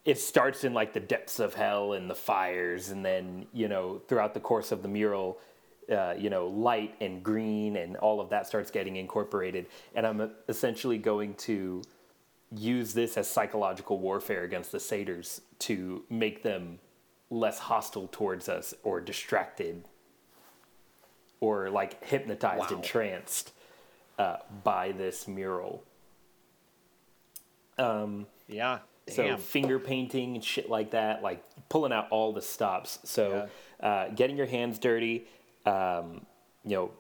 it 0.05 0.19
starts 0.19 0.65
in 0.65 0.75
like 0.75 0.93
the 0.93 1.01
depths 1.01 1.39
of 1.39 1.55
hell 1.55 1.93
and 1.93 2.09
the 2.09 2.15
fires 2.15 2.91
and 2.91 3.05
then 3.05 3.47
you 3.53 3.69
know 3.69 4.01
throughout 4.09 4.35
the 4.35 4.41
course 4.41 4.73
of 4.73 4.83
the 4.83 4.89
mural 4.89 5.39
uh, 5.91 6.15
you 6.19 6.31
know 6.31 6.49
light 6.49 6.95
and 7.01 7.23
green 7.23 7.77
and 7.77 7.97
all 7.97 8.21
of 8.21 8.29
that 8.31 8.47
starts 8.47 8.71
getting 8.71 8.97
incorporated 8.97 9.67
and 9.95 10.07
i'm 10.07 10.31
essentially 10.49 10.99
going 10.99 11.35
to 11.35 11.83
use 12.55 12.93
this 12.95 13.17
as 13.17 13.29
psychological 13.29 13.99
warfare 13.99 14.45
against 14.45 14.73
the 14.73 14.81
satyrs 14.81 15.41
to 15.59 16.05
make 16.11 16.43
them 16.43 16.79
less 17.31 17.59
hostile 17.59 18.09
towards 18.13 18.49
us 18.49 18.75
or 18.83 19.01
distracted 19.01 19.85
or 21.41 21.71
like 21.71 22.05
hypnotized 22.05 22.71
entranced 22.73 23.53
uh, 24.19 24.37
by 24.63 24.93
this 24.93 25.27
mural 25.27 25.83
um, 27.79 28.27
Yeah. 28.49 28.79
so 29.09 29.25
Damn. 29.25 29.39
finger 29.39 29.79
painting 29.79 30.35
and 30.35 30.45
shit 30.45 30.69
like 30.69 30.91
that, 30.93 31.23
like 31.23 31.43
pulling 31.69 31.93
out 31.93 32.09
all 32.11 32.33
the 32.33 32.43
stops. 32.43 32.99
So 33.05 33.49
uh, 33.81 34.09
getting 34.11 34.37
your 34.37 34.47
hands 34.47 34.79
dirty, 34.79 35.27
um, 35.67 36.27
you 36.65 36.77
know. 36.77 36.91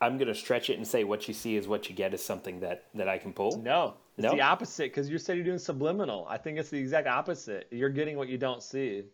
I'm 0.00 0.18
gonna 0.18 0.34
stretch 0.34 0.68
it 0.70 0.76
and 0.76 0.86
say 0.86 1.04
what 1.04 1.26
you 1.28 1.34
see 1.34 1.56
is 1.56 1.66
what 1.66 1.88
you 1.88 1.94
get 1.94 2.12
is 2.12 2.22
something 2.22 2.60
that 2.60 2.84
that 2.94 3.08
I 3.08 3.18
can 3.18 3.32
pull. 3.32 3.58
No, 3.62 3.94
it's 4.16 4.24
No? 4.24 4.32
the 4.32 4.42
opposite 4.42 4.90
because 4.90 5.08
you 5.08 5.18
said 5.18 5.36
you're 5.36 5.44
doing 5.44 5.58
subliminal. 5.58 6.26
I 6.28 6.36
think 6.38 6.58
it's 6.58 6.70
the 6.70 6.78
exact 6.78 7.06
opposite. 7.08 7.68
You're 7.70 7.88
getting 7.88 8.16
what 8.16 8.28
you 8.28 8.38
don't 8.38 8.62
see. 8.62 9.04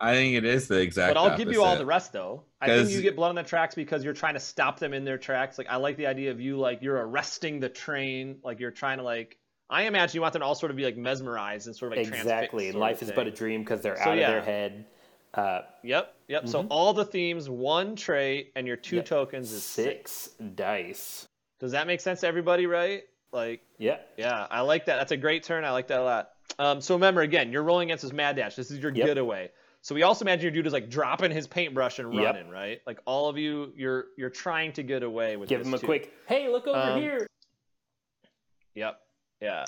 I 0.00 0.14
think 0.14 0.36
it 0.36 0.44
is 0.44 0.68
the 0.68 0.78
exact. 0.80 1.14
But 1.14 1.20
I'll 1.20 1.36
give 1.36 1.50
you 1.50 1.62
all 1.64 1.76
the 1.76 1.84
rest 1.84 2.12
though. 2.12 2.44
I 2.60 2.68
think 2.68 2.90
you 2.90 3.02
get 3.02 3.16
blood 3.16 3.30
on 3.30 3.34
the 3.34 3.42
tracks 3.42 3.74
because 3.74 4.04
you're 4.04 4.14
trying 4.14 4.34
to 4.34 4.40
stop 4.40 4.78
them 4.78 4.94
in 4.94 5.04
their 5.04 5.18
tracks. 5.18 5.58
Like 5.58 5.68
I 5.68 5.76
like 5.76 5.96
the 5.96 6.06
idea 6.06 6.30
of 6.30 6.40
you 6.40 6.56
like 6.56 6.82
you're 6.82 7.04
arresting 7.04 7.58
the 7.60 7.68
train. 7.68 8.38
Like 8.44 8.60
you're 8.60 8.70
trying 8.70 8.98
to 8.98 9.04
like. 9.04 9.38
I 9.70 9.82
imagine 9.82 10.14
you 10.14 10.22
want 10.22 10.32
them 10.32 10.40
to 10.40 10.46
all 10.46 10.54
sort 10.54 10.70
of 10.70 10.76
be 10.76 10.84
like 10.84 10.96
mesmerized 10.96 11.66
and 11.66 11.76
sort 11.76 11.92
of 11.92 11.98
like 11.98 12.06
exactly. 12.06 12.70
transfixed 12.70 12.74
And 12.74 12.80
life 12.80 13.02
is 13.02 13.12
but 13.12 13.26
a 13.26 13.30
dream 13.30 13.62
because 13.62 13.82
they're 13.82 13.96
So, 13.96 14.02
out 14.02 14.08
of 14.12 14.18
yeah. 14.18 14.30
their 14.30 14.40
head. 14.42 14.86
Uh, 15.34 15.60
Yep, 15.82 16.14
yep. 16.28 16.46
So 16.48 16.66
all 16.70 16.92
the 16.94 17.04
themes, 17.04 17.48
one 17.50 17.96
trait, 17.96 18.52
and 18.54 18.66
your 18.66 18.76
two 18.76 18.96
Mm-hmm. 18.96 18.96
Yep. 18.98 19.06
tokens 19.06 19.52
is 19.52 19.62
six. 19.64 20.12
six 20.12 20.34
dice. 20.54 21.26
Does 21.60 21.72
that 21.72 21.86
make 21.86 22.00
sense 22.00 22.20
to 22.20 22.26
everybody? 22.28 22.66
Right? 22.66 23.02
Like 23.32 23.62
Yeah. 23.78 23.98
Yeah, 24.16 24.46
I 24.50 24.60
like 24.60 24.86
that. 24.86 24.96
That's 24.96 25.12
a 25.12 25.16
great 25.16 25.42
turn. 25.42 25.64
I 25.64 25.70
like 25.72 25.88
that 25.88 26.00
a 26.00 26.04
lot. 26.04 26.30
Um, 26.58 26.80
so 26.80 26.94
remember, 26.94 27.20
again, 27.22 27.52
you're 27.52 27.62
rolling 27.62 27.88
against 27.88 28.02
his 28.02 28.12
mad 28.12 28.36
dash. 28.36 28.54
This 28.56 28.70
is 28.70 28.78
your 28.78 28.92
Yep. 28.94 29.06
getaway. 29.06 29.50
So 29.82 29.94
we 29.94 30.02
also 30.02 30.24
imagine 30.24 30.42
your 30.42 30.50
dude 30.50 30.66
is 30.66 30.72
like 30.72 30.88
dropping 30.90 31.30
his 31.30 31.46
paintbrush 31.46 31.98
and 31.98 32.12
Yep. 32.14 32.24
running, 32.24 32.48
right? 32.50 32.80
Like 32.86 33.00
all 33.04 33.28
of 33.28 33.36
you, 33.38 33.72
you're 33.76 34.06
you're 34.16 34.30
trying 34.30 34.72
to 34.74 34.82
get 34.82 35.02
away 35.02 35.36
with. 35.36 35.48
Give 35.48 35.60
this 35.60 35.66
them 35.66 35.74
a 35.74 35.78
too. 35.78 35.86
quick. 35.86 36.12
Hey, 36.26 36.48
look 36.48 36.66
over 36.66 36.78
Um, 36.78 37.00
here. 37.00 37.26
Yep. 38.74 39.00
Yeah. 39.40 39.64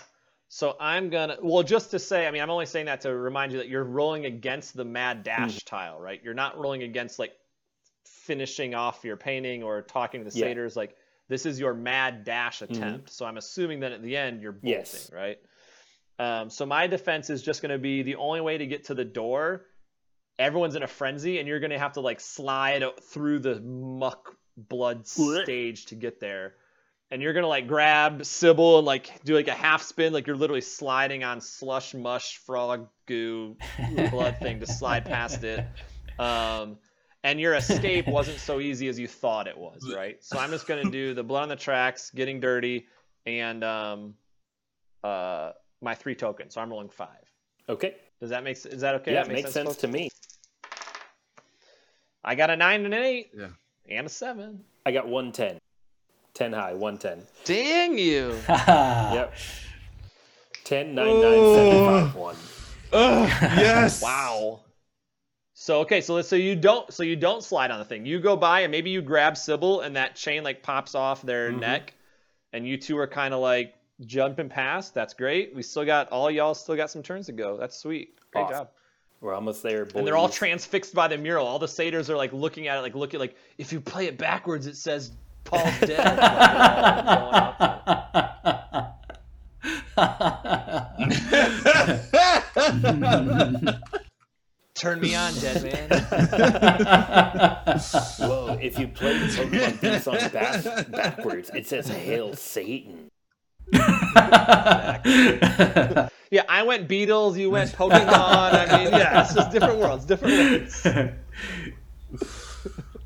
So 0.53 0.77
I'm 0.81 1.11
gonna 1.11 1.37
well 1.41 1.63
just 1.63 1.93
to 1.93 2.01
say, 2.01 2.27
I 2.27 2.31
mean, 2.33 2.43
I'm 2.43 2.51
only 2.51 2.67
saying 2.67 2.87
that 2.87 3.03
to 3.03 3.15
remind 3.15 3.53
you 3.53 3.59
that 3.59 3.69
you're 3.69 3.85
rolling 3.85 4.27
against 4.27 4.77
the 4.77 4.85
mad 4.85 5.23
dash 5.23 5.59
Mm-hmm. 5.59 5.67
tile, 5.67 6.01
right? 6.01 6.21
You're 6.25 6.35
not 6.35 6.59
rolling 6.59 6.83
against 6.83 7.21
like 7.21 7.33
finishing 8.05 8.75
off 8.75 9.05
your 9.05 9.17
painting 9.17 9.63
or 9.63 9.83
talking 9.83 10.21
to 10.23 10.25
the 10.29 10.37
Yeah. 10.37 10.47
satyrs. 10.47 10.77
Like 10.77 10.97
this 11.29 11.47
is 11.47 11.61
your 11.61 11.73
mad 11.73 12.25
dash 12.25 12.63
attempt. 12.63 13.11
So 13.11 13.25
I'm 13.27 13.37
assuming 13.37 13.81
that 13.81 13.93
at 13.93 14.03
the 14.03 14.17
end 14.17 14.43
you're 14.43 14.51
bolting, 14.51 15.03
Yes. 15.03 15.11
right? 15.13 15.39
Um, 16.19 16.51
so 16.51 16.67
my 16.67 16.89
defense 16.89 17.31
is 17.31 17.43
just 17.43 17.63
going 17.63 17.71
to 17.71 17.79
be 17.79 18.03
the 18.03 18.17
only 18.17 18.41
way 18.41 18.59
to 18.59 18.67
get 18.67 18.87
to 18.87 18.95
the 18.95 19.05
door. 19.05 19.67
Everyone's 20.39 20.75
in 20.75 20.83
a 20.83 20.87
frenzy, 20.89 21.39
and 21.39 21.47
you're 21.47 21.61
going 21.61 21.71
to 21.71 21.79
have 21.79 21.93
to 21.93 22.01
like 22.01 22.19
slide 22.21 22.83
through 23.05 23.39
the 23.39 23.61
muck 23.61 24.35
blood 24.57 25.07
stage 25.07 25.87
to 25.87 25.95
get 25.95 26.19
there. 26.19 26.55
And 27.13 27.21
you're 27.21 27.33
gonna 27.33 27.49
like 27.49 27.67
grab 27.67 28.21
Cybil 28.21 28.79
and 28.79 28.87
like 28.87 29.23
do 29.25 29.35
like 29.35 29.49
a 29.49 29.53
half 29.55 29.83
spin, 29.83 30.13
like 30.13 30.27
you're 30.29 30.37
literally 30.37 30.61
sliding 30.61 31.25
on 31.25 31.41
slush 31.41 31.93
mush 31.95 32.37
frog 32.39 32.89
goo 33.07 33.57
blood 34.11 34.37
thing 34.41 34.61
to 34.61 34.67
slide 34.67 35.05
past 35.05 35.43
it. 35.43 35.65
Um, 36.21 36.79
and 37.25 37.41
your 37.41 37.55
escape 37.55 38.07
wasn't 38.07 38.39
so 38.39 38.61
easy 38.61 38.87
as 38.89 38.99
you 38.99 39.09
thought 39.09 39.49
it 39.49 39.59
was, 39.59 39.93
right? 39.95 40.23
So 40.23 40.39
I'm 40.39 40.51
just 40.51 40.67
gonna 40.69 40.89
do 40.91 41.13
the 41.15 41.25
blood 41.25 41.43
on 41.43 41.49
the 41.49 41.57
tracks, 41.57 42.11
getting 42.15 42.39
dirty, 42.39 42.87
and 43.27 43.65
um, 43.65 44.15
uh, 45.03 45.51
my 45.83 45.95
three 45.97 46.15
tokens. 46.15 46.55
So 46.55 46.61
I'm 46.61 46.71
rolling 46.71 46.91
five. 46.91 47.09
Okay. 47.69 47.97
Does 48.21 48.31
that 48.31 48.45
make 48.45 48.57
s- 48.57 48.67
is 48.67 48.83
that 48.83 48.95
okay? 48.97 49.15
yeah, 49.15 49.23
That 49.25 49.31
it 49.33 49.35
makes 49.35 49.51
sense 49.53 49.69
folks? 49.71 49.81
to 49.81 49.89
me. 49.89 50.11
I 52.25 52.35
got 52.35 52.51
a 52.51 52.57
nine 52.57 52.85
and 52.85 52.95
an 52.95 53.03
eight 53.03 53.31
Yeah. 53.37 53.49
and 53.89 54.07
a 54.07 54.11
seven. 54.11 54.63
I 54.87 54.93
got 54.93 55.07
110. 55.09 55.59
10 56.35 56.53
high, 56.53 56.75
110. 56.75 57.27
Dang 57.45 57.99
you! 57.99 58.35
Yep. 58.49 59.35
10, 60.65 60.95
9, 60.95 61.21
9, 61.21 61.55
7, 61.55 61.85
5, 62.11 62.15
1. 62.15 62.37
Ugh, 62.93 63.29
yes. 63.59 64.03
Wow. 64.03 64.61
So 65.55 65.81
okay, 65.81 66.01
so 66.01 66.15
let's 66.15 66.27
so 66.29 66.37
you 66.37 66.57
don't 66.57 66.91
so 66.93 67.03
you 67.03 67.17
don't 67.17 67.43
slide 67.45 67.71
on 67.71 67.79
the 67.81 67.85
thing. 67.85 68.07
You 68.07 68.19
go 68.19 68.35
by 68.35 68.61
and 68.61 68.71
maybe 68.71 68.89
you 68.89 69.03
grab 69.03 69.35
Cybil 69.35 69.85
and 69.85 69.95
that 69.97 70.17
chain 70.17 70.43
like 70.43 70.63
pops 70.63 70.95
off 70.95 71.21
their 71.21 71.53
Mhm. 71.53 71.61
neck, 71.61 71.95
and 72.55 72.67
you 72.67 72.79
two 72.79 72.97
are 72.97 73.07
kind 73.07 73.35
of 73.35 73.41
like 73.41 73.75
jumping 74.07 74.49
past. 74.49 74.95
That's 74.95 75.13
great. 75.13 75.55
We 75.55 75.63
still 75.63 75.85
got 75.85 76.09
all 76.09 76.31
y'all 76.31 76.55
still 76.55 76.77
got 76.77 76.91
some 76.91 77.03
turns 77.03 77.27
to 77.27 77.33
go. 77.33 77.59
That's 77.59 77.77
sweet. 77.77 78.19
Great 78.33 78.45
Awesome. 78.45 78.55
job. 78.55 78.69
We're 79.21 79.35
almost 79.35 79.63
there, 79.63 79.85
boys. 79.85 79.97
And 79.97 80.07
they're 80.07 80.17
all 80.17 80.31
transfixed 80.31 80.95
by 80.95 81.09
the 81.09 81.19
mural. 81.19 81.47
All 81.47 81.59
the 81.59 81.69
satyrs 81.69 82.09
are 82.09 82.17
like 82.17 82.33
looking 82.33 82.67
at 82.69 82.79
it, 82.79 82.81
like 82.81 82.95
looking 82.95 83.21
like 83.21 83.37
if 83.59 83.71
you 83.71 83.83
play 83.83 84.07
it 84.07 84.17
backwards, 84.17 84.67
it 84.67 84.77
says 84.77 85.13
Paul's 85.45 85.81
dead. 85.81 85.99
Like, 85.99 86.35
oh, 92.57 92.79
they're 92.81 93.05
all 93.05 93.21
going. 93.21 93.69
Turn 94.75 95.01
me 95.01 95.15
on, 95.15 95.35
dead 95.35 95.63
man. 95.63 95.89
Whoa, 98.19 98.59
if 98.63 98.79
you 98.79 98.89
play 98.89 99.19
the 99.19 99.27
Pokemon 99.27 99.79
theme 99.79 100.01
song 100.01 100.17
back, 100.33 100.91
backwards, 100.91 101.51
it 101.55 101.67
says 101.67 101.89
Hail 101.89 102.35
Satan. 102.35 103.11
yeah, 106.31 106.45
I 106.49 106.63
went 106.65 106.89
Beatles, 106.89 107.37
you 107.37 107.51
went 107.51 107.73
Pokemon. 107.73 108.09
I 108.09 108.79
mean, 108.83 108.93
yeah, 108.93 109.23
it's 109.23 109.35
just 109.35 109.51
different 109.51 109.79
worlds, 109.81 110.07
different 110.07 110.35
worlds. 110.35 110.83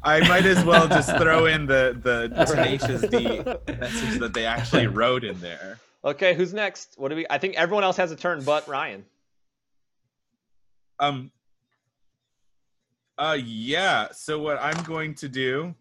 I 0.05 0.21
might 0.29 0.45
as 0.45 0.63
well 0.65 0.87
just 0.87 1.17
throw 1.17 1.47
in 1.47 1.67
the 1.67 1.99
the 2.01 2.45
Tenacious 2.47 3.01
D 3.09 3.43
message 3.73 4.19
that 4.21 4.35
they 4.35 4.45
actually 4.45 4.87
wrote 4.87 5.25
in 5.25 5.41
there. 5.41 5.81
Okay, 6.05 6.35
who's 6.35 6.53
next? 6.53 6.95
What 6.99 7.09
do 7.09 7.17
we? 7.17 7.27
I 7.31 7.39
think 7.39 7.55
everyone 7.57 7.85
else 7.85 7.97
has 7.97 8.13
a 8.13 8.17
turn, 8.17 8.45
but 8.45 8.67
Riann. 8.67 9.05
Um. 11.01 11.31
Uh, 13.17 13.39
yeah. 13.43 14.09
So 14.13 14.39
what 14.39 14.59
I'm 14.61 14.83
going 14.85 15.15
to 15.17 15.29
do 15.29 15.75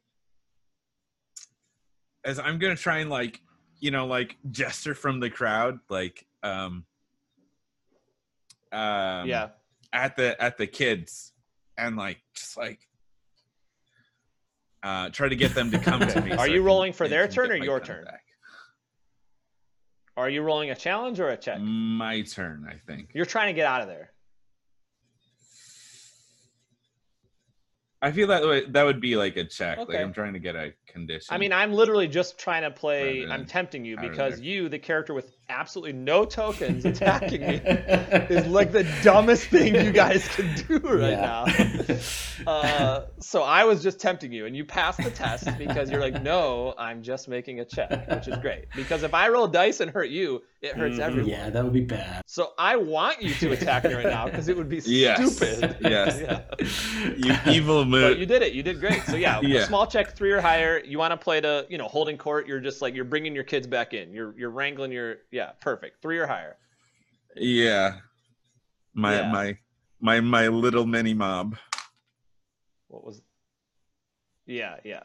is 2.26 2.40
I'm 2.40 2.60
gonna 2.60 2.78
try 2.78 3.00
and 3.00 3.10
like, 3.10 3.42
you 3.80 3.92
know, 3.92 4.06
like 4.06 4.38
gesture 4.52 4.96
from 4.96 5.20
the 5.20 5.30
crowd, 5.30 5.80
like, 5.90 6.26
um, 6.44 6.86
um, 8.72 9.28
yeah. 9.28 9.50
at 9.92 10.16
the 10.16 10.42
at 10.42 10.58
the 10.58 10.68
kids, 10.68 11.34
and 11.78 11.98
like 11.98 12.20
just 12.34 12.56
like. 12.56 12.88
Uh, 14.84 15.10
try 15.10 15.30
to 15.30 15.36
get 15.36 15.56
them 15.56 15.72
to 15.72 15.80
come 15.80 16.02
to 16.02 16.22
me. 16.22 16.32
Are 16.32 16.40
so 16.40 16.44
you 16.46 16.60
can- 16.60 16.64
rolling 16.66 16.94
for 16.94 17.08
their 17.08 17.28
turn 17.28 17.52
or 17.52 17.56
your 17.56 17.80
turn? 17.80 18.04
back. 18.04 18.24
Are 20.16 20.30
you 20.30 20.44
rolling 20.44 20.70
a 20.70 20.76
challenge 20.76 21.20
or 21.20 21.30
a 21.30 21.38
check? 21.38 21.60
My 21.60 22.22
turn, 22.22 22.68
I 22.70 22.76
think. 22.86 23.10
You're 23.14 23.26
trying 23.26 23.48
to 23.48 23.54
get 23.54 23.66
out 23.66 23.82
of 23.82 23.88
there. 23.88 24.12
I 28.00 28.12
feel 28.12 28.28
that 28.28 28.46
way, 28.46 28.66
that 28.66 28.84
would 28.84 29.00
be 29.00 29.16
like 29.16 29.38
a 29.38 29.46
check. 29.46 29.78
Like 29.78 29.96
I'm 29.96 30.12
trying 30.12 30.34
to 30.34 30.40
get 30.40 30.58
a 30.58 30.74
condition. 30.88 31.34
I 31.34 31.38
mean, 31.38 31.54
I'm 31.54 31.72
literally 31.72 32.10
just 32.10 32.38
trying 32.38 32.64
to 32.64 32.70
play. 32.70 33.22
Rather 33.22 33.32
I'm 33.32 33.46
tempting 33.46 33.86
you 33.86 33.98
because 33.98 34.42
you, 34.42 34.68
the 34.68 34.78
character 34.78 35.14
with 35.14 35.32
absolutely 35.50 35.94
no 35.94 36.26
tokens, 36.26 36.86
attacking 36.86 37.42
me 37.42 37.48
is 38.30 38.48
like 38.48 38.72
the 38.72 38.84
dumbest 39.04 39.48
thing 39.48 39.76
you 39.76 39.92
guys 39.92 40.28
can 40.30 40.54
do 40.68 40.80
right 40.80 41.20
now. 41.20 41.46
Uh, 42.48 43.06
so 43.20 43.44
I 43.44 43.64
was 43.64 43.82
just 43.82 44.02
tempting 44.02 44.34
you, 44.34 44.46
and 44.48 44.56
you 44.56 44.66
passed 44.66 45.02
the 45.02 45.12
test 45.12 45.48
because 45.58 45.90
you're 45.90 46.02
like, 46.02 46.22
no, 46.24 46.74
I'm 46.78 47.02
just 47.02 47.30
making 47.30 47.62
a 47.62 47.66
check, 47.66 48.10
which 48.10 48.28
is 48.28 48.36
great. 48.40 48.66
Because 48.76 49.04
if 49.04 49.14
I 49.14 49.30
roll 49.30 49.48
dice 49.48 49.80
and 49.80 49.90
hurt 49.90 50.10
you, 50.10 50.44
it 50.62 50.76
hurts 50.76 51.00
everyone. 51.00 51.30
yeah, 51.30 51.50
that 51.50 51.64
would 51.64 51.72
be 51.72 51.82
bad. 51.86 52.22
So 52.26 52.52
I 52.58 52.76
want 52.76 53.22
you 53.22 53.34
to 53.36 53.52
attack 53.52 53.86
me 53.86 53.94
right 53.94 54.08
now 54.08 54.26
because 54.26 54.50
it 54.50 54.58
would 54.58 54.68
be 54.68 54.82
Yes. 54.84 55.36
stupid. 55.38 55.78
Yes. 55.82 56.20
Yeah. 57.18 57.40
you 57.46 57.52
evil 57.54 57.86
But 57.86 58.18
you 58.18 58.26
did 58.26 58.42
it. 58.42 58.54
You 58.54 58.64
did 58.64 58.80
great. 58.80 59.04
So 59.04 59.16
yeah, 59.16 59.40
Yeah. 59.42 59.62
a 59.62 59.66
small 59.66 59.86
check, 59.88 60.16
three 60.16 60.32
or 60.32 60.42
higher. 60.42 60.80
You 60.84 60.98
want 60.98 61.12
to 61.12 61.18
play 61.18 61.40
to, 61.42 61.66
you 61.70 61.78
know, 61.78 61.88
holding 61.88 62.18
court. 62.18 62.48
You're 62.48 62.60
just 62.60 62.82
like 62.82 62.94
you're 62.96 63.06
bringing 63.06 63.36
your 63.36 63.44
kids 63.44 63.68
back 63.68 63.94
in. 63.94 64.12
You're 64.14 64.34
you're 64.38 64.50
wrangling 64.50 64.92
your 64.92 65.18
yeah, 65.34 65.52
perfect. 65.60 66.02
Three 66.02 66.20
or 66.20 66.28
higher. 66.28 66.56
yeah. 67.36 67.98
My 68.94 69.16
Yeah. 69.16 69.32
my 69.32 69.58
my 70.00 70.20
my 70.22 70.48
little 70.48 70.86
mini 70.86 71.14
mob 71.16 71.58
What 72.88 73.04
was? 73.04 73.22
Yeah, 74.46 74.78
yeah. 74.84 75.04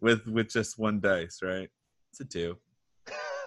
with 0.00 0.26
with 0.26 0.48
just 0.50 0.78
one 0.78 1.00
dice, 1.00 1.40
right? 1.42 1.68
It's 2.10 2.20
a 2.20 2.24
two. 2.24 2.56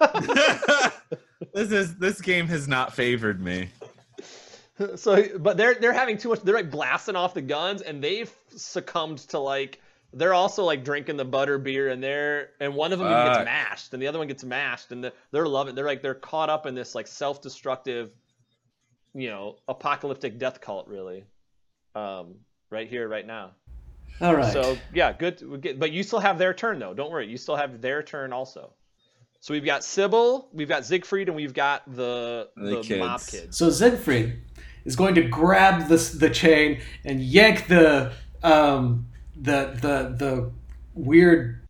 this 1.54 1.72
is 1.72 1.96
this 1.96 2.20
game 2.20 2.46
has 2.48 2.68
not 2.68 2.92
favored 2.94 3.40
me. 3.40 3.68
so, 4.96 5.38
but 5.38 5.56
they're 5.56 5.74
they're 5.76 5.92
having 5.92 6.18
too 6.18 6.28
much. 6.28 6.40
They're 6.42 6.54
like 6.54 6.70
blasting 6.70 7.16
off 7.16 7.32
the 7.34 7.42
guns, 7.42 7.80
and 7.82 8.04
they've 8.04 8.30
succumbed 8.54 9.18
to 9.30 9.38
like 9.38 9.80
they're 10.12 10.34
also 10.34 10.64
like 10.64 10.84
drinking 10.84 11.16
the 11.16 11.24
butter 11.24 11.58
beer, 11.58 11.88
and 11.88 12.02
they're 12.02 12.50
and 12.60 12.74
one 12.74 12.92
of 12.92 12.98
them 12.98 13.08
even 13.08 13.26
gets 13.26 13.44
mashed, 13.44 13.92
and 13.92 14.02
the 14.02 14.06
other 14.06 14.18
one 14.18 14.28
gets 14.28 14.44
mashed, 14.44 14.92
and 14.92 15.04
the, 15.04 15.12
they're 15.32 15.46
loving. 15.46 15.74
They're 15.74 15.86
like 15.86 16.02
they're 16.02 16.14
caught 16.14 16.48
up 16.50 16.66
in 16.66 16.74
this 16.74 16.94
like 16.94 17.06
self-destructive, 17.06 18.10
you 19.14 19.28
know, 19.28 19.56
apocalyptic 19.68 20.38
death 20.38 20.60
cult, 20.60 20.88
really. 20.88 21.24
Um, 21.94 22.36
right 22.70 22.88
here, 22.88 23.08
right 23.08 23.26
now. 23.26 23.52
All 24.20 24.34
right. 24.34 24.52
So 24.52 24.76
yeah, 24.94 25.12
good. 25.12 25.60
get- 25.60 25.78
But 25.78 25.92
you 25.92 26.02
still 26.02 26.18
have 26.20 26.38
their 26.38 26.54
turn 26.54 26.78
though. 26.78 26.94
Don't 26.94 27.10
worry, 27.10 27.28
you 27.28 27.36
still 27.36 27.56
have 27.56 27.80
their 27.80 28.02
turn 28.02 28.32
also. 28.32 28.72
So 29.40 29.54
we've 29.54 29.64
got 29.64 29.82
Cybil, 29.82 30.46
we've 30.52 30.68
got 30.68 30.84
Siegfried, 30.84 31.28
and 31.28 31.36
we've 31.36 31.54
got 31.54 31.84
the 31.94 32.48
The 32.56 32.82
the, 32.82 32.98
mob 32.98 33.20
kids. 33.20 33.30
kids. 33.30 33.56
So 33.58 33.70
Siegfried 33.70 34.38
is 34.84 34.96
going 34.96 35.14
to 35.14 35.22
grab 35.22 35.86
this 35.88 36.10
the 36.12 36.30
chain 36.30 36.80
and 37.04 37.20
yank 37.20 37.68
the 37.68 38.12
um 38.42 39.06
the 39.40 39.76
the 39.80 40.14
the 40.16 40.52
weird 40.94 41.66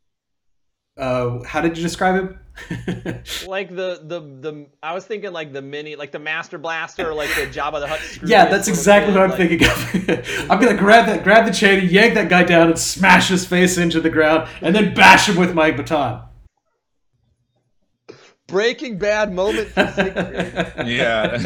uh 0.96 1.42
how 1.44 1.60
did 1.60 1.76
you 1.76 1.82
describe 1.82 2.14
him? 2.16 2.38
Like 3.46 3.68
the 3.70 4.00
the 4.02 4.20
the 4.20 4.66
I 4.82 4.92
was 4.92 5.06
thinking 5.06 5.32
like 5.32 5.52
the 5.52 5.62
mini 5.62 5.94
like 5.94 6.10
the 6.10 6.18
Master 6.18 6.58
Blaster 6.58 7.08
or 7.08 7.14
like 7.14 7.28
the 7.30 7.42
Jabba 7.42 7.78
the 7.80 7.86
Hutt. 7.86 8.00
yeah, 8.28 8.46
that's 8.46 8.66
exactly 8.66 9.14
what 9.14 9.22
I'm 9.22 9.30
like- 9.30 9.38
thinking 9.38 9.64
of. 9.68 10.50
I'm 10.50 10.60
gonna 10.60 10.76
grab 10.76 11.06
that 11.06 11.22
grab 11.22 11.46
the 11.46 11.52
chain, 11.52 11.78
and 11.80 11.90
yank 11.90 12.14
that 12.14 12.28
guy 12.28 12.42
down, 12.42 12.68
and 12.68 12.78
smash 12.78 13.28
his 13.28 13.46
face 13.46 13.78
into 13.78 14.00
the 14.00 14.10
ground, 14.10 14.48
and 14.60 14.74
then 14.74 14.92
bash 14.92 15.28
him 15.28 15.36
with 15.36 15.54
my 15.54 15.70
baton. 15.70 16.22
Breaking 18.49 18.99
Bad 18.99 19.32
moment 19.32 19.68
for 19.68 19.86
Siegfried. 19.94 20.88
Yeah. 20.88 21.36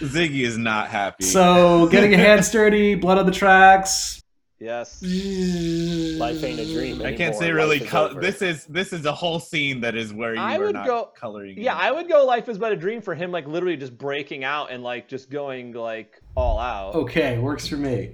Ziggy 0.00 0.40
is 0.44 0.56
not 0.58 0.88
happy. 0.88 1.24
so 1.24 1.86
getting 1.88 2.14
a 2.14 2.16
hand 2.16 2.44
sturdy, 2.44 2.94
blood 2.94 3.18
on 3.18 3.26
the 3.26 3.32
tracks. 3.32 4.20
yes. 4.58 5.02
Life 5.02 6.42
ain't 6.42 6.58
a 6.60 6.64
dream. 6.72 7.02
I 7.02 7.12
can't 7.14 7.34
say 7.36 7.52
really. 7.52 7.80
Life 7.80 8.12
is 8.16 8.20
this 8.20 8.42
is 8.42 8.64
this 8.66 8.92
is 8.92 9.04
a 9.04 9.12
whole 9.12 9.40
scene 9.40 9.80
that 9.82 9.94
is 9.94 10.12
where 10.12 10.34
you 10.34 10.40
I 10.40 10.56
are 10.56 10.60
would 10.66 10.74
not 10.74 10.86
go- 10.86 11.10
coloring. 11.14 11.58
Yeah, 11.58 11.74
in. 11.74 11.80
I 11.80 11.90
would 11.92 12.08
go 12.08 12.24
Life 12.24 12.48
is 12.48 12.56
but 12.58 12.72
a 12.72 12.76
dream 12.76 13.02
for 13.02 13.14
him, 13.14 13.30
like 13.30 13.46
literally 13.46 13.76
just 13.76 13.96
breaking 13.98 14.42
out 14.44 14.70
and 14.70 14.82
like 14.82 15.06
just 15.08 15.28
going 15.30 15.72
like 15.72 16.20
all 16.34 16.58
out. 16.58 16.94
Okay, 16.94 17.38
works 17.38 17.66
for 17.68 17.76
me. 17.76 18.12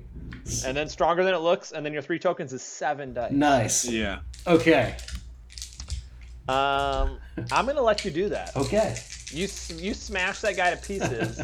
And 0.64 0.76
then 0.76 0.88
stronger 0.88 1.22
than 1.24 1.34
it 1.34 1.38
looks, 1.40 1.72
and 1.72 1.84
then 1.86 1.92
your 1.92 2.02
three 2.02 2.18
tokens 2.18 2.52
is 2.52 2.62
seven 2.62 3.12
dice. 3.14 3.30
Nice. 3.32 3.84
Yeah. 3.88 4.20
Okay. 4.46 4.96
Um, 6.48 7.18
I'm 7.52 7.66
gonna 7.66 7.82
let 7.82 8.04
you 8.04 8.10
do 8.10 8.28
that. 8.30 8.56
Okay. 8.56 8.96
You 9.30 9.46
you 9.76 9.92
smash 9.94 10.40
that 10.40 10.56
guy 10.56 10.70
to 10.74 10.76
pieces, 10.78 11.38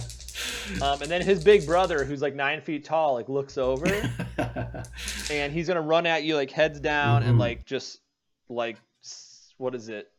um, 0.83 1.03
and 1.03 1.11
then 1.11 1.21
his 1.21 1.45
big 1.45 1.67
brother, 1.67 2.05
who's 2.05 2.23
like 2.23 2.35
nine 2.35 2.63
feet 2.63 2.85
tall, 2.85 3.15
like 3.15 3.29
looks 3.29 3.59
over, 3.59 3.87
and 5.31 5.53
he's 5.53 5.69
gonna 5.69 5.83
run 5.83 6.07
at 6.07 6.25
you 6.25 6.35
like 6.37 6.51
heads 6.51 6.81
down 6.81 7.23
and 7.23 7.37
Mhm. 7.37 7.41
like 7.41 7.67
just 7.67 8.01
like 8.49 8.77
what 9.59 9.75
is 9.75 9.89
it? 9.91 10.11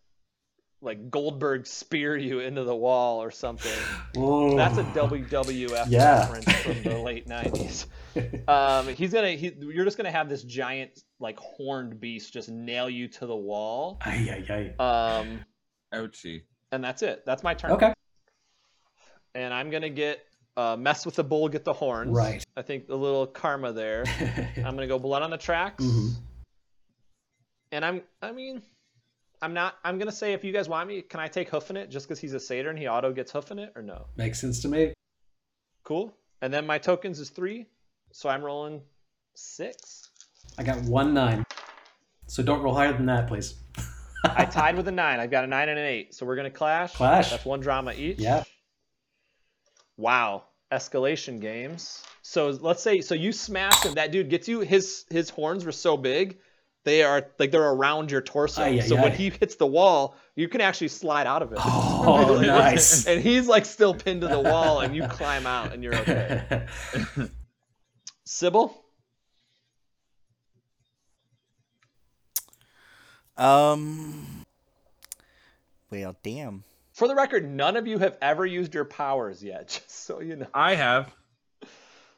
Like 0.82 1.10
Goldberg 1.10 1.66
spear 1.66 2.16
you 2.16 2.40
into 2.42 2.64
the 2.64 2.76
wall 2.76 3.22
or 3.24 3.32
something. 3.32 3.72
Whoa. 4.14 4.56
That's 4.56 4.78
a 4.78 4.84
WWF 4.84 5.88
Yeah. 5.90 6.20
reference 6.32 6.52
from 6.62 6.84
the 6.84 7.00
late 7.00 7.28
'90s. 7.28 7.88
Um, 8.48 8.88
he's 8.90 9.12
gonna. 9.14 9.32
He, 9.32 9.54
you're 9.60 9.86
just 9.86 9.98
gonna 9.98 10.12
have 10.12 10.30
this 10.30 10.44
giant, 10.44 11.04
like 11.20 11.38
horned 11.40 12.00
beast 12.00 12.32
just 12.34 12.50
nail 12.50 12.90
you 12.90 13.08
to 13.10 13.26
the 13.26 13.36
wall. 13.36 13.98
Ay, 14.06 14.44
ay, 14.50 14.74
ay. 14.80 14.84
Um, 15.20 15.40
Ouchie. 15.94 16.44
and 16.72 16.84
that's 16.84 17.02
it. 17.02 17.24
That's 17.26 17.44
my 17.44 17.54
turn. 17.54 17.72
Okay. 17.72 17.94
And 19.34 19.54
I'm 19.54 19.70
gonna 19.70 19.90
get 19.90 20.24
uh, 20.58 20.76
mess 20.78 21.06
with 21.06 21.16
the 21.16 21.24
bull, 21.24 21.50
get 21.50 21.66
the 21.66 21.74
horns. 21.74 22.12
Right. 22.16 22.44
I 22.56 22.62
think 22.62 22.90
a 22.90 22.96
little 22.96 23.28
karma 23.28 23.74
there. 23.74 24.06
I'm 24.58 24.76
gonna 24.76 24.88
go 24.88 25.00
blood 25.00 25.22
on 25.24 25.30
the 25.30 25.38
tracks. 25.38 25.84
Mhm. 25.84 26.14
And 27.72 27.84
I'm. 27.84 28.02
I 28.22 28.32
mean, 28.32 28.62
I'm 29.42 29.54
not. 29.54 29.76
I'm 29.84 29.98
gonna 29.98 30.12
say 30.12 30.34
if 30.34 30.44
you 30.44 30.54
guys 30.54 30.70
want 30.70 30.88
me, 30.88 31.02
can 31.02 31.20
I 31.20 31.28
take 31.28 31.50
hoofing 31.50 31.76
it 31.76 31.90
just 31.90 32.08
because 32.08 32.20
he's 32.20 32.34
a 32.34 32.40
satyr 32.40 32.70
and 32.70 32.80
he 32.80 32.88
auto 32.88 33.12
gets 33.12 33.32
hoofing 33.32 33.60
it 33.60 33.74
or 33.76 33.82
no? 33.82 34.06
Makes 34.16 34.40
sense 34.40 34.62
to 34.62 34.68
me. 34.70 34.94
Cool. 35.84 36.16
And 36.42 36.54
then 36.54 36.66
my 36.66 36.78
tokens 36.78 37.20
is 37.20 37.30
three, 37.30 37.66
so 38.16 38.30
I'm 38.30 38.42
rolling 38.42 38.82
six. 39.34 40.10
I 40.58 40.64
got 40.64 40.82
one 40.84 41.14
nine. 41.14 41.46
So 42.28 42.42
don't 42.42 42.62
roll 42.62 42.74
higher 42.74 42.94
than 42.94 43.08
that, 43.08 43.28
please. 43.28 43.56
I 44.24 44.46
tied 44.52 44.78
with 44.78 44.88
a 44.88 44.92
nine. 44.92 45.20
I've 45.20 45.30
got 45.30 45.44
a 45.44 45.48
nine 45.48 45.68
and 45.68 45.78
an 45.78 45.86
eight, 45.86 46.16
so 46.16 46.26
we're 46.26 46.38
gonna 46.38 46.50
clash. 46.50 46.94
Clash. 46.94 47.32
That's 47.32 47.44
one 47.44 47.60
drama 47.60 47.92
each. 47.92 48.20
Yeah. 48.20 48.46
Wow. 49.98 50.46
Escalation 50.72 51.42
games. 51.42 52.04
So 52.22 52.52
let's 52.52 52.82
say 52.82 53.02
so 53.02 53.16
you 53.16 53.34
smash 53.34 53.84
him. 53.84 53.96
That 53.96 54.14
dude 54.14 54.30
gets 54.30 54.48
you. 54.48 54.62
His 54.62 55.04
his 55.10 55.30
horns 55.30 55.66
were 55.66 55.74
so 55.74 55.98
big 55.98 56.38
They 56.86 57.04
are 57.04 57.28
like 57.38 57.52
they're 57.52 57.70
around 57.70 58.12
your 58.12 58.22
torso. 58.22 58.62
Ay, 58.62 58.78
ay, 58.78 58.80
so 58.80 58.96
when 58.96 59.12
ay. 59.12 59.16
he 59.16 59.30
hits 59.30 59.56
the 59.56 59.68
wall, 59.68 60.16
you 60.38 60.48
can 60.48 60.62
actually 60.62 60.88
slide 60.88 61.28
out 61.28 61.42
of 61.42 61.52
it. 61.52 61.60
Oh, 61.62 62.40
nice. 62.46 63.08
and 63.08 63.22
he's 63.22 63.46
like 63.46 63.66
still 63.66 63.94
pinned 63.94 64.22
to 64.22 64.30
the 64.30 64.40
wall, 64.40 64.80
and 64.80 64.96
you 64.96 65.06
climb 65.06 65.46
out, 65.46 65.74
and 65.74 65.84
you're 65.84 65.96
okay. 65.96 66.66
Cybil, 68.28 68.74
Um. 73.38 74.46
Well, 75.92 76.16
damn. 76.24 76.64
for 76.94 77.08
the 77.08 77.16
record, 77.16 77.50
none 77.50 77.76
of 77.76 77.86
you 77.86 78.00
have 78.00 78.18
ever 78.22 78.46
used 78.46 78.74
your 78.74 78.86
powers 78.86 79.44
yet, 79.44 79.68
just 79.88 80.06
so 80.06 80.22
you 80.22 80.38
know. 80.38 80.48
I 80.54 80.76
have. 80.76 81.14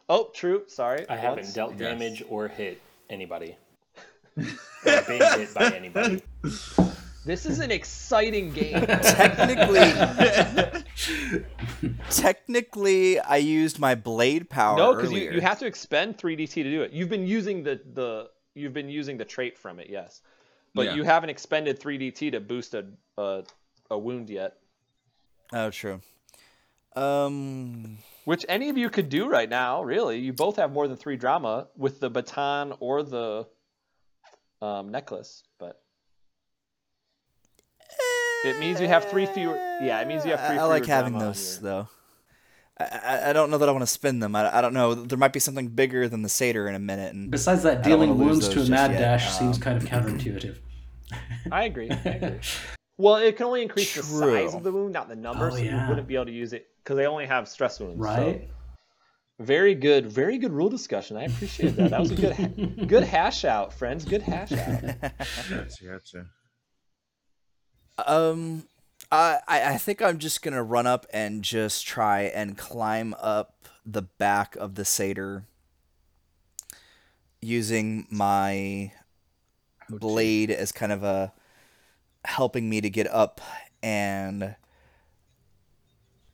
Oh, 0.10 0.30
true. 0.34 0.64
Sorry. 0.68 1.06
I 1.10 1.18
haven't 1.18 1.54
dealt 1.54 1.72
Yes. 1.72 1.80
damage 1.80 2.24
or 2.30 2.48
hit 2.48 2.80
anybody. 3.10 3.58
or 4.38 4.44
been 4.84 5.40
hit 5.40 5.54
by 5.54 5.72
anybody. 5.76 6.22
This 7.28 7.46
is 7.46 7.60
an 7.60 7.72
exciting 7.72 8.52
game. 8.52 8.86
Technically, 9.04 9.82
technically, 12.10 13.20
I 13.20 13.36
used 13.36 13.80
my 13.80 13.96
blade 13.96 14.50
power. 14.50 14.78
no, 14.78 14.96
because 14.96 15.12
you, 15.12 15.32
you 15.32 15.42
have 15.42 15.60
to 15.60 15.66
expend 15.66 16.18
3dt 16.18 16.54
to 16.54 16.64
do 16.64 16.82
it. 16.84 16.94
You've 16.94 17.10
been 17.10 17.28
using 17.28 17.64
the 17.64 17.82
the 17.94 18.30
you've 18.56 18.72
been 18.74 18.88
using 18.90 19.18
the 19.18 19.26
trait 19.26 19.58
from 19.58 19.80
it, 19.82 19.90
yes, 19.90 20.22
but 20.74 20.86
Yeah. 20.86 20.96
you 20.96 21.04
haven't 21.04 21.30
expended 21.30 21.82
3dt 21.82 22.32
to 22.32 22.40
boost 22.40 22.74
a 22.74 22.86
a, 23.18 23.44
a 23.92 23.98
wound 23.98 24.30
yet. 24.30 24.54
Oh, 25.52 25.70
true. 25.70 26.00
Um. 26.96 27.98
Which 28.24 28.46
any 28.48 28.70
of 28.70 28.78
you 28.78 28.90
could 28.90 29.10
do 29.10 29.28
right 29.30 29.50
now, 29.50 29.84
really. 29.84 30.20
You 30.20 30.32
both 30.32 30.56
have 30.56 30.72
more 30.72 30.88
than 30.88 30.96
three 30.96 31.18
drama 31.18 31.68
with 31.76 32.00
the 32.00 32.10
baton 32.10 32.74
or 32.80 33.04
the 33.04 33.48
um, 34.62 34.92
necklace, 34.92 35.44
but 35.60 35.82
it 38.48 38.60
means 38.60 38.80
you 38.82 38.88
have 38.88 39.06
three 39.06 39.26
fewer. 39.28 39.56
Yeah, 39.82 40.00
it 40.02 40.08
means 40.08 40.26
you 40.26 40.32
have 40.32 40.40
I- 40.40 40.48
three. 40.48 40.56
I, 40.58 40.60
fewer 40.60 40.68
like 40.70 40.86
having 40.86 41.18
those 41.20 41.60
your- 41.62 41.70
though. 41.70 41.88
I, 42.80 42.84
I 42.86 43.30
I 43.30 43.34
don't 43.34 43.50
know 43.50 43.58
that 43.58 43.68
I 43.70 43.72
want 43.72 43.82
to 43.84 43.88
spend 43.88 44.22
them. 44.22 44.36
I, 44.36 44.58
I 44.58 44.62
don't 44.62 44.74
know. 44.74 44.94
There 44.94 45.18
might 45.18 45.34
be 45.34 45.40
something 45.40 45.68
bigger 45.70 46.08
than 46.08 46.22
the 46.22 46.30
satyr 46.30 46.68
in 46.68 46.76
a 46.76 46.80
minute, 46.80 47.14
and 47.14 47.32
Besides 47.32 47.64
that, 47.64 47.80
I 47.86 47.90
don't 47.90 48.00
wanna 48.00 48.14
dealing 48.14 48.28
wounds 48.28 48.48
to 48.50 48.62
a 48.62 48.66
mad 48.70 48.92
just 48.92 48.92
yet. 48.92 49.00
dash 49.00 49.32
seems 49.38 49.58
Um, 49.58 49.62
kind 49.64 49.78
of 49.78 49.84
counterintuitive. 49.90 50.58
I 51.52 51.64
agree. 51.64 51.90
I 51.92 51.96
agree. 52.10 52.40
well, 52.98 53.16
it 53.16 53.36
can 53.38 53.46
only 53.48 53.62
increase 53.64 53.96
the 53.96 54.04
size 54.04 54.20
True. 54.52 54.58
of 54.58 54.64
the 54.64 54.72
wound, 54.72 54.94
not 54.94 55.10
the 55.10 55.16
number, 55.16 55.48
Oh, 55.48 55.50
so 55.52 55.58
you 55.58 55.66
yeah. 55.72 55.88
wouldn't 55.90 56.08
be 56.08 56.16
able 56.16 56.26
to 56.26 56.32
use 56.32 56.54
it 56.54 56.68
because 56.84 56.98
they 56.98 57.08
only 57.08 57.26
have 57.26 57.48
stress 57.48 57.80
wounds. 57.80 57.98
so- 57.98 58.04
Right? 58.04 58.48
Very 59.40 59.76
good, 59.76 60.08
very 60.12 60.40
good 60.40 60.52
rule 60.52 60.68
discussion. 60.70 61.16
I 61.16 61.26
appreciate 61.26 61.76
that. 61.76 61.92
That 61.92 62.00
was 62.00 62.10
a 62.12 62.16
good, 62.16 62.88
good 62.88 63.04
hash 63.04 63.46
out, 63.46 63.72
friends. 63.72 64.04
Good 64.04 64.24
hash 64.24 64.52
out. 64.52 64.82
Gotcha, 65.50 65.84
gotcha. 65.86 66.26
Um, 68.06 68.64
I 69.12 69.40
I 69.48 69.74
I 69.74 69.78
think 69.78 70.02
I'm 70.02 70.18
just 70.20 70.42
gonna 70.42 70.64
run 70.64 70.88
up 70.88 71.06
and 71.12 71.44
just 71.44 71.86
try 71.86 72.24
and 72.24 72.58
climb 72.58 73.16
up 73.20 73.68
the 73.86 74.02
back 74.02 74.56
of 74.58 74.76
the 74.76 74.86
satyr 74.86 75.46
using 77.42 78.06
my 78.10 78.92
blade 79.90 80.52
as 80.52 80.72
kind 80.72 80.92
of 80.92 81.04
a 81.04 81.32
helping 82.26 82.70
me 82.70 82.82
to 82.82 82.90
get 82.90 83.08
up 83.08 83.40
and 83.82 84.56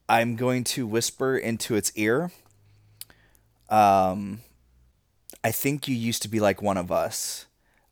I'm 0.10 0.36
going 0.36 0.64
to 0.66 0.88
whisper 0.88 1.38
into 1.38 1.76
its 1.76 1.92
ear. 1.96 2.32
Um 3.70 4.42
I 5.44 5.52
think 5.52 5.88
you 5.88 5.96
used 5.96 6.22
to 6.24 6.28
be 6.28 6.40
like 6.40 6.62
one 6.62 6.78
of 6.78 6.92
us. 6.92 7.46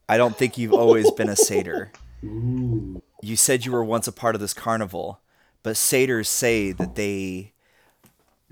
I 0.09 0.17
don't 0.17 0.37
think 0.37 0.57
you've 0.57 0.73
always 0.73 1.11
been 1.11 1.29
a 1.29 1.35
satyr. 1.35 1.91
Ooh. 2.23 3.01
You 3.21 3.35
said 3.35 3.65
you 3.65 3.71
were 3.71 3.83
once 3.83 4.07
a 4.07 4.11
part 4.11 4.35
of 4.35 4.41
this 4.41 4.53
carnival, 4.53 5.21
but 5.63 5.77
satyrs 5.77 6.27
say 6.27 6.71
that 6.71 6.95
they 6.95 7.53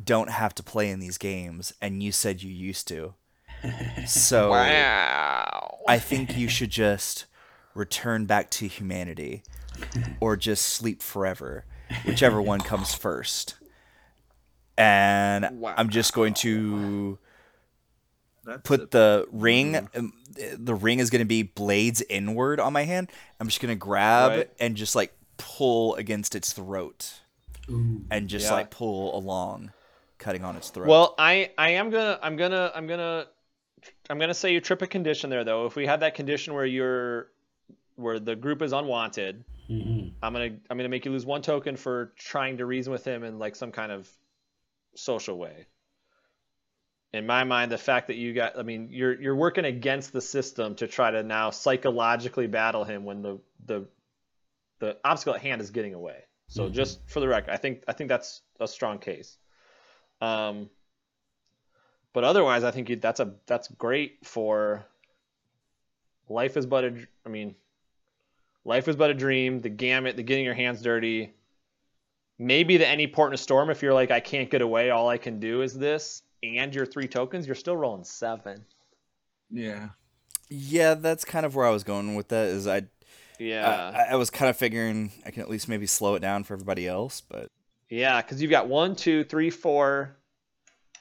don't 0.03 0.29
have 0.29 0.53
to 0.55 0.63
play 0.63 0.89
in 0.89 0.99
these 0.99 1.17
games, 1.17 1.73
and 1.81 2.01
you 2.03 2.11
said 2.11 2.41
you 2.41 2.51
used 2.51 2.87
to. 2.89 3.13
So 4.05 4.49
Wow. 4.51 5.79
I 5.87 5.97
think 5.99 6.37
you 6.37 6.47
should 6.47 6.69
just 6.69 7.25
return 7.73 8.25
back 8.25 8.49
to 8.51 8.67
humanity 8.67 9.43
or 10.19 10.35
just 10.35 10.65
sleep 10.65 11.01
forever, 11.01 11.65
whichever 12.05 12.41
one 12.41 12.59
comes 12.59 12.93
first. 12.93 13.55
And 14.77 15.65
I'm 15.65 15.89
just 15.89 16.13
going 16.13 16.33
to 16.35 17.17
That's 18.49 18.61
put 18.63 18.91
the 18.91 19.27
ring 19.31 19.75
um, 19.75 20.13
the 20.57 20.75
ring 20.75 20.99
is 20.99 21.09
going 21.09 21.19
to 21.21 21.25
be 21.25 21.43
blades 21.43 22.01
inward 22.09 22.59
on 22.59 22.71
my 22.73 22.83
hand 22.83 23.11
i'm 23.39 23.47
just 23.47 23.61
going 23.61 23.71
to 23.73 23.79
grab 23.79 24.31
Right. 24.31 24.49
and 24.59 24.75
just 24.75 24.95
like 24.95 25.13
pull 25.37 25.95
against 25.95 26.35
its 26.35 26.51
throat 26.53 27.21
Ooh. 27.69 28.01
and 28.11 28.27
just 28.27 28.45
Yeah. 28.47 28.53
like 28.53 28.69
pull 28.71 29.17
along 29.17 29.71
cutting 30.17 30.43
on 30.43 30.55
its 30.57 30.69
throat 30.69 30.87
Well, 30.87 31.15
I 31.17 31.51
I 31.57 31.69
am 31.71 31.89
gonna 31.89 32.19
I'm 32.21 32.35
gonna 32.35 32.71
I'm 32.75 32.87
gonna 32.87 33.25
I'm 34.09 34.19
gonna 34.19 34.33
say 34.33 34.51
you 34.53 34.59
trip 34.59 34.81
a 34.81 34.87
condition 34.87 35.29
there 35.29 35.43
though. 35.45 35.65
If 35.65 35.75
we 35.77 35.85
have 35.85 36.01
that 36.01 36.13
condition 36.15 36.53
where 36.53 36.65
you're 36.65 37.27
where 37.95 38.19
the 38.19 38.35
group 38.35 38.61
is 38.61 38.73
unwanted, 38.73 39.45
Mhm. 39.69 40.11
I'm 40.21 40.33
gonna 40.33 40.57
I'm 40.69 40.77
gonna 40.77 40.89
make 40.89 41.05
you 41.05 41.11
lose 41.11 41.25
one 41.25 41.41
token 41.41 41.77
for 41.77 42.11
trying 42.17 42.57
to 42.57 42.65
reason 42.65 42.91
with 42.91 43.05
him 43.05 43.23
in 43.23 43.39
like 43.39 43.55
some 43.55 43.71
kind 43.71 43.91
of 43.93 44.09
social 44.95 45.37
way. 45.37 45.67
In 47.11 47.25
my 47.25 47.43
mind, 47.43 47.71
the 47.71 47.77
fact 47.77 48.07
that 48.07 48.17
you 48.17 48.33
got 48.33 48.57
I 48.57 48.63
mean 48.63 48.89
you're 48.91 49.19
you're 49.19 49.35
working 49.35 49.65
against 49.65 50.13
the 50.13 50.21
system 50.21 50.75
to 50.75 50.87
try 50.87 51.09
to 51.11 51.23
now 51.23 51.49
psychologically 51.49 52.47
battle 52.47 52.83
him 52.83 53.03
when 53.03 53.21
the 53.21 53.39
the 53.65 53.87
the 54.79 54.97
obstacle 55.03 55.35
at 55.35 55.41
hand 55.41 55.61
is 55.61 55.71
getting 55.71 55.93
away. 55.93 56.23
So 56.47 56.67
Mhm. 56.67 56.73
just 56.73 57.07
for 57.09 57.19
the 57.19 57.27
record, 57.27 57.51
I 57.51 57.57
think 57.57 57.83
I 57.87 57.93
think 57.93 58.09
that's 58.09 58.41
a 58.59 58.67
strong 58.67 58.99
case. 58.99 59.37
Um, 60.21 60.69
but 62.13 62.23
otherwise, 62.23 62.63
I 62.63 62.71
think 62.71 62.89
you, 62.89 62.95
that's 62.95 63.19
a 63.19 63.35
that's 63.45 63.67
great 63.67 64.25
for 64.25 64.85
life 66.27 66.57
is 66.57 66.65
but 66.65 66.83
a, 66.85 67.07
I 67.25 67.29
mean, 67.29 67.55
life 68.65 68.87
is 68.87 68.95
but 68.95 69.09
a 69.09 69.13
dream. 69.13 69.59
The 69.59 69.69
gamut, 69.69 70.15
the 70.15 70.23
getting 70.23 70.45
your 70.45 70.53
hands 70.53 70.81
dirty. 70.81 71.33
Maybe 72.37 72.77
the 72.77 72.87
any 72.87 73.07
port 73.07 73.29
in 73.31 73.33
a 73.33 73.37
storm. 73.37 73.69
If 73.69 73.81
you're 73.81 73.93
like, 73.93 74.11
I 74.11 74.21
can't 74.21 74.49
get 74.49 74.61
away, 74.61 74.91
all 74.91 75.09
I 75.09 75.17
can 75.17 75.39
do 75.39 75.61
is 75.61 75.73
this, 75.77 76.23
and 76.43 76.73
your 76.73 76.85
three 76.85 77.07
tokens, 77.07 77.45
you're 77.45 77.55
still 77.55 77.75
rolling 77.77 78.03
seven. 78.03 78.63
Yeah. 79.51 79.89
yeah 80.49 80.93
that's 80.93 81.25
kind 81.25 81.45
of 81.45 81.55
where 81.55 81.65
i 81.65 81.71
was 81.71 81.83
going 81.83 82.15
with 82.15 82.27
that 82.27 82.47
is 82.47 82.67
i 82.67 82.83
Yeah, 83.39 83.91
I, 83.95 84.13
I 84.13 84.15
was 84.15 84.29
kind 84.29 84.47
of 84.49 84.57
figuring 84.57 85.11
i 85.25 85.31
can 85.31 85.41
at 85.41 85.49
least 85.49 85.67
maybe 85.67 85.87
slow 85.87 86.13
it 86.15 86.19
down 86.19 86.43
for 86.43 86.53
everybody 86.53 86.87
else 86.87 87.21
but 87.21 87.47
yeah, 87.89 88.21
because 88.21 88.39
you've 88.39 88.51
got 88.51 88.67
one, 88.67 88.95
two, 88.95 89.23
three, 89.23 89.49
four, 89.49 90.15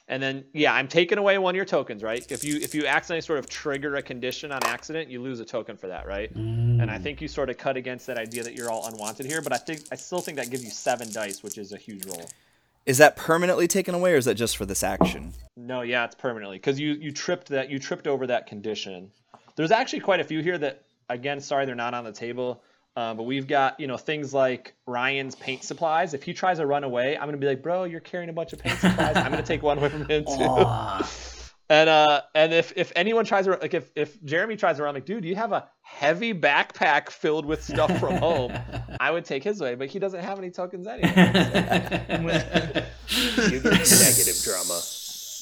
and 0.07 0.23
then 0.23 0.45
yeah, 0.53 0.73
I'm 0.73 0.87
taking 0.87 1.19
away 1.19 1.37
one 1.37 1.53
of 1.53 1.55
your 1.55 1.65
tokens, 1.65 2.01
right? 2.01 2.25
If 2.31 2.43
you 2.43 2.57
if 2.57 2.73
you 2.73 2.87
accidentally 2.87 3.21
sort 3.21 3.37
of 3.37 3.47
trigger 3.47 3.95
a 3.95 4.01
condition 4.01 4.51
on 4.51 4.59
accident, 4.65 5.07
you 5.07 5.21
lose 5.21 5.39
a 5.39 5.45
token 5.45 5.77
for 5.77 5.85
that, 5.87 6.07
right? 6.07 6.31
And 6.35 6.89
I 6.89 6.97
Mm. 6.97 7.03
think 7.03 7.21
you 7.21 7.27
sort 7.27 7.51
of 7.51 7.59
cut 7.59 7.77
against 7.77 8.07
that 8.07 8.17
idea 8.17 8.41
that 8.41 8.55
you're 8.55 8.71
all 8.71 8.87
unwanted 8.87 9.27
here, 9.27 9.39
but 9.39 9.53
I 9.53 9.57
think 9.57 9.81
I 9.91 9.95
still 9.95 10.19
think 10.19 10.37
that 10.37 10.49
gives 10.49 10.63
you 10.63 10.71
seven 10.71 11.11
dice, 11.11 11.43
which 11.43 11.59
is 11.59 11.71
a 11.71 11.77
huge 11.77 12.03
roll. 12.07 12.27
Is 12.85 12.97
that 12.97 13.15
permanently 13.15 13.67
taken 13.67 13.93
away 13.93 14.13
or 14.13 14.17
is 14.17 14.25
that 14.25 14.35
just 14.35 14.57
for 14.57 14.65
this 14.65 14.83
action 14.83 15.33
No, 15.55 15.81
yeah, 15.81 16.05
it's 16.05 16.15
permanently 16.15 16.57
because 16.57 16.79
you 16.79 16.93
you 16.93 17.11
tripped 17.11 17.49
that 17.49 17.69
you 17.69 17.79
tripped 17.79 18.07
over 18.07 18.27
that 18.27 18.47
condition. 18.47 19.11
There's 19.55 19.71
actually 19.71 20.01
quite 20.01 20.19
a 20.19 20.23
few 20.23 20.41
here 20.41 20.57
that 20.57 20.83
again, 21.09 21.39
sorry 21.41 21.65
they're 21.65 21.75
not 21.75 21.93
on 21.93 22.03
the 22.03 22.11
table, 22.11 22.63
uh, 22.95 23.13
but 23.13 23.23
we've 23.23 23.47
got 23.47 23.79
you 23.79 23.87
know 23.87 23.97
things 23.97 24.33
like 24.33 24.73
Riann's 24.87 25.35
paint 25.35 25.63
supplies. 25.63 26.13
If 26.13 26.23
he 26.23 26.33
tries 26.33 26.57
to 26.57 26.65
run 26.65 26.83
away, 26.83 27.17
I'm 27.17 27.25
gonna 27.25 27.37
be 27.37 27.47
like, 27.47 27.61
bro, 27.61 27.83
you're 27.83 27.99
carrying 27.99 28.29
a 28.29 28.33
bunch 28.33 28.53
of 28.53 28.59
paint 28.59 28.79
supplies. 28.79 29.15
I'm 29.15 29.31
gonna 29.31 29.43
take 29.43 29.63
one 29.63 29.77
away 29.77 29.89
from 29.89 30.05
him 30.05 30.25
too. 30.25 30.65
Aw. 31.69 31.73
And 31.73 31.89
uh, 31.89 32.21
and 32.33 32.53
if 32.53 32.73
if 32.75 32.91
anyone 32.95 33.25
tries 33.25 33.45
to 33.45 33.51
like 33.51 33.73
if 33.73 33.91
if 33.95 34.21
Jeremy 34.23 34.55
tries 34.55 34.77
to 34.77 34.83
run, 34.83 34.95
like, 34.95 35.05
dude, 35.05 35.23
you 35.23 35.35
have 35.35 35.51
a 35.51 35.69
heavy 35.81 36.33
backpack 36.33 37.09
filled 37.09 37.45
with 37.45 37.63
stuff 37.63 37.99
from 37.99 38.17
home. 38.17 38.53
I 38.99 39.11
would 39.11 39.25
take 39.25 39.43
his 39.43 39.59
way, 39.61 39.75
but 39.75 39.87
he 39.87 39.99
doesn't 39.99 40.21
have 40.23 40.37
any 40.39 40.49
tokens 40.51 40.87
anyway. 40.87 41.09
You 43.09 43.61
negative 43.61 44.41
drama. 44.43 44.81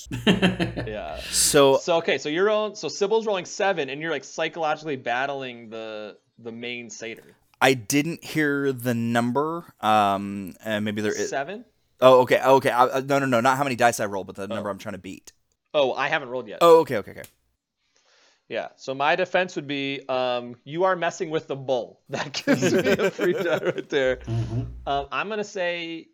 yeah. 0.88 1.20
so 1.30 1.78
So 1.78 1.98
okay, 1.98 2.18
so 2.18 2.30
you're 2.30 2.50
on. 2.50 2.76
So 2.76 2.88
Cybil's 2.88 3.26
rolling 3.26 3.46
seven, 3.46 3.90
and 3.90 4.02
you're 4.02 4.12
like 4.12 4.24
psychologically 4.24 4.96
battling 4.96 5.70
the 5.70 6.18
the 6.40 6.52
main 6.52 6.90
satyr. 6.90 7.36
i 7.62 7.74
didn't 7.74 8.24
hear 8.24 8.72
the 8.72 8.94
number 8.94 9.66
um 9.82 10.54
and 10.64 10.86
maybe 10.86 11.02
there 11.02 11.12
is 11.12 11.30
Seven. 11.30 11.66
oh 12.00 12.22
okay 12.22 12.40
oh, 12.44 12.56
okay 12.58 12.70
I, 12.70 12.86
uh, 12.86 13.02
no 13.04 13.18
no 13.20 13.26
no 13.26 13.42
not 13.42 13.58
how 13.58 13.64
many 13.64 13.76
dice 13.76 14.00
i 14.00 14.06
roll 14.06 14.24
but 14.24 14.36
the 14.36 14.48
number 14.48 14.70
i'm 14.70 14.78
trying 14.78 14.94
to 14.94 15.00
beat 15.00 15.34
Oh, 15.80 15.94
I 15.94 16.08
haven't 16.08 16.30
rolled 16.30 16.48
yet. 16.48 16.60
oh 16.62 16.80
okay 16.82 16.98
okay 16.98 17.12
okay 17.12 17.24
Yeah. 18.50 18.70
So 18.78 18.94
my 18.96 19.16
defense 19.16 19.56
would 19.58 19.68
be, 19.68 20.02
um, 20.08 20.56
you 20.64 20.86
are 20.86 20.96
messing 20.96 21.30
with 21.30 21.46
the 21.48 21.56
bull. 21.56 22.00
That 22.10 22.32
gives 22.34 22.74
me 22.74 22.80
a 23.08 23.12
free 23.20 23.34
die 23.34 23.60
right 23.64 23.90
there. 23.90 24.16
Mhm. 24.18 24.68
Um, 24.88 25.06
I'm 25.12 25.28
gonna 25.30 25.44
say 25.44 26.08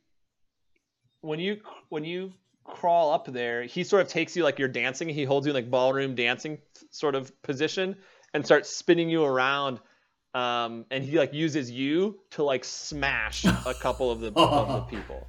when 1.22 1.40
you 1.40 1.62
when 1.90 2.04
you 2.04 2.34
crawl 2.66 3.12
up 3.14 3.26
there, 3.32 3.64
he 3.64 3.84
sort 3.84 4.02
of 4.02 4.08
takes 4.08 4.36
you 4.36 4.44
like 4.44 4.60
you're 4.60 4.68
dancing. 4.84 5.08
He 5.10 5.24
holds 5.24 5.46
you 5.46 5.52
in 5.52 5.56
like 5.56 5.70
ballroom 5.70 6.16
dancing 6.16 6.58
sort 6.92 7.16
of 7.16 7.32
position, 7.44 7.96
and 8.34 8.46
starts 8.46 8.70
spinning 8.70 9.10
you 9.10 9.24
around. 9.24 9.80
Um, 10.34 10.86
and 10.90 11.04
he 11.04 11.20
like 11.20 11.32
uses 11.34 11.70
you 11.70 12.20
to 12.32 12.44
like 12.44 12.64
smash 12.66 13.46
a 13.46 13.76
couple 13.80 14.10
of 14.12 14.20
the 14.20 14.32
of 14.34 14.68
the 14.68 14.82
people. 14.98 15.28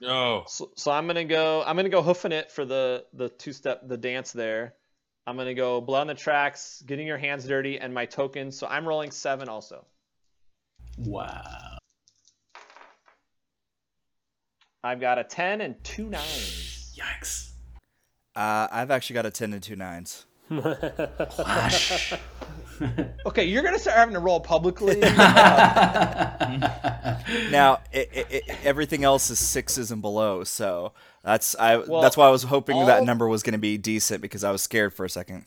No. 0.00 0.44
So, 0.46 0.70
so 0.76 0.90
I'm 0.90 1.06
gonna 1.06 1.24
go. 1.24 1.62
I'm 1.64 1.76
gonna 1.76 1.88
go 1.88 2.02
hoofing 2.02 2.32
it 2.32 2.50
for 2.50 2.64
the 2.64 3.04
the 3.12 3.28
two 3.28 3.52
step 3.52 3.86
the 3.86 3.96
dance 3.96 4.32
there. 4.32 4.74
I'm 5.26 5.36
gonna 5.36 5.54
go 5.54 5.80
blood 5.80 6.02
on 6.02 6.06
the 6.06 6.14
tracks, 6.14 6.82
getting 6.86 7.06
your 7.06 7.18
hands 7.18 7.46
dirty, 7.46 7.78
and 7.78 7.92
my 7.92 8.06
tokens. 8.06 8.58
So 8.58 8.66
I'm 8.66 8.86
rolling 8.86 9.10
seven 9.10 9.48
also. 9.48 9.84
Wow. 10.98 11.78
I've 14.82 15.00
got 15.00 15.18
a 15.18 15.24
ten 15.24 15.60
and 15.60 15.82
two 15.84 16.08
nines. 16.08 16.98
Yikes. 16.98 17.50
Uh, 18.36 18.68
I've 18.70 18.90
actually 18.90 19.14
got 19.14 19.26
a 19.26 19.30
10 19.30 19.52
and 19.52 19.62
two 19.62 19.76
nines. 19.76 20.24
Clash. 20.48 22.14
Okay, 23.26 23.44
you're 23.44 23.62
gonna 23.62 23.78
start 23.78 23.96
having 23.96 24.14
to 24.14 24.20
roll 24.20 24.40
publicly. 24.40 25.00
Now, 27.50 27.80
it, 27.92 28.08
it, 28.12 28.26
it, 28.30 28.44
everything 28.64 29.04
else 29.04 29.30
is 29.30 29.38
sixes 29.38 29.90
and 29.90 30.02
below, 30.02 30.44
so 30.44 30.92
that's 31.22 31.54
I. 31.56 31.76
Well, 31.76 32.00
that's 32.00 32.16
why 32.16 32.26
I 32.26 32.30
was 32.30 32.42
hoping 32.42 32.76
all- 32.76 32.86
that 32.86 33.04
number 33.04 33.28
was 33.28 33.42
going 33.42 33.52
to 33.52 33.58
be 33.58 33.78
decent 33.78 34.22
because 34.22 34.44
I 34.44 34.50
was 34.50 34.62
scared 34.62 34.94
for 34.94 35.04
a 35.04 35.10
second. 35.10 35.44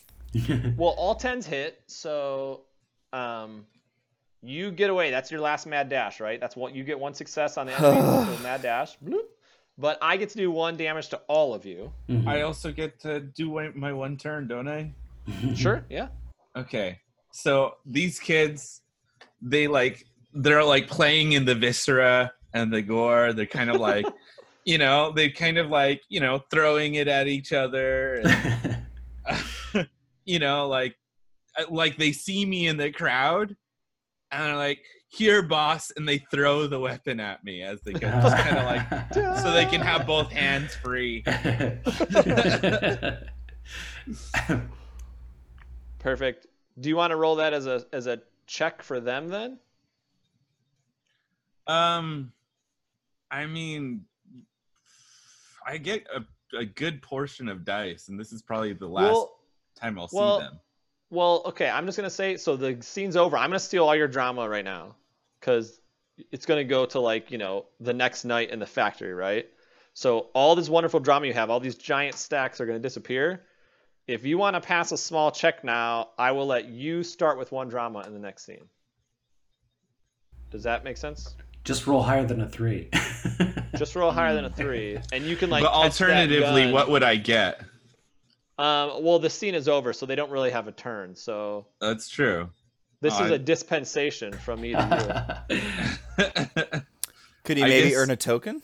well, 0.77 0.95
all 0.97 1.15
tens 1.15 1.45
hit, 1.45 1.81
so 1.87 2.61
um, 3.11 3.65
you 4.41 4.71
get 4.71 4.89
away. 4.89 5.11
That's 5.11 5.31
your 5.31 5.41
last 5.41 5.67
mad 5.67 5.89
dash, 5.89 6.19
right? 6.19 6.39
That's 6.39 6.55
what 6.55 6.73
you 6.73 6.83
get 6.83 6.99
one 6.99 7.13
success 7.13 7.57
on 7.57 7.67
the 7.67 7.73
enemy, 7.73 8.35
so 8.37 8.37
mad 8.43 8.61
dash. 8.61 8.97
Bloop. 9.03 9.21
But 9.77 9.97
I 10.01 10.17
get 10.17 10.29
to 10.29 10.37
do 10.37 10.51
one 10.51 10.77
damage 10.77 11.09
to 11.09 11.17
all 11.27 11.53
of 11.55 11.65
you. 11.65 11.91
I 12.27 12.41
also 12.41 12.71
get 12.71 12.99
to 13.01 13.19
do 13.19 13.71
my 13.75 13.91
one 13.91 14.17
turn, 14.17 14.47
don't 14.47 14.67
I? 14.67 14.91
Sure, 15.55 15.83
yeah. 15.89 16.09
Okay. 16.55 16.99
So 17.33 17.77
these 17.83 18.19
kids, 18.19 18.81
they 19.41 19.67
like 19.67 20.05
they're 20.33 20.63
like 20.63 20.87
playing 20.87 21.33
in 21.33 21.45
the 21.45 21.55
viscera 21.55 22.31
and 22.53 22.71
the 22.71 22.83
gore. 22.83 23.33
They're 23.33 23.47
kind 23.47 23.71
of 23.71 23.81
like, 23.81 24.05
you 24.65 24.77
know, 24.77 25.11
they 25.11 25.29
kind 25.29 25.57
of 25.57 25.69
like, 25.69 26.03
you 26.09 26.19
know, 26.19 26.43
throwing 26.51 26.93
it 26.95 27.07
at 27.07 27.27
each 27.27 27.51
other. 27.51 28.21
And, 28.23 28.77
you 30.25 30.37
know, 30.37 30.67
like 30.67 30.95
uh, 31.57 31.63
like 31.69 31.97
they 31.97 32.11
see 32.11 32.45
me 32.45 32.67
in 32.67 32.77
the 32.77 32.91
crowd 32.91 33.55
and 34.31 34.43
they're 34.43 34.55
like, 34.55 34.83
here, 35.07 35.41
boss, 35.41 35.91
and 35.97 36.07
they 36.07 36.19
throw 36.31 36.67
the 36.67 36.79
weapon 36.79 37.19
at 37.19 37.43
me 37.43 37.63
as 37.63 37.81
they 37.81 37.93
go 37.93 38.09
just 38.09 38.37
kind 38.37 38.57
of 38.57 38.65
like 38.65 39.13
so 39.39 39.51
they 39.51 39.65
can 39.65 39.81
have 39.81 40.05
both 40.07 40.31
hands 40.31 40.75
free. 40.75 41.23
Perfect. 45.99 46.47
Do 46.79 46.89
you 46.89 46.95
want 46.95 47.11
to 47.11 47.15
roll 47.17 47.35
that 47.37 47.53
as 47.53 47.65
a 47.67 47.85
as 47.93 48.07
a 48.07 48.21
check 48.47 48.81
for 48.83 48.99
them 48.99 49.29
then? 49.29 49.59
Um, 51.67 52.33
I 53.31 53.45
mean, 53.45 54.05
I 55.65 55.77
get 55.77 56.05
a, 56.13 56.57
a 56.57 56.65
good 56.65 57.01
portion 57.01 57.47
of 57.47 57.63
dice, 57.65 58.09
and 58.09 58.19
this 58.19 58.31
is 58.33 58.41
probably 58.41 58.73
the 58.73 58.87
last 58.87 59.05
Well, 59.13 59.39
time 59.75 59.97
I'll 59.99 60.09
well, 60.11 60.39
see 60.39 60.43
them. 60.45 60.59
well, 61.09 61.41
okay. 61.47 61.69
I'm 61.69 61.85
just 61.85 61.97
gonna 61.97 62.09
say. 62.09 62.37
So 62.37 62.55
the 62.57 62.81
scene's 62.81 63.15
over. 63.15 63.37
I'm 63.37 63.49
gonna 63.49 63.59
steal 63.59 63.85
all 63.85 63.95
your 63.95 64.07
drama 64.07 64.47
right 64.47 64.65
now, 64.65 64.95
because 65.39 65.79
it's 66.31 66.45
gonna 66.45 66.63
go 66.63 66.85
to 66.87 66.99
like 66.99 67.31
you 67.31 67.37
know 67.37 67.65
the 67.79 67.93
next 67.93 68.25
night 68.25 68.51
in 68.51 68.59
the 68.59 68.65
factory, 68.65 69.13
right? 69.13 69.47
So 69.93 70.29
all 70.33 70.55
this 70.55 70.69
wonderful 70.69 70.99
drama 70.99 71.27
you 71.27 71.33
have, 71.33 71.49
all 71.49 71.59
these 71.59 71.75
giant 71.75 72.15
stacks 72.15 72.59
are 72.59 72.65
gonna 72.65 72.79
disappear. 72.79 73.45
If 74.07 74.25
you 74.25 74.37
want 74.37 74.55
to 74.55 74.61
pass 74.61 74.91
a 74.91 74.97
small 74.97 75.31
check 75.31 75.63
now, 75.63 76.09
I 76.17 76.31
will 76.31 76.45
let 76.45 76.65
you 76.67 77.03
start 77.03 77.37
with 77.37 77.51
one 77.51 77.69
drama 77.69 78.03
in 78.05 78.13
the 78.13 78.19
next 78.19 78.45
scene. 78.45 78.65
Does 80.51 80.63
that 80.63 80.83
make 80.83 80.97
sense? 80.97 81.35
Just 81.63 81.87
roll 81.87 82.03
higher 82.03 82.25
than 82.25 82.41
a 82.41 82.49
three. 82.49 82.89
Just 83.77 83.95
roll 83.95 84.11
higher 84.11 84.35
than 84.35 84.43
a 84.45 84.49
three, 84.49 84.99
and 85.13 85.23
you 85.23 85.35
can 85.37 85.49
like. 85.49 85.63
but 85.63 85.69
touch 85.71 85.97
that 85.97 86.09
alternatively, 86.09 86.63
gun. 86.65 86.73
what 86.73 86.89
would 86.89 87.03
I 87.03 87.15
get? 87.15 87.61
Um, 88.59 89.01
well, 89.03 89.17
the 89.19 89.29
scene 89.29 89.55
is 89.55 89.67
over, 89.69 89.93
so 89.93 90.05
they 90.05 90.15
don't 90.15 90.29
really 90.29 90.51
have 90.51 90.67
a 90.67 90.71
turn. 90.73 91.15
So 91.15 91.65
That's 91.79 92.09
true. 92.09 92.49
this 93.01 93.17
Oh, 93.19 93.23
is 93.25 93.31
I- 93.31 93.35
a 93.35 93.37
dispensation 93.39 94.33
from 94.33 94.61
me 94.61 94.73
to 94.73 95.45
you. 95.49 95.61
Could 97.45 97.57
he 97.57 97.63
I 97.63 97.67
maybe 97.67 97.89
guess- 97.89 97.97
earn 97.97 98.09
a 98.11 98.15
token? 98.17 98.61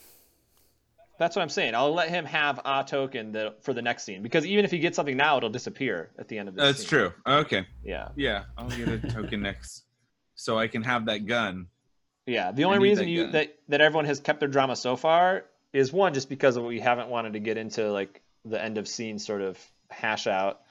That's 1.20 1.36
what 1.36 1.42
I'm 1.42 1.50
saying. 1.50 1.76
I'll 1.76 1.94
let 1.94 2.10
him 2.10 2.24
have 2.24 2.62
a 2.64 2.84
token 2.88 3.34
that, 3.34 3.62
for 3.64 3.74
the 3.74 3.82
next 3.82 4.04
scene 4.04 4.24
because 4.24 4.46
even 4.46 4.64
if 4.64 4.72
he 4.72 4.80
gets 4.80 4.96
something 4.96 5.18
now, 5.18 5.36
it'll 5.36 5.50
disappear 5.50 6.10
at 6.18 6.30
the 6.30 6.40
end 6.40 6.48
of 6.48 6.56
this. 6.56 6.64
That's 6.64 6.80
scene. 6.80 6.88
true. 6.88 7.14
Okay. 7.28 7.68
Yeah, 7.84 8.08
Yeah, 8.16 8.46
I'll 8.58 8.70
get 8.70 8.88
a 8.88 8.98
token 9.10 9.42
next, 9.42 9.84
so 10.36 10.58
I 10.58 10.68
can 10.70 10.82
have 10.84 11.06
that 11.08 11.28
gun. 11.28 11.68
yeah. 12.26 12.54
The 12.54 12.64
only 12.64 12.80
reason 12.80 13.06
that 13.06 13.12
you 13.12 13.24
gun. 13.24 13.32
that 13.34 13.56
that 13.68 13.82
everyone 13.82 14.06
has 14.06 14.22
kept 14.22 14.40
their 14.40 14.50
drama 14.50 14.78
so 14.78 14.96
far 14.96 15.44
is 15.74 15.92
one 15.92 16.14
just 16.14 16.30
because 16.30 16.56
of 16.56 16.64
we 16.64 16.80
haven't 16.80 17.10
wanted 17.10 17.34
to 17.34 17.40
get 17.40 17.58
into 17.58 17.92
like 17.92 18.22
the 18.46 18.64
end 18.64 18.78
of 18.78 18.88
scene 18.88 19.20
sort 19.20 19.42
of 19.42 19.60
hash 19.90 20.26
out, 20.26 20.62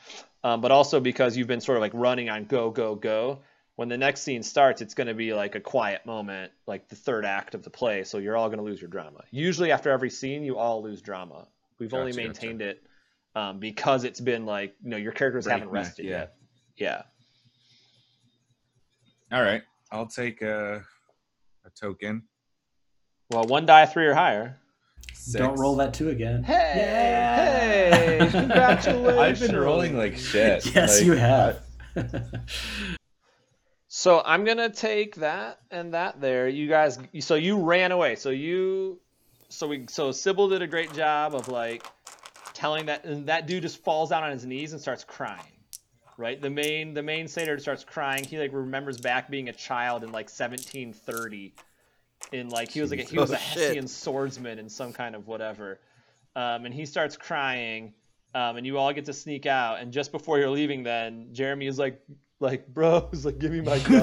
um, 0.43 0.63
but 0.63 0.71
also 0.71 0.99
because 0.99 1.37
you've 1.37 1.47
been 1.47 1.61
sort 1.61 1.77
of 1.77 1.83
like 1.83 1.93
running 1.95 2.31
on 2.31 2.47
go 2.47 2.71
go 2.71 2.95
go. 2.95 3.41
When 3.79 3.89
the 3.89 3.97
next 3.97 4.23
scene 4.23 4.43
starts, 4.43 4.83
it's 4.83 4.95
going 4.95 5.07
to 5.07 5.15
be 5.15 5.33
like 5.33 5.55
a 5.55 5.61
quiet 5.61 6.05
moment, 6.05 6.51
like 6.67 6.89
the 6.89 6.97
third 6.97 7.25
act 7.25 7.55
of 7.55 7.63
the 7.63 7.71
play. 7.71 8.03
So 8.03 8.19
you're 8.19 8.37
all 8.37 8.49
going 8.49 8.59
to 8.59 8.65
lose 8.65 8.81
your 8.81 8.91
drama. 8.91 9.21
Usually, 9.31 9.71
after 9.71 9.89
every 9.89 10.11
scene, 10.11 10.43
you 10.43 10.59
all 10.59 10.83
lose 10.83 11.01
drama. 11.01 11.47
We've 11.79 11.95
only 11.95 12.11
Gotcha, 12.11 12.25
maintained 12.25 12.61
it 12.61 12.83
um, 13.37 13.61
because 13.61 14.03
it's 14.03 14.19
been 14.19 14.47
like 14.47 14.75
you 14.83 14.91
know 14.91 14.97
your 14.97 15.13
characters 15.13 15.47
haven't 15.47 15.69
rested 15.69 16.07
yeah. 16.07 16.11
yet. 16.11 16.35
Yeah. 16.77 17.03
All 19.31 19.45
right, 19.45 19.63
I'll 19.93 20.09
take 20.09 20.43
a 20.43 20.83
a 21.65 21.71
token. 21.81 22.25
Well, 23.31 23.45
one 23.45 23.65
die 23.65 23.87
three 23.87 24.07
or 24.07 24.15
higher. 24.15 24.59
Six. 25.15 25.39
Don't 25.39 25.57
roll 25.57 25.77
that 25.77 25.95
two 25.95 26.09
again. 26.09 26.43
Hey, 26.43 28.19
hey! 28.19 28.29
Congratulations! 28.33 29.41
I've 29.41 29.53
been 29.53 29.57
rolling 29.57 29.97
like 29.97 30.17
shit. 30.17 30.67
Yes, 30.75 30.99
Like, 30.99 31.07
you 31.07 31.13
have. 31.13 31.63
So 33.99 34.23
I'm 34.25 34.45
gonna 34.45 34.71
take 34.71 35.17
that 35.17 35.59
and 35.73 35.93
that 35.93 36.21
there. 36.21 36.47
You 36.47 36.69
guys, 36.69 37.01
so 37.19 37.35
you 37.35 37.59
ran 37.59 37.91
away. 37.91 38.15
So 38.15 38.31
you, 38.31 39.01
so 39.49 39.67
we, 39.67 39.87
so 39.89 40.11
Cybil 40.11 40.49
did 40.49 40.63
a 40.63 40.69
great 40.69 40.93
job 40.93 41.35
of 41.35 41.49
like 41.49 41.85
telling 42.55 42.87
that, 42.87 43.05
and 43.05 43.27
that 43.27 43.49
dude 43.49 43.63
just 43.63 43.83
falls 43.83 44.11
down 44.11 44.23
on 44.23 44.31
his 44.31 44.47
knees 44.47 44.73
and 44.73 44.81
starts 44.81 45.03
crying. 45.03 45.43
Right, 46.17 46.41
the 46.41 46.49
main 46.49 46.95
the 46.95 47.03
main 47.03 47.27
satyr 47.27 47.59
starts 47.59 47.83
crying. 47.83 48.23
He 48.23 48.39
like 48.39 48.53
remembers 48.53 48.99
back 49.01 49.29
being 49.29 49.49
a 49.49 49.53
child 49.53 50.05
in 50.05 50.13
like 50.13 50.27
1730, 50.31 51.53
in 52.31 52.51
like 52.51 52.71
he 52.71 52.81
was 52.81 52.93
like 52.93 53.01
a, 53.01 53.03
he 53.03 53.19
was 53.19 53.33
Oh, 53.33 53.35
a 53.35 53.39
shit. 53.39 53.63
Hessian 53.65 53.89
swordsman 53.89 54.61
in 54.61 54.69
some 54.69 54.93
kind 54.93 55.17
of 55.17 55.27
whatever, 55.27 55.81
um, 56.37 56.67
and 56.67 56.73
he 56.73 56.87
starts 56.87 57.17
crying. 57.17 57.95
Um, 58.33 58.59
and 58.59 58.65
you 58.65 58.79
all 58.79 58.93
get 58.93 59.07
to 59.07 59.13
sneak 59.13 59.47
out. 59.47 59.81
And 59.81 59.91
just 59.93 60.13
before 60.13 60.39
you're 60.39 60.51
leaving, 60.51 60.85
then 60.85 61.31
Jeremy 61.33 61.67
is 61.67 61.79
like, 61.79 62.01
like, 62.41 62.67
bro, 62.69 63.09
he's 63.13 63.25
like, 63.25 63.39
give 63.39 63.51
me 63.53 63.61
my 63.61 63.79
gun. 63.89 64.03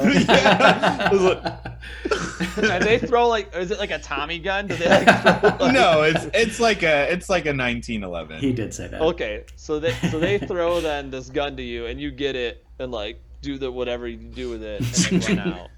and 2.71 2.83
they 2.83 2.99
throw 2.99 3.27
like, 3.27 3.53
is 3.55 3.71
it 3.71 3.79
like 3.79 3.91
a 3.91 3.99
Tommy 3.99 4.39
gun? 4.39 4.67
Do 4.67 4.75
they 4.75 4.89
like 4.89 5.05
throw, 5.21 5.65
like- 5.65 5.73
no, 5.73 6.01
it's 6.03 6.25
it's 6.33 6.59
like 6.59 6.83
a 6.83 7.11
it's 7.11 7.29
like 7.29 7.45
a 7.45 7.49
1911. 7.55 8.39
he 8.39 8.51
did 8.53 8.73
say 8.73 8.87
that. 8.87 9.01
Okay, 9.01 9.45
so 9.55 9.79
they 9.79 9.93
so 10.09 10.19
they 10.19 10.37
throw 10.37 10.81
then 10.81 11.09
this 11.09 11.29
gun 11.29 11.55
to 11.57 11.63
you, 11.63 11.85
and 11.85 11.99
you 11.99 12.11
get 12.11 12.35
it, 12.35 12.65
and 12.79 12.91
like 12.91 13.21
do 13.41 13.57
the 13.57 13.71
whatever 13.71 14.07
you 14.07 14.17
do 14.17 14.49
with 14.49 14.63
it, 14.63 14.81
and 15.11 15.21
then 15.21 15.37
run 15.37 15.53
out. 15.53 15.69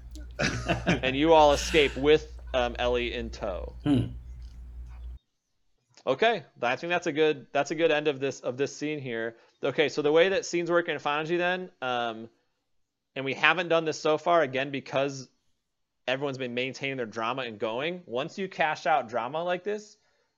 and 1.04 1.16
you 1.16 1.32
all 1.32 1.52
escape 1.52 1.96
with 1.96 2.26
um, 2.54 2.74
Ellie 2.78 3.14
in 3.14 3.30
tow. 3.30 3.74
Hmm. 3.84 4.06
Okay, 6.06 6.42
I 6.62 6.76
think 6.76 6.90
that's 6.90 7.06
a 7.06 7.12
good 7.12 7.46
that's 7.52 7.70
a 7.70 7.74
good 7.74 7.90
end 7.90 8.08
of 8.08 8.18
this 8.18 8.40
of 8.40 8.56
this 8.56 8.74
scene 8.74 8.98
here. 8.98 9.36
Okay, 9.62 9.88
so 9.88 10.00
the 10.00 10.12
way 10.12 10.28
that 10.30 10.46
scenes 10.46 10.70
work 10.70 10.88
in 10.88 10.96
Fantaji 10.98 11.36
then, 11.36 11.68
um, 11.82 12.28
and 13.18 13.24
we 13.24 13.34
haven't 13.34 13.66
done 13.66 13.84
this 13.84 14.00
so 14.00 14.16
far 14.16 14.42
again 14.42 14.70
because 14.70 15.28
everyone's 16.06 16.38
been 16.38 16.54
maintaining 16.54 16.98
their 16.98 17.04
drama 17.04 17.42
and 17.42 17.58
going. 17.58 18.00
Once 18.06 18.38
you 18.38 18.48
cash 18.48 18.86
out 18.86 19.08
drama 19.08 19.42
like 19.42 19.64
this, 19.64 19.96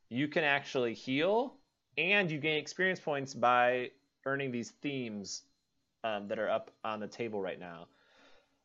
you 0.09 0.29
can 0.29 0.45
actually 0.45 0.95
heal 0.95 1.59
and 1.99 2.31
you 2.31 2.39
gain 2.39 2.57
experience 2.57 2.99
points 2.99 3.35
by 3.35 3.91
earning 4.25 4.51
these 4.51 4.71
themes 4.81 5.43
um, 6.05 6.29
that 6.29 6.39
are 6.39 6.49
up 6.49 6.71
on 6.83 7.01
the 7.01 7.07
table 7.07 7.43
right 7.43 7.61
now. 7.61 7.87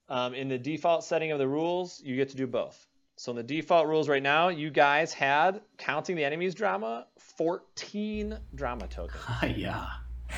Um, 0.08 0.34
in 0.34 0.48
the 0.48 0.58
default 0.58 1.04
setting 1.04 1.34
of 1.34 1.38
the 1.38 1.48
rules, 1.48 2.02
you 2.02 2.16
get 2.16 2.30
to 2.30 2.38
do 2.38 2.48
both. 2.48 2.88
So 3.18 3.34
in 3.34 3.36
the 3.36 3.44
default 3.44 3.86
rules 3.86 4.08
right 4.08 4.24
now, 4.24 4.48
you 4.48 4.70
guys 4.70 5.12
had 5.12 5.60
counting 5.78 6.16
the 6.16 6.24
enemy's 6.24 6.56
drama, 6.56 7.08
14 7.20 8.40
drama 8.56 8.88
tokens 8.88 9.26
yeah. 9.58 9.88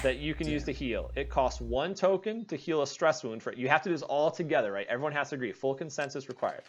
That 0.04 0.18
you 0.18 0.34
can 0.36 0.48
use 0.48 0.64
to 0.66 0.72
heal. 0.74 1.12
It 1.16 1.30
costs 1.30 1.60
one 1.62 1.94
token 1.96 2.46
to 2.46 2.56
heal 2.56 2.82
a 2.82 2.88
stress 2.88 3.24
wound. 3.24 3.42
For 3.44 3.54
you 3.54 3.68
have 3.70 3.82
to 3.84 3.90
do 3.90 3.94
this 3.96 4.02
all 4.04 4.30
together, 4.32 4.72
right? 4.72 4.86
Everyone 4.88 5.14
has 5.14 5.30
to 5.30 5.36
agree. 5.36 5.52
Full 5.54 5.76
consensus 5.76 6.28
required. 6.30 6.64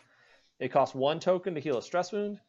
It 0.61 0.69
costs 0.69 0.95
one 0.95 1.21
token 1.21 1.55
to 1.55 1.61
heal 1.61 1.79
a 1.79 1.83
stress 1.83 2.13
wound. 2.13 2.41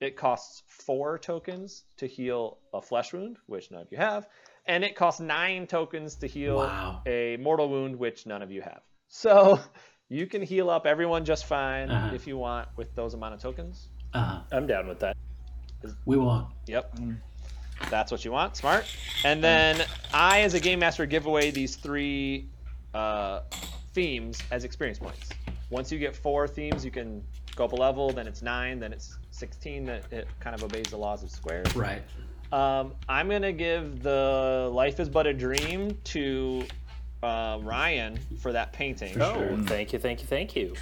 It 0.00 0.16
costs 0.16 0.62
four 0.66 1.18
tokens 1.18 1.84
to 1.98 2.06
heal 2.06 2.58
a 2.74 2.82
flesh 2.82 3.12
wound, 3.12 3.36
which 3.46 3.70
none 3.70 3.82
of 3.82 3.88
you 3.92 3.96
have, 3.98 4.26
and 4.66 4.82
it 4.84 4.96
costs 4.96 5.20
nine 5.20 5.66
tokens 5.66 6.16
to 6.16 6.26
heal 6.26 6.56
Wow. 6.56 7.00
a 7.06 7.36
mortal 7.38 7.68
wound, 7.68 7.96
which 7.96 8.26
none 8.26 8.42
of 8.42 8.50
you 8.50 8.60
have. 8.60 8.82
So 9.08 9.60
you 10.08 10.26
can 10.26 10.42
heal 10.42 10.68
up 10.68 10.84
everyone 10.84 11.24
just 11.24 11.46
fine 11.46 11.90
Uh-huh. 11.90 12.14
if 12.14 12.26
you 12.26 12.36
want 12.36 12.68
with 12.76 12.94
those 12.96 13.14
amount 13.14 13.34
of 13.34 13.40
tokens. 13.40 13.88
Uh, 14.12 14.42
I'm 14.52 14.66
down 14.66 14.88
with 14.88 14.98
that. 15.00 15.16
we 16.06 16.16
won't. 16.16 16.48
Yep. 16.66 16.98
That's 17.90 18.10
what 18.10 18.24
you 18.24 18.32
want. 18.32 18.56
Smart. 18.56 18.86
And 19.24 19.42
then 19.42 19.84
I, 20.12 20.42
as 20.42 20.54
a 20.54 20.60
game 20.60 20.78
master, 20.78 21.06
give 21.06 21.26
away 21.26 21.50
these 21.50 21.76
three 21.76 22.48
uh, 22.92 23.40
themes 23.92 24.42
as 24.50 24.64
experience 24.64 24.98
points. 24.98 25.30
Once 25.70 25.90
you 25.90 25.98
get 25.98 26.14
four 26.14 26.46
themes, 26.46 26.84
you 26.84 26.90
can 26.90 27.22
go 27.56 27.64
up 27.64 27.72
a 27.72 27.76
level. 27.76 28.10
Then 28.10 28.26
it's 28.26 28.42
nine. 28.42 28.78
Then 28.78 28.92
it's 28.92 29.18
sixteen. 29.30 29.84
That 29.86 30.12
it 30.12 30.28
kind 30.40 30.54
of 30.54 30.62
obeys 30.62 30.86
the 30.86 30.96
laws 30.96 31.22
of 31.22 31.30
squares. 31.30 31.74
Right. 31.74 32.02
Um, 32.52 32.92
I'm 33.08 33.28
gonna 33.28 33.52
give 33.52 34.02
the 34.02 34.70
"Life 34.72 35.00
Is 35.00 35.08
But 35.08 35.26
a 35.26 35.32
Dream" 35.32 35.98
to 36.04 36.64
uh, 37.22 37.58
Riann 37.58 38.18
for 38.38 38.52
that 38.52 38.72
painting. 38.72 39.20
Oh, 39.20 39.56
thank 39.64 39.92
you, 39.92 39.98
thank 39.98 40.20
you, 40.20 40.26
thank 40.26 40.54
you. 40.54 40.74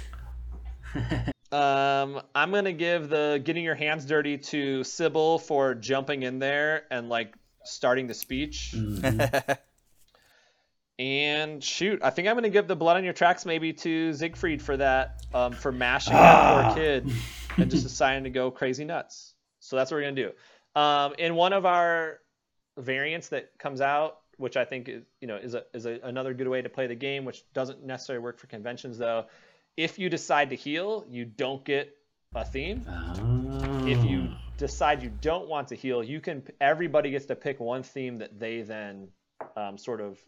Um, 1.53 2.21
I'm 2.33 2.51
gonna 2.51 2.73
give 2.73 3.09
the 3.09 3.41
"Getting 3.43 3.63
Your 3.63 3.75
Hands 3.75 4.03
Dirty" 4.03 4.37
to 4.39 4.81
Cybil 4.81 5.39
for 5.39 5.75
jumping 5.75 6.23
in 6.23 6.39
there 6.39 6.83
and 6.89 7.09
like 7.09 7.35
starting 7.63 8.07
the 8.07 8.13
speech. 8.13 8.75
And 10.99 11.63
shoot, 11.63 12.01
I 12.03 12.11
think 12.11 12.27
I'm 12.27 12.35
gonna 12.35 12.49
give 12.49 12.67
the 12.67 12.75
"Blood 12.75 12.97
on 12.97 13.03
Your 13.03 13.13
Tracks" 13.13 13.45
maybe 13.45 13.73
to 13.73 14.13
Siegfried 14.13 14.61
for 14.61 14.77
that, 14.77 15.25
um, 15.33 15.53
for 15.53 15.71
mashing 15.71 16.13
that 16.13 16.65
poor 16.65 16.75
kid 16.75 17.11
and 17.57 17.71
just 17.71 17.83
deciding 17.83 18.25
to 18.25 18.29
go 18.29 18.51
crazy 18.51 18.85
nuts. 18.85 19.33
So 19.59 19.75
that's 19.75 19.89
what 19.89 19.97
we're 19.97 20.03
gonna 20.03 20.33
do. 20.75 20.79
Um, 20.79 21.15
in 21.17 21.33
one 21.33 21.51
of 21.51 21.65
our 21.65 22.19
variants 22.77 23.29
that 23.29 23.57
comes 23.57 23.81
out, 23.81 24.19
which 24.37 24.55
I 24.55 24.65
think 24.65 24.87
is 24.87 25.03
you 25.19 25.27
know 25.27 25.37
is 25.37 25.55
a 25.55 25.63
is 25.73 25.87
a, 25.87 25.99
another 26.03 26.35
good 26.35 26.47
way 26.47 26.61
to 26.61 26.69
play 26.69 26.85
the 26.85 26.95
game, 26.95 27.25
which 27.25 27.43
doesn't 27.53 27.83
necessarily 27.83 28.23
work 28.23 28.37
for 28.37 28.45
conventions 28.45 28.99
though. 28.99 29.25
If 29.75 29.97
you 29.97 30.09
decide 30.09 30.51
to 30.51 30.55
heal, 30.55 31.05
you 31.09 31.25
don't 31.25 31.63
get 31.65 31.95
a 32.35 32.45
theme. 32.45 32.85
If 33.85 34.03
you 34.03 34.29
decide 34.57 35.01
you 35.01 35.11
don't 35.21 35.47
want 35.47 35.69
to 35.69 35.75
heal, 35.75 36.03
you 36.03 36.21
can. 36.21 36.43
Everybody 36.61 37.11
gets 37.11 37.25
to 37.25 37.35
pick 37.35 37.59
one 37.59 37.83
theme 37.83 38.17
that 38.17 38.39
they 38.39 38.61
then 38.61 39.09
um, 39.57 39.77
sort 39.77 40.01
of 40.01 40.19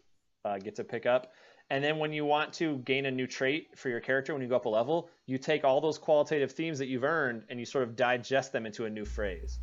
uh, 0.44 0.58
get 0.58 0.76
to 0.76 0.84
pick 0.84 1.06
up. 1.06 1.32
And 1.68 1.82
then 1.82 1.98
when 1.98 2.12
you 2.12 2.24
want 2.24 2.52
to 2.54 2.78
gain 2.78 3.06
a 3.06 3.10
new 3.10 3.26
trait 3.26 3.76
for 3.76 3.88
your 3.88 3.98
character 3.98 4.32
when 4.32 4.40
you 4.40 4.48
go 4.48 4.54
up 4.54 4.66
a 4.66 4.68
level, 4.68 5.10
you 5.26 5.36
take 5.36 5.64
all 5.64 5.80
those 5.80 5.98
qualitative 5.98 6.52
themes 6.52 6.78
that 6.78 6.86
you've 6.86 7.02
earned 7.02 7.42
and 7.48 7.58
you 7.58 7.66
sort 7.66 7.82
of 7.82 7.96
digest 7.96 8.52
them 8.52 8.66
into 8.66 8.84
a 8.84 8.90
new 8.90 9.04
phrase. 9.04 9.58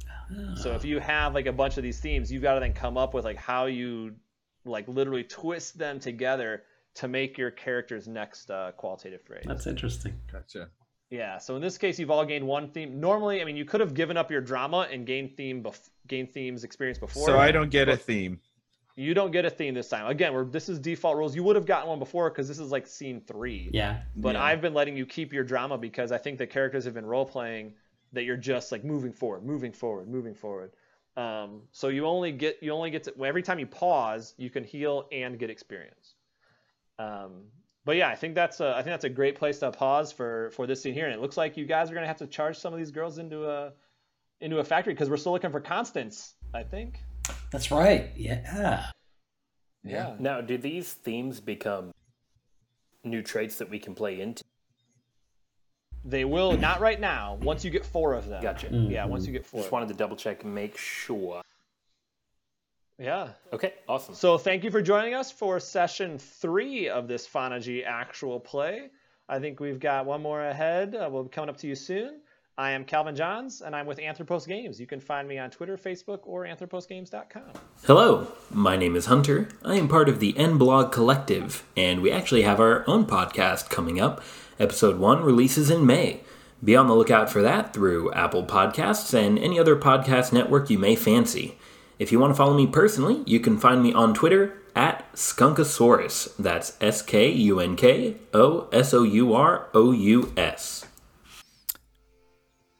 So 0.56 0.74
if 0.74 0.84
you 0.84 1.00
have 1.00 1.34
like 1.34 1.46
a 1.46 1.54
bunch 1.54 1.78
of 1.78 1.84
these 1.84 2.00
themes, 2.00 2.30
you've 2.30 2.42
got 2.42 2.56
to 2.56 2.60
then 2.60 2.74
come 2.74 2.98
up 2.98 3.14
with 3.14 3.24
like 3.24 3.38
how 3.38 3.68
you 3.68 4.16
like 4.66 4.88
literally 4.90 5.24
twist 5.24 5.78
them 5.78 6.00
together 6.00 6.64
to 6.96 7.08
make 7.08 7.38
your 7.38 7.52
character's 7.52 8.08
next 8.08 8.52
uh, 8.52 8.72
qualitative 8.78 9.22
phrase. 9.24 9.44
That's 9.46 9.68
interesting. 9.68 10.20
Gotcha. 10.32 10.70
Yeah. 11.10 11.38
So 11.38 11.56
in 11.56 11.62
this 11.62 11.78
case, 11.78 12.00
you've 12.00 12.12
all 12.12 12.26
gained 12.26 12.46
one 12.46 12.70
theme. 12.70 13.00
Normally, 13.00 13.42
I 13.42 13.46
mean, 13.46 13.56
you 13.56 13.66
could 13.66 13.80
have 13.80 13.94
given 13.94 14.18
up 14.18 14.32
your 14.32 14.42
drama 14.42 14.88
and 14.92 15.06
gained 15.06 15.36
theme 15.38 15.64
bef- 15.64 15.90
gained 16.08 16.34
themes 16.34 16.64
experience 16.64 16.98
before. 16.98 17.26
So 17.26 17.38
I 17.38 17.52
don't 17.52 17.70
get 17.70 17.90
a 17.90 17.98
theme. 17.98 18.40
You 18.96 19.16
don't 19.16 19.32
get 19.32 19.44
a 19.44 19.50
theme 19.50 19.74
this 19.74 19.90
time. 19.90 20.06
Again, 20.06 20.34
we're, 20.34 20.46
this 20.46 20.70
is 20.70 20.78
default 20.78 21.18
rules. 21.18 21.36
You 21.36 21.44
would 21.44 21.56
have 21.56 21.66
gotten 21.66 21.90
one 21.90 21.98
before 21.98 22.30
because 22.30 22.48
this 22.48 22.60
is 22.60 22.72
like 22.72 22.86
scene 22.86 23.22
three. 23.22 23.72
Yeah. 23.74 24.02
But 24.16 24.36
Yeah. 24.36 24.44
I've 24.44 24.62
been 24.62 24.76
letting 24.76 24.96
you 24.96 25.06
keep 25.08 25.34
your 25.34 25.44
drama 25.44 25.80
because 25.80 26.12
I 26.12 26.20
think 26.20 26.38
the 26.38 26.46
characters 26.46 26.86
have 26.86 26.94
been 26.94 27.06
role 27.06 27.26
playing 27.26 27.74
that 28.12 28.24
you're 28.24 28.38
just 28.38 28.72
like 28.72 28.84
moving 28.84 29.12
forward, 29.12 29.44
moving 29.44 29.72
forward, 29.72 30.08
moving 30.08 30.36
forward. 30.36 30.74
Um, 31.18 31.64
so 31.72 31.88
you 31.90 32.06
only 32.06 32.32
get 32.32 32.58
you 32.62 32.72
only 32.72 32.90
get 32.90 33.04
to 33.04 33.14
every 33.24 33.44
time 33.44 33.60
you 33.60 33.68
pause, 33.68 34.34
you 34.38 34.50
can 34.50 34.64
heal 34.64 35.08
and 35.12 35.38
get 35.38 35.50
experience. 35.50 36.16
Um, 37.04 37.46
but 37.86 37.98
yeah, 37.98 38.10
I 38.10 38.16
think 38.16 38.36
that's 38.36 38.60
a 38.60 38.72
I 38.72 38.78
think 38.78 38.88
that's 38.88 39.04
a 39.04 39.10
great 39.10 39.36
place 39.36 39.60
to 39.60 39.72
pause 39.72 40.12
for 40.12 40.52
for 40.52 40.68
this 40.68 40.82
scene 40.82 40.94
here. 40.94 41.06
And 41.06 41.14
it 41.14 41.20
looks 41.20 41.38
like 41.38 41.58
you 41.58 41.66
guys 41.66 41.92
are 41.92 41.94
gonna 41.94 42.08
have 42.08 42.18
to 42.18 42.28
charge 42.28 42.58
some 42.58 42.74
of 42.74 42.80
these 42.80 42.92
girls 42.92 43.18
into 43.18 43.50
a 43.50 43.74
into 44.40 44.60
a 44.60 44.64
factory 44.64 44.94
because 44.94 45.10
we're 45.10 45.18
still 45.18 45.34
looking 45.34 45.52
for 45.52 45.60
Constance. 45.60 46.36
I 46.54 46.64
think. 46.64 47.00
That's 47.52 47.72
right. 47.72 48.12
Yeah. 48.16 48.86
Yeah. 49.84 50.16
Now, 50.20 50.40
do 50.42 50.58
these 50.58 50.94
themes 50.94 51.40
become 51.40 51.92
new 53.04 53.22
traits 53.22 53.58
that 53.58 53.70
we 53.70 53.80
can 53.80 53.94
play 53.96 54.22
into? 54.22 54.44
They 56.06 56.26
will 56.26 56.58
not 56.58 56.80
right 56.80 57.00
now. 57.00 57.38
Once 57.42 57.64
you 57.64 57.72
get 57.72 57.86
four 57.86 58.14
of 58.14 58.28
them. 58.28 58.42
Gotcha. 58.42 58.68
Yeah, 58.70 59.06
once 59.06 59.26
you 59.26 59.34
get 59.34 59.46
four. 59.46 59.62
Just 59.62 59.72
wanted 59.72 59.88
to 59.90 59.94
double 59.94 60.16
check 60.16 60.44
and 60.44 60.54
make 60.54 60.78
sure. 60.78 61.42
Yeah. 63.00 63.30
Okay, 63.52 63.74
awesome. 63.88 64.16
So 64.16 64.38
thank 64.38 64.64
you 64.64 64.72
for 64.72 64.82
joining 64.82 65.14
us 65.14 65.32
for 65.32 65.60
session 65.60 66.18
three 66.20 66.90
of 66.90 67.08
this 67.08 67.28
Fantaji 67.28 67.86
actual 67.86 68.40
play. 68.40 68.92
I 69.28 69.40
think 69.40 69.60
we've 69.60 69.80
got 69.80 70.06
one 70.06 70.22
more 70.22 70.44
ahead. 70.46 70.96
Uh, 70.96 71.10
we'll 71.12 71.24
be 71.24 71.30
coming 71.30 71.50
up 71.50 71.58
to 71.58 71.68
you 71.68 71.76
soon. 71.76 72.20
I 72.56 72.70
am 72.72 72.86
Calvin 72.86 73.16
Johns, 73.16 73.62
and 73.62 73.76
I'm 73.76 73.88
with 73.88 73.98
Anthropos 73.98 74.46
Games. 74.46 74.80
You 74.80 74.86
can 74.86 75.00
find 75.00 75.28
me 75.28 75.40
on 75.40 75.50
Twitter, 75.50 75.76
Facebook, 75.76 76.20
or 76.24 76.46
anthroposgames.com. 76.46 77.52
Hello, 77.86 78.28
my 78.52 78.78
name 78.78 78.96
is 78.96 79.08
Hunter. 79.08 79.48
I 79.66 79.76
am 79.78 79.88
part 79.88 80.08
of 80.08 80.20
the 80.20 80.38
N-Blog 80.38 80.92
Collective, 80.92 81.66
and 81.76 82.02
we 82.02 82.12
actually 82.12 82.44
have 82.44 82.60
our 82.60 82.88
own 82.88 83.08
podcast 83.08 83.72
coming 83.72 84.00
up. 84.00 84.22
Episode 84.60 85.00
1 85.00 85.24
releases 85.24 85.72
in 85.72 85.84
May. 85.84 86.22
Be 86.64 86.76
on 86.76 86.86
the 86.86 86.94
lookout 86.94 87.32
for 87.32 87.42
that 87.42 87.74
through 87.74 88.14
Apple 88.14 88.46
Podcasts 88.46 89.16
and 89.16 89.40
any 89.40 89.58
other 89.58 89.76
podcast 89.76 90.32
network 90.32 90.70
you 90.70 90.78
may 90.78 90.96
fancy. 90.96 91.58
If 92.04 92.12
you 92.12 92.20
want 92.20 92.32
to 92.32 92.36
follow 92.36 92.54
me 92.54 92.68
personally, 92.68 93.24
you 93.26 93.40
can 93.40 93.58
find 93.58 93.82
me 93.82 93.94
on 93.94 94.14
Twitter 94.14 94.58
at 94.76 95.10
Skunkosaurus. 95.14 96.36
That's 96.36 96.76
S 96.82 97.02
K 97.02 97.32
U 97.32 97.62
N 97.62 97.78
K 97.78 98.18
O 98.34 98.68
S 98.74 98.94
O 98.94 99.04
U 99.04 99.34
R 99.34 99.70
O 99.74 99.94
U 99.94 100.34
S. 100.36 100.86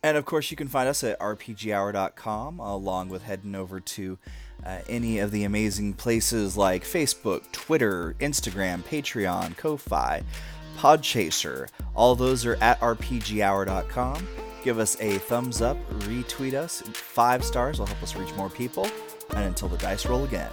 And 0.04 0.18
of 0.18 0.26
course, 0.26 0.52
you 0.52 0.58
can 0.58 0.68
find 0.68 0.90
us 0.90 1.06
at 1.06 1.18
rpghour.com, 1.22 2.60
along 2.60 3.08
with 3.08 3.24
heading 3.24 3.56
over 3.56 3.80
to 3.80 4.18
uh, 4.66 4.80
any 4.90 5.20
of 5.20 5.32
the 5.32 5.46
amazing 5.46 5.94
places 5.94 6.58
like 6.58 6.84
Facebook, 6.84 7.50
Twitter, 7.54 8.18
Instagram, 8.20 8.84
Patreon, 8.84 9.56
Ko-fi, 9.56 10.22
Podchaser. 10.78 11.70
All 11.96 12.16
those 12.16 12.46
are 12.46 12.58
at 12.60 12.78
rpghour.com. 12.82 14.28
Give 14.66 14.80
us 14.80 15.00
a 15.00 15.18
thumbs 15.20 15.62
up, 15.62 15.78
retweet 16.00 16.56
us. 16.56 16.82
Five 16.92 17.46
stars 17.46 17.80
will 17.80 17.86
help 17.86 18.04
us 18.04 18.18
reach 18.18 18.36
more 18.36 18.50
people. 18.50 18.90
And 19.36 19.46
until 19.46 19.68
the 19.68 19.78
dice 19.78 20.06
roll 20.06 20.24
again. 20.24 20.50